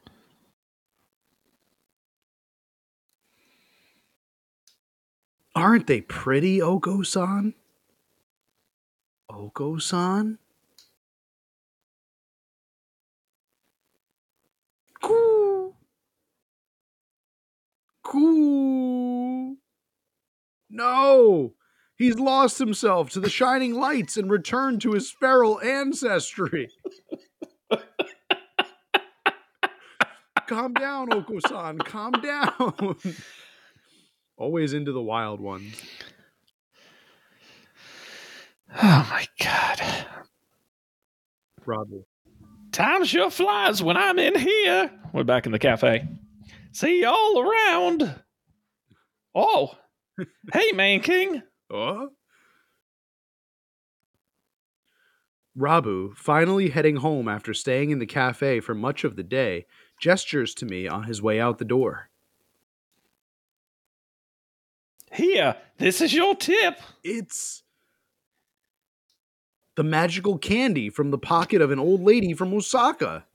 [5.56, 7.54] Aren't they pretty, Oko-san?
[9.30, 10.36] Oko-san?
[15.02, 15.74] Cool.
[18.02, 19.56] Cool.
[20.68, 21.54] No!
[21.96, 26.68] He's lost himself to the shining lights and returned to his feral ancestry.
[30.46, 31.78] calm down, Oko-san.
[31.78, 32.96] Calm down.
[34.36, 35.80] Always into the wild ones.
[38.74, 39.80] Oh my god.
[41.64, 42.04] Robbie.
[42.72, 44.90] Time sure flies when I'm in here.
[45.12, 46.06] We're back in the cafe.
[46.72, 48.14] See you all around.
[49.34, 49.78] Oh.
[50.52, 51.42] hey, Man King.
[51.72, 52.06] Uh?
[55.58, 59.64] Rabu, finally heading home after staying in the cafe for much of the day,
[59.98, 62.10] gestures to me on his way out the door.
[65.16, 66.78] Here, this is your tip.
[67.02, 67.62] It's
[69.76, 73.24] the magical candy from the pocket of an old lady from Osaka.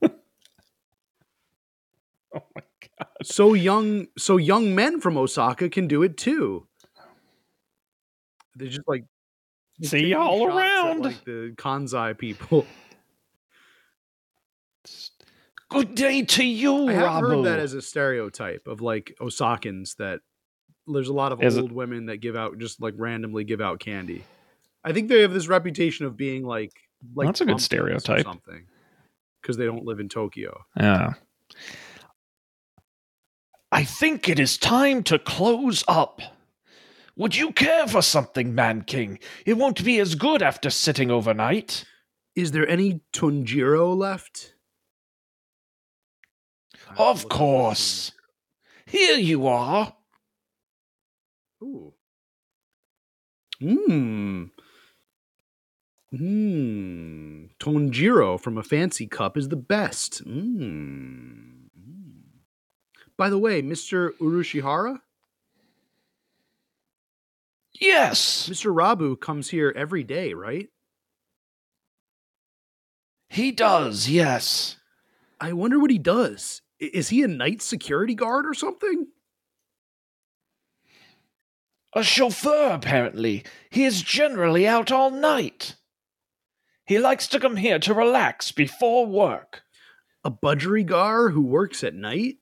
[2.34, 2.62] Oh my
[2.98, 3.08] god.
[3.22, 6.66] so young, so young men from Osaka can do it too.
[8.56, 9.04] They're just like
[9.82, 11.02] See shots at, around.
[11.04, 12.64] like the Kansai people.
[15.68, 17.28] Good day to you, I have Rabu.
[17.36, 20.20] heard that as a stereotype of like Osakans that
[20.86, 23.60] there's a lot of Is it- old women that give out just like randomly give
[23.60, 24.24] out candy.
[24.84, 26.72] I think they have this reputation of being like
[27.14, 28.24] like That's a good stereotype.
[28.24, 28.66] something
[29.40, 30.62] because they don't live in Tokyo.
[30.76, 31.14] Yeah.
[33.70, 36.20] I think it is time to close up.
[37.16, 39.18] Would you care for something, Man King?
[39.46, 41.84] It won't be as good after sitting overnight.
[42.36, 44.54] Is there any Tonjiro left?
[46.96, 48.12] Of course.
[48.86, 49.94] Here you are.
[51.62, 51.94] Ooh.
[53.62, 54.50] Mmm.
[56.12, 57.48] Mmm.
[57.58, 60.24] Tonjiro from a fancy cup is the best.
[60.26, 61.68] Mmm.
[63.16, 64.10] By the way, Mr.
[64.20, 64.98] Urushihara,
[67.80, 68.72] Yes, Mr.
[68.72, 70.68] Rabu comes here every day, right?
[73.28, 74.76] he does, yes.
[75.40, 76.60] I wonder what he does.
[76.78, 79.06] Is he a night security guard or something?
[81.94, 83.44] A chauffeur, apparently.
[83.70, 85.76] He is generally out all night.
[86.86, 89.62] He likes to come here to relax before work.
[90.24, 92.36] A budgerigar who works at night?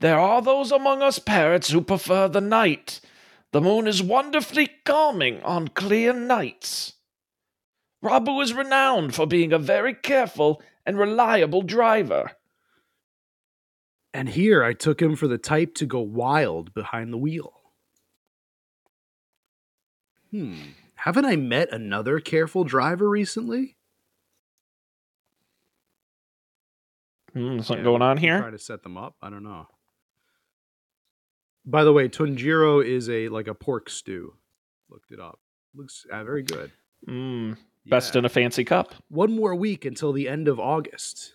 [0.00, 3.00] There are those among us parrots who prefer the night.
[3.52, 6.94] The moon is wonderfully calming on clear nights.
[8.02, 12.32] Rabu is renowned for being a very careful and reliable driver.
[14.12, 17.52] And here I took him for the type to go wild behind the wheel.
[20.30, 20.54] Hmm.
[20.96, 23.76] Haven't I met another careful driver recently?
[27.32, 28.40] Hmm, something Yeah, going on here?
[28.40, 29.14] Try to set them up.
[29.22, 29.68] I don't know.
[31.64, 34.34] By the way, Tunjiro is a like a pork stew.
[34.88, 35.38] Looked it up.
[35.74, 36.72] Looks uh, very good.
[37.06, 37.56] Mm,
[37.86, 38.20] best Yeah.
[38.20, 38.94] in a fancy cup.
[39.08, 41.34] One more week until the end of August.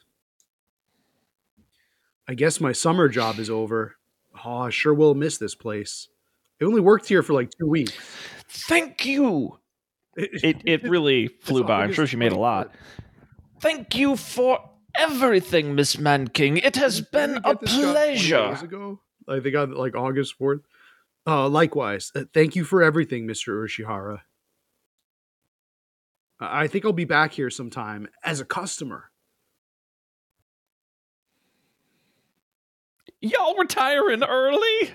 [2.27, 3.95] I guess my summer job is over.
[4.43, 6.07] Oh, I sure will miss this place.
[6.61, 7.93] I only worked here for like two weeks.
[8.47, 9.60] Thank you.
[10.15, 11.84] It it really flew by.
[11.84, 12.73] I'm sure she made a lot.
[13.61, 14.60] Thank you for
[14.97, 16.57] everything, Miss Man King.
[16.57, 18.57] It has been a pleasure.
[18.61, 20.61] Ago, like they got like August fourth.
[21.27, 24.22] Uh, likewise, uh, thank you for everything, Mister Ushihara.
[26.39, 29.10] I think I'll be back here sometime as a customer.
[33.26, 34.93] Y'all retiring early?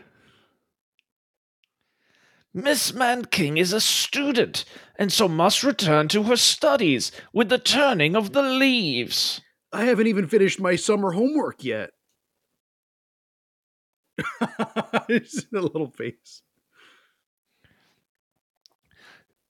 [2.54, 4.64] Miss Man King is a student
[4.96, 9.40] and so must return to her studies with the turning of the leaves.
[9.72, 11.90] I haven't even finished my summer homework yet.
[15.08, 16.42] Just a little face.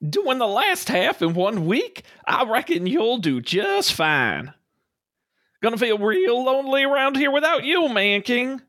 [0.02, 2.04] Doing the last half in one week?
[2.26, 4.54] I reckon you'll do just fine.
[5.62, 8.62] Gonna feel real lonely around here without you, Man King.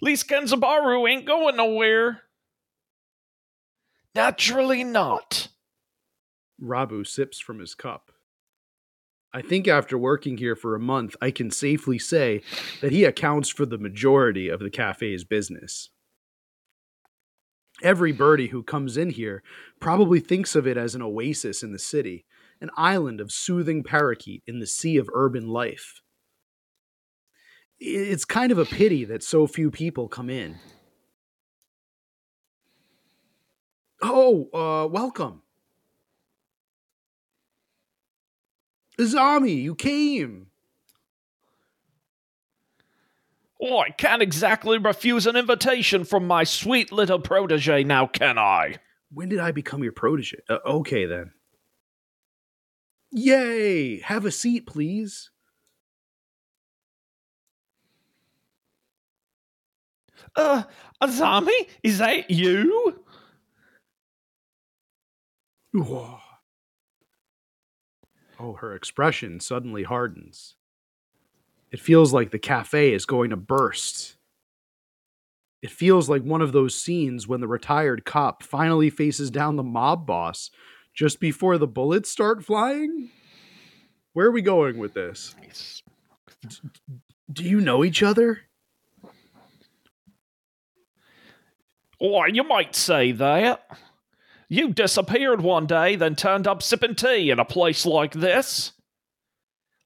[0.00, 2.22] Least Kenzabaru ain't going nowhere.
[4.14, 5.48] Naturally not.
[6.62, 8.12] Rabu sips from his cup.
[9.32, 12.40] I think after working here for a month, I can safely say
[12.80, 15.90] that he accounts for the majority of the cafe's business.
[17.82, 19.42] Every birdie who comes in here
[19.80, 22.24] probably thinks of it as an oasis in the city,
[22.62, 26.00] an island of soothing parakeet in the sea of urban life.
[27.78, 30.58] It's kind of a pity that so few people come in.
[34.02, 35.42] Oh, uh, welcome.
[38.98, 40.46] Azami, you came.
[43.60, 48.76] Oh, I can't exactly refuse an invitation from my sweet little protege now, can I?
[49.10, 50.38] When did I become your protege?
[50.48, 51.32] Uh, okay, then.
[53.12, 54.00] Yay!
[54.00, 55.30] Have a seat, please.
[60.34, 60.64] Uh,
[61.02, 63.00] Azami, is that you?
[65.72, 66.18] Whoa.
[68.38, 70.56] Oh, her expression suddenly hardens.
[71.70, 74.16] It feels like the cafe is going to burst.
[75.62, 79.62] It feels like one of those scenes when the retired cop finally faces down the
[79.62, 80.50] mob boss
[80.94, 83.10] just before the bullets start flying.
[84.12, 85.34] Where are we going with this?
[87.32, 88.40] Do you know each other?
[91.98, 93.66] Or you might say that.
[94.48, 98.72] You disappeared one day, then turned up sipping tea in a place like this.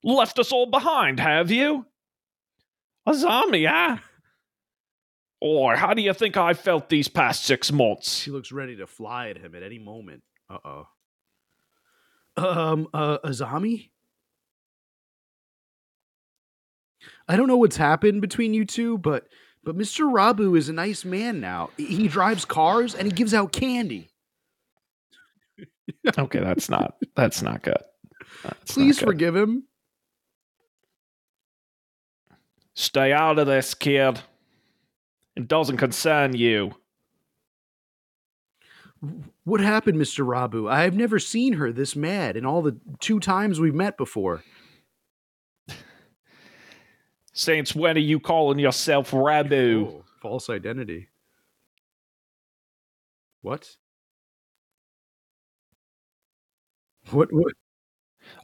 [0.03, 1.87] Left us all behind, have you?
[3.09, 3.99] Azami, eh?
[5.41, 8.19] Or how do you think I felt these past six months?
[8.19, 10.23] She looks ready to fly at him at any moment.
[10.49, 10.87] Uh oh.
[12.37, 13.91] Um, uh, Azami?
[17.27, 19.27] I don't know what's happened between you two, but
[19.65, 20.11] but Mr.
[20.11, 21.71] Rabu is a nice man now.
[21.77, 24.11] He drives cars and he gives out candy.
[26.19, 27.83] okay, that's not that's not good.
[28.43, 29.13] That's Please not good.
[29.13, 29.65] forgive him.
[32.75, 34.21] Stay out of this, kid.
[35.37, 36.73] It doesn't concern you.
[39.45, 40.25] What happened, Mr.
[40.25, 40.71] Rabu?
[40.71, 44.43] I have never seen her this mad in all the two times we've met before.
[47.33, 49.87] Since when are you calling yourself Rabu?
[49.87, 51.09] Oh, false identity.
[53.43, 53.77] What?
[57.11, 57.33] What?
[57.33, 57.55] What?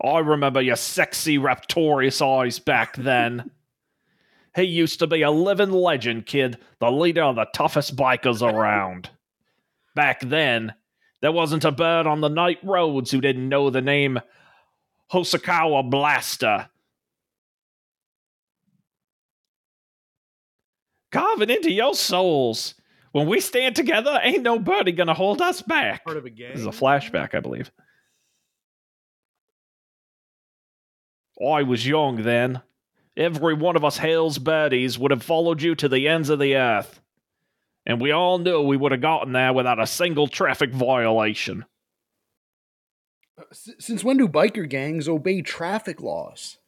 [0.02, 3.50] I remember your sexy, raptorious eyes back then.
[4.54, 9.10] he used to be a living legend, kid, the leader of the toughest bikers around.
[9.94, 10.74] Back then,
[11.20, 14.20] there wasn't a bird on the night roads who didn't know the name
[15.12, 16.68] Hosokawa Blaster.
[21.16, 22.74] Carving into your souls.
[23.12, 26.04] When we stand together, ain't nobody gonna hold us back.
[26.04, 26.50] Part of a gang.
[26.52, 27.70] This is a flashback, I believe.
[31.40, 32.60] I was young then.
[33.16, 36.54] Every one of us Hale's birdies would have followed you to the ends of the
[36.56, 37.00] earth.
[37.86, 41.64] And we all knew we would have gotten there without a single traffic violation.
[43.38, 46.58] Uh, Since when do biker gangs obey traffic laws?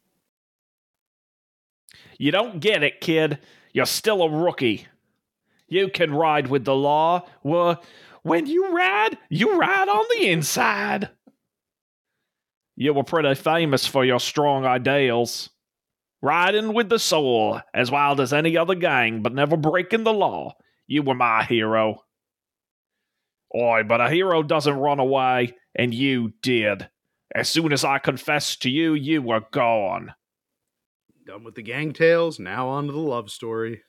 [2.19, 3.41] You don't get it, kid.
[3.73, 4.87] You're still a rookie.
[5.69, 7.27] You can ride with the law.
[7.43, 7.83] Well,
[8.23, 11.11] when you ride, you ride on the inside.
[12.77, 15.51] You were pretty famous for your strong ideals.
[16.21, 20.57] Riding with the soul, as wild as any other gang, but never breaking the law.
[20.87, 22.03] You were my hero.
[23.57, 26.89] Oi, but a hero doesn't run away, and you did.
[27.35, 30.15] As soon as I confessed to you, you were gone.
[31.29, 33.83] Done with the gang tales, now on to the love story.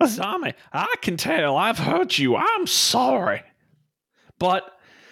[0.00, 2.34] Azami, I can tell I've hurt you.
[2.34, 3.42] I'm sorry.
[4.38, 4.64] But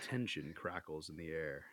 [0.09, 1.65] Tension crackles in the air.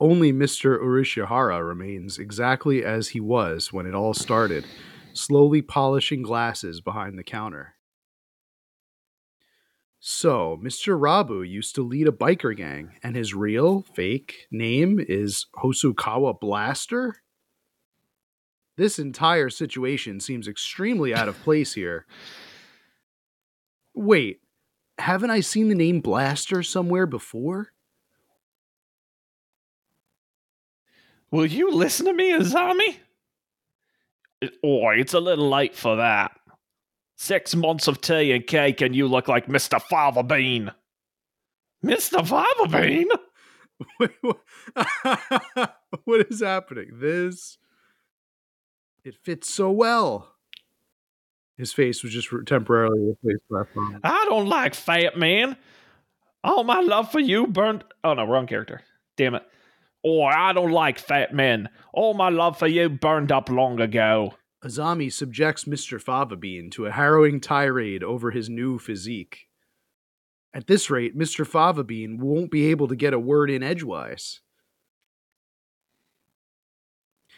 [0.00, 0.80] Only Mr.
[0.80, 4.66] Urishihara remains exactly as he was when it all started,
[5.12, 7.75] slowly polishing glasses behind the counter.
[10.08, 10.96] So, Mr.
[10.96, 17.16] Rabu used to lead a biker gang, and his real, fake name is Hosokawa Blaster?
[18.76, 22.06] This entire situation seems extremely out of place here.
[23.96, 24.42] Wait,
[24.96, 27.72] haven't I seen the name Blaster somewhere before?
[31.32, 32.98] will you listen to me, Azami?
[34.44, 36.30] Oi, oh, it's a little late for that.
[37.16, 39.80] Six months of tea and cake, and you look like Mr.
[39.80, 40.70] Fava Bean.
[41.84, 42.26] Mr.
[42.26, 43.08] Fava Bean?
[43.98, 44.40] Wait, what?
[46.04, 46.90] what is happening?
[46.94, 47.58] This
[49.04, 50.32] it fits so well.
[51.56, 54.00] His face was just temporarily replaced by a phone.
[54.04, 55.56] I don't like fat men.
[56.44, 57.84] All my love for you burned.
[58.04, 58.82] Oh no, wrong character.
[59.16, 59.42] Damn it.
[60.02, 61.68] Or I don't like fat men.
[61.92, 64.34] All my love for you burned up long ago.
[64.66, 66.02] Azami subjects Mr.
[66.02, 69.46] Favabean to a harrowing tirade over his new physique.
[70.52, 71.46] At this rate, Mr.
[71.46, 74.40] Favabean won't be able to get a word in edgewise.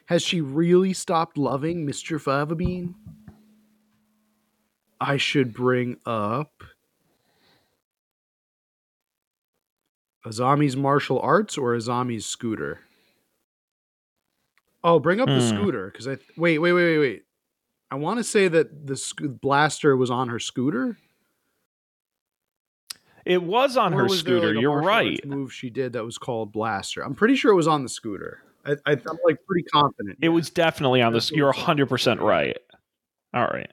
[0.06, 2.18] Has she really stopped loving Mr.
[2.18, 2.94] Favabean?
[4.98, 6.62] I should bring up
[10.24, 12.80] Azami's martial arts or Azami's scooter.
[14.88, 15.48] Oh, bring up the Hmm.
[15.56, 17.22] scooter because I wait, wait, wait, wait, wait.
[17.90, 20.96] I want to say that the sc- blaster was on her scooter.
[23.24, 24.54] It was on Or her was scooter.
[24.54, 25.24] like, You're right.
[25.26, 27.02] Move she did that was called blaster.
[27.04, 28.40] I'm pretty sure it was on the scooter.
[28.64, 30.18] I, I, I'm like pretty confident.
[30.22, 31.30] It was definitely on this.
[31.30, 32.56] You're it's 100% right.
[33.34, 33.70] All right.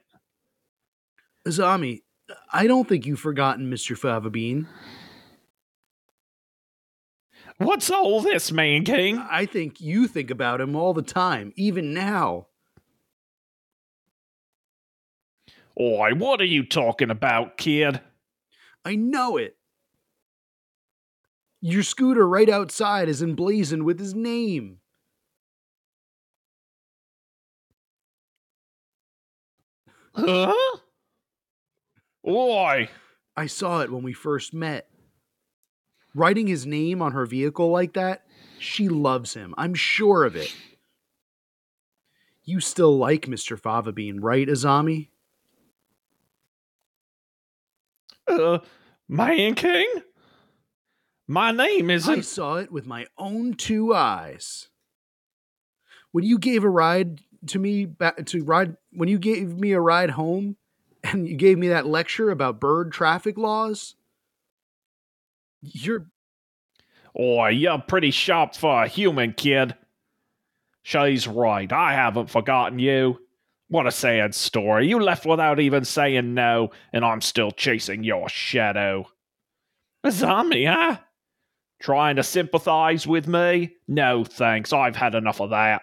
[1.46, 2.02] Azami.
[2.52, 3.96] I don't think you've forgotten Mr.
[3.98, 4.66] Favabean.
[7.58, 9.18] What's all this, Man King?
[9.18, 12.48] I think you think about him all the time, even now.
[15.80, 18.00] Oi, what are you talking about, kid?
[18.84, 19.56] I know it.
[21.60, 24.78] Your scooter right outside is emblazoned with his name.
[30.14, 30.54] Huh?
[32.26, 32.88] Oi!
[33.36, 34.88] I saw it when we first met.
[36.16, 38.24] Writing his name on her vehicle like that,
[38.58, 39.54] she loves him.
[39.58, 40.54] I'm sure of it.
[42.42, 43.60] You still like Mr.
[43.60, 45.08] Favabean, right, Azami?
[48.26, 48.60] Uh,
[49.08, 49.86] Man King?
[51.28, 52.22] My name isn't.
[52.24, 54.68] saw it with my own two eyes.
[56.12, 59.80] When you gave a ride to me back to ride when you gave me a
[59.80, 60.56] ride home
[61.04, 63.96] and you gave me that lecture about bird traffic laws,
[65.72, 66.06] you're
[67.18, 69.74] Oh, you're pretty sharp for a human, kid.
[70.82, 71.72] She's right.
[71.72, 73.18] I haven't forgotten you.
[73.68, 74.86] What a sad story.
[74.88, 79.06] You left without even saying no, and I'm still chasing your shadow.
[80.04, 80.98] A zombie, huh?
[81.80, 83.76] Trying to sympathize with me?
[83.88, 84.72] No thanks.
[84.72, 85.82] I've had enough of that.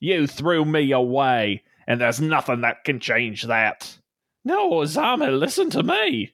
[0.00, 3.98] You threw me away, and there's nothing that can change that.
[4.44, 6.32] No, Azami, listen to me.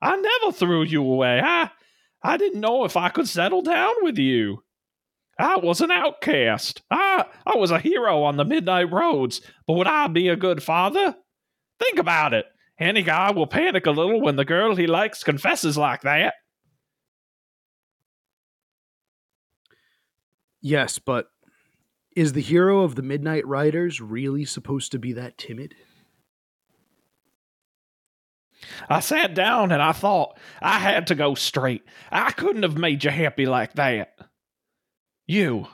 [0.00, 1.40] I never threw you away.
[1.42, 1.70] I,
[2.22, 4.62] I didn't know if I could settle down with you.
[5.38, 6.82] I was an outcast.
[6.90, 10.62] I, I was a hero on the midnight roads, but would I be a good
[10.62, 11.14] father?
[11.78, 12.46] Think about it.
[12.80, 16.34] Any guy will panic a little when the girl he likes confesses like that.
[20.60, 21.26] Yes, but
[22.16, 25.74] is the hero of the Midnight Riders really supposed to be that timid?
[28.88, 31.82] I sat down and I thought I had to go straight.
[32.10, 34.14] I couldn't have made you happy like that.
[35.26, 35.68] You.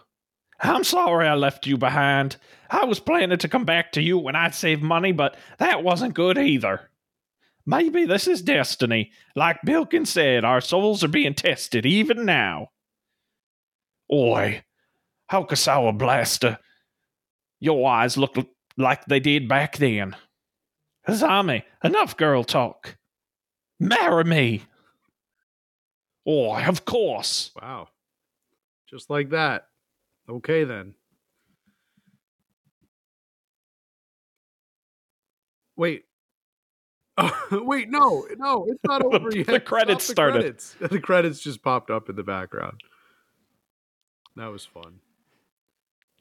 [0.60, 2.36] I'm sorry I left you behind.
[2.70, 6.14] I was planning to come back to you when I'd saved money, but that wasn't
[6.14, 6.90] good either.
[7.66, 9.10] Maybe this is destiny.
[9.34, 12.68] Like Bilkin said, our souls are being tested even now.
[14.12, 14.64] Oi,
[15.30, 16.58] Hokusawa Blaster.
[17.60, 18.36] Your eyes look
[18.76, 20.14] like they did back then.
[21.08, 22.96] Azami, enough girl talk.
[23.78, 24.62] Marry me.
[26.26, 27.50] Oh, of course.
[27.60, 27.88] Wow.
[28.88, 29.66] Just like that.
[30.28, 30.94] Okay then.
[35.76, 36.04] Wait.
[37.16, 39.46] Oh, wait, no, no, it's not over the yet.
[39.46, 40.40] Stop credits the started.
[40.40, 40.76] Credits.
[40.90, 42.80] The credits just popped up in the background.
[44.36, 45.00] That was fun.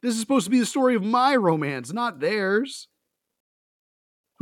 [0.02, 2.90] This is supposed to be the story of my romance, not theirs.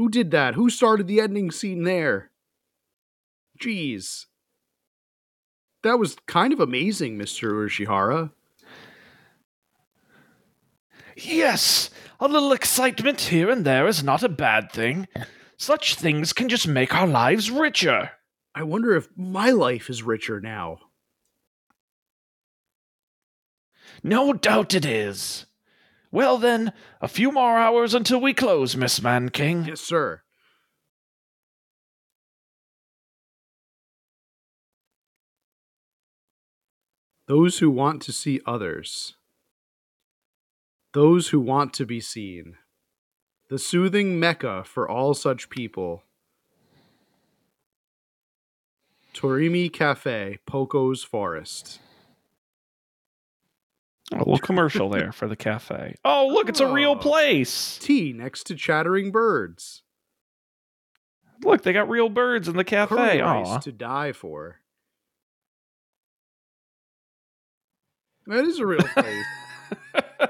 [0.02, 0.56] Who did that?
[0.56, 2.32] Who started the ending scene there?
[3.61, 4.26] Jeez.
[5.84, 7.52] That was kind of amazing, Mr.
[7.52, 8.32] Urshihara.
[11.15, 15.07] Yes, a little excitement here and there is not a bad thing.
[15.56, 18.10] Such things can just make our lives richer.
[18.56, 20.80] I wonder if my life is richer now.
[24.02, 25.45] No doubt it is.
[26.11, 29.65] Well then, a few more hours until we close, Miss Man King.
[29.65, 30.21] Yes, sir.
[37.27, 39.15] Those who want to see others.
[40.93, 42.57] Those who want to be seen.
[43.51, 46.03] the soothing mecca for all such people.
[49.13, 51.81] Torimi Cafe, Poco's Forest.
[54.13, 55.95] A little commercial there for the cafe.
[56.03, 56.95] Oh, look, it's a real Oh.
[56.95, 57.77] place.
[57.79, 59.83] Tea next to chattering birds.
[61.43, 62.95] Look, they got real birds in the cafe.
[62.95, 64.57] Curry rice to die for.
[68.27, 69.25] That is a real place.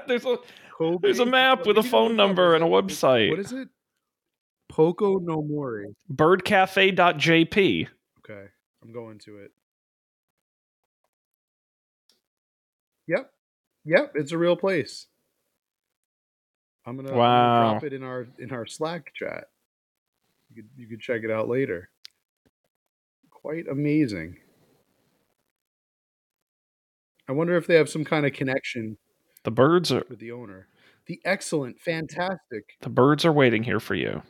[0.06, 0.38] there's a
[0.78, 2.70] Kobe- There's a map with a phone number and a it?
[2.70, 3.30] website.
[3.30, 3.68] What is it?
[4.68, 5.86] Poco no Mori.
[6.10, 7.88] birdcafe.jp.
[8.20, 8.46] Okay,
[8.82, 9.50] I'm going to it.
[13.08, 13.30] Yep,
[13.84, 15.06] yep, it's a real place.
[16.86, 17.70] I'm gonna, I'm gonna Wow.
[17.72, 19.44] drop it in our in our Slack chat.
[20.50, 21.90] You could you could check it out later.
[23.30, 24.38] Quite amazing.
[27.28, 28.98] I wonder if they have some kind of connection
[29.44, 30.68] The birds are with the owner.
[31.06, 34.22] The excellent, fantastic, the birds are waiting here for you.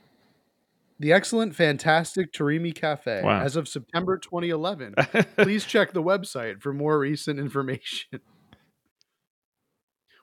[0.98, 3.22] the excellent, fantastic Tarimi Cafe.
[3.22, 3.40] Wow.
[3.42, 4.94] As of September 2011,
[5.36, 8.20] please check the website for more recent information.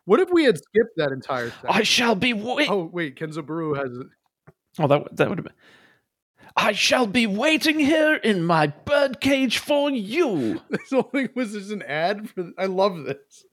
[0.09, 1.69] What if we had skipped that entire section?
[1.69, 2.67] I shall be wait.
[2.67, 3.91] Oh, wait, Kenzaburu has.
[4.79, 5.53] Oh, that that would have been.
[6.57, 10.61] I shall be waiting here in my birdcage for you.
[10.71, 12.49] This whole thing was just an ad for.
[12.57, 13.45] I love this.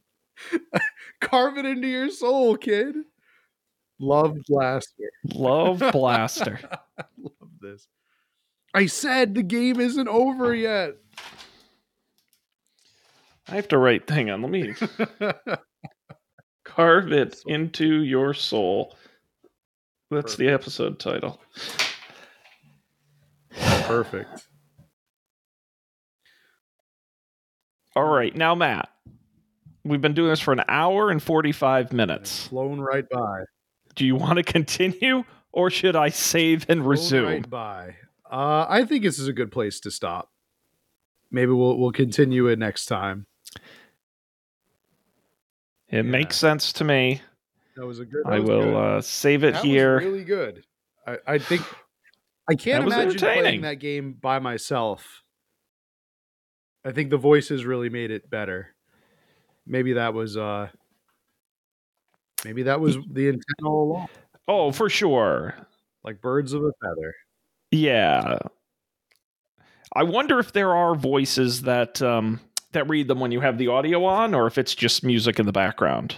[1.20, 2.94] Carve it into your soul, kid.
[4.00, 5.10] Love Blaster.
[5.34, 6.58] Love Blaster.
[6.98, 7.86] I love this.
[8.72, 10.94] I said the game isn't over yet.
[13.46, 14.08] I have to write.
[14.08, 14.74] Hang on, let me
[16.66, 18.96] carve it into your soul.
[20.10, 21.40] That's the episode title.
[23.54, 24.46] Perfect.
[27.94, 28.90] All right, now Matt,
[29.84, 32.48] we've been doing this for an hour and forty-five minutes.
[32.48, 33.44] Flown right by.
[33.94, 37.24] Do you want to continue, or should I save and Flown resume?
[37.24, 37.96] Right by.
[38.30, 40.30] Uh, I think this is a good place to stop.
[41.30, 43.26] Maybe we'll we'll continue it next time.
[45.88, 46.02] It Yeah.
[46.02, 47.20] makes sense to me.
[47.76, 48.22] That was a good.
[48.26, 49.96] I will uh, save it That here.
[49.96, 50.64] Was really good.
[51.06, 51.62] I, I think
[52.48, 55.22] I can't imagine playing that game by myself.
[56.84, 58.74] I think the voices really made it better.
[59.66, 60.68] Maybe that was uh
[62.44, 64.08] maybe that was the intent all along.
[64.48, 65.54] Oh, for sure.
[66.04, 67.14] Like birds of a feather.
[67.72, 68.38] Yeah.
[69.94, 72.38] I wonder if there are voices that um,
[72.76, 75.46] that read them when you have the audio on, or if it's just music in
[75.46, 76.16] the background.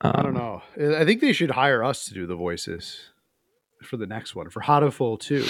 [0.00, 0.96] I don't Um, know.
[0.96, 3.10] I think they should hire us to do the voices
[3.82, 5.44] for the next one for Hatoful 2.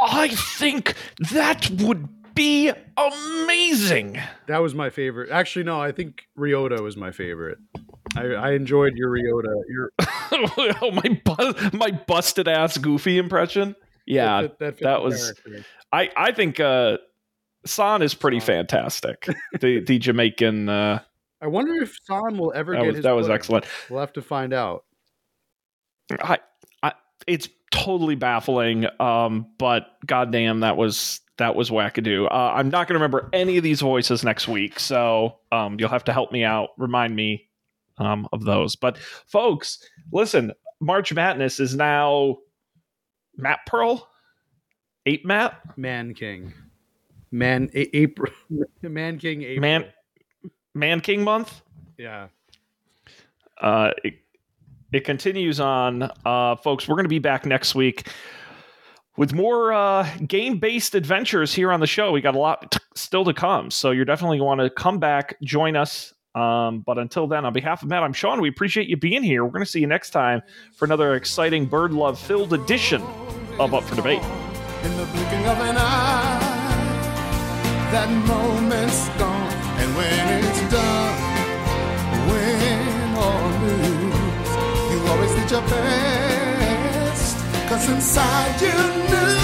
[0.00, 0.94] I think
[1.30, 4.18] that would be amazing.
[4.46, 5.30] That was my favorite.
[5.30, 7.58] Actually, no, I think Ryota was my favorite.
[8.16, 9.54] I, I enjoyed your Ryota.
[9.68, 9.92] Your
[10.82, 13.76] oh, my bu- my busted ass Goofy impression.
[14.06, 15.66] Yeah, that, that, that was- character.
[15.92, 16.96] I I think uh,
[17.64, 19.28] San is pretty fantastic.
[19.60, 20.68] the the Jamaican.
[20.68, 21.00] Uh,
[21.40, 23.66] I wonder if San will ever that get was his that was excellent.
[23.90, 24.84] We'll have to find out.
[26.20, 26.38] I,
[26.82, 26.92] I,
[27.26, 28.86] it's totally baffling.
[29.00, 32.26] Um, but goddamn, that was that was wackadoo.
[32.26, 35.88] Uh, I'm not going to remember any of these voices next week, so um, you'll
[35.88, 37.48] have to help me out, remind me
[37.98, 38.76] um, of those.
[38.76, 39.78] But folks,
[40.12, 42.38] listen, March Madness is now
[43.36, 44.08] Matt Pearl,
[45.06, 46.52] Ape Matt, Man King.
[47.32, 48.32] Man a- April
[48.82, 49.60] Man King April.
[49.60, 49.84] Man-
[50.74, 51.60] Man King month.
[51.98, 52.28] Yeah.
[53.60, 54.14] uh, it,
[54.92, 56.10] it continues on.
[56.24, 58.08] Uh, folks, we're going to be back next week
[59.16, 62.12] with more uh, game based adventures here on the show.
[62.12, 63.70] We got a lot t- still to come.
[63.70, 66.12] So you're definitely going to want to come back, join us.
[66.34, 68.40] Um, but until then, on behalf of Matt, I'm Shaun.
[68.40, 69.44] We appreciate you being here.
[69.44, 70.40] We're going to see you next time
[70.74, 73.02] for another exciting bird love filled edition
[73.58, 74.22] of Up for Debate.
[77.92, 81.14] That moment's gone, and when it's done,
[82.26, 84.50] win or lose,
[84.90, 87.36] you always did your best.
[87.68, 88.78] Cause inside you
[89.12, 89.36] knew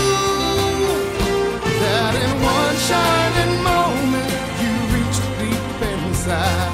[1.83, 6.73] that in one shining moment you reached deep inside.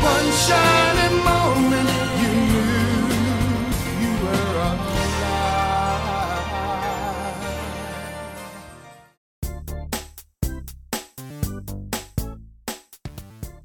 [0.00, 0.81] One shining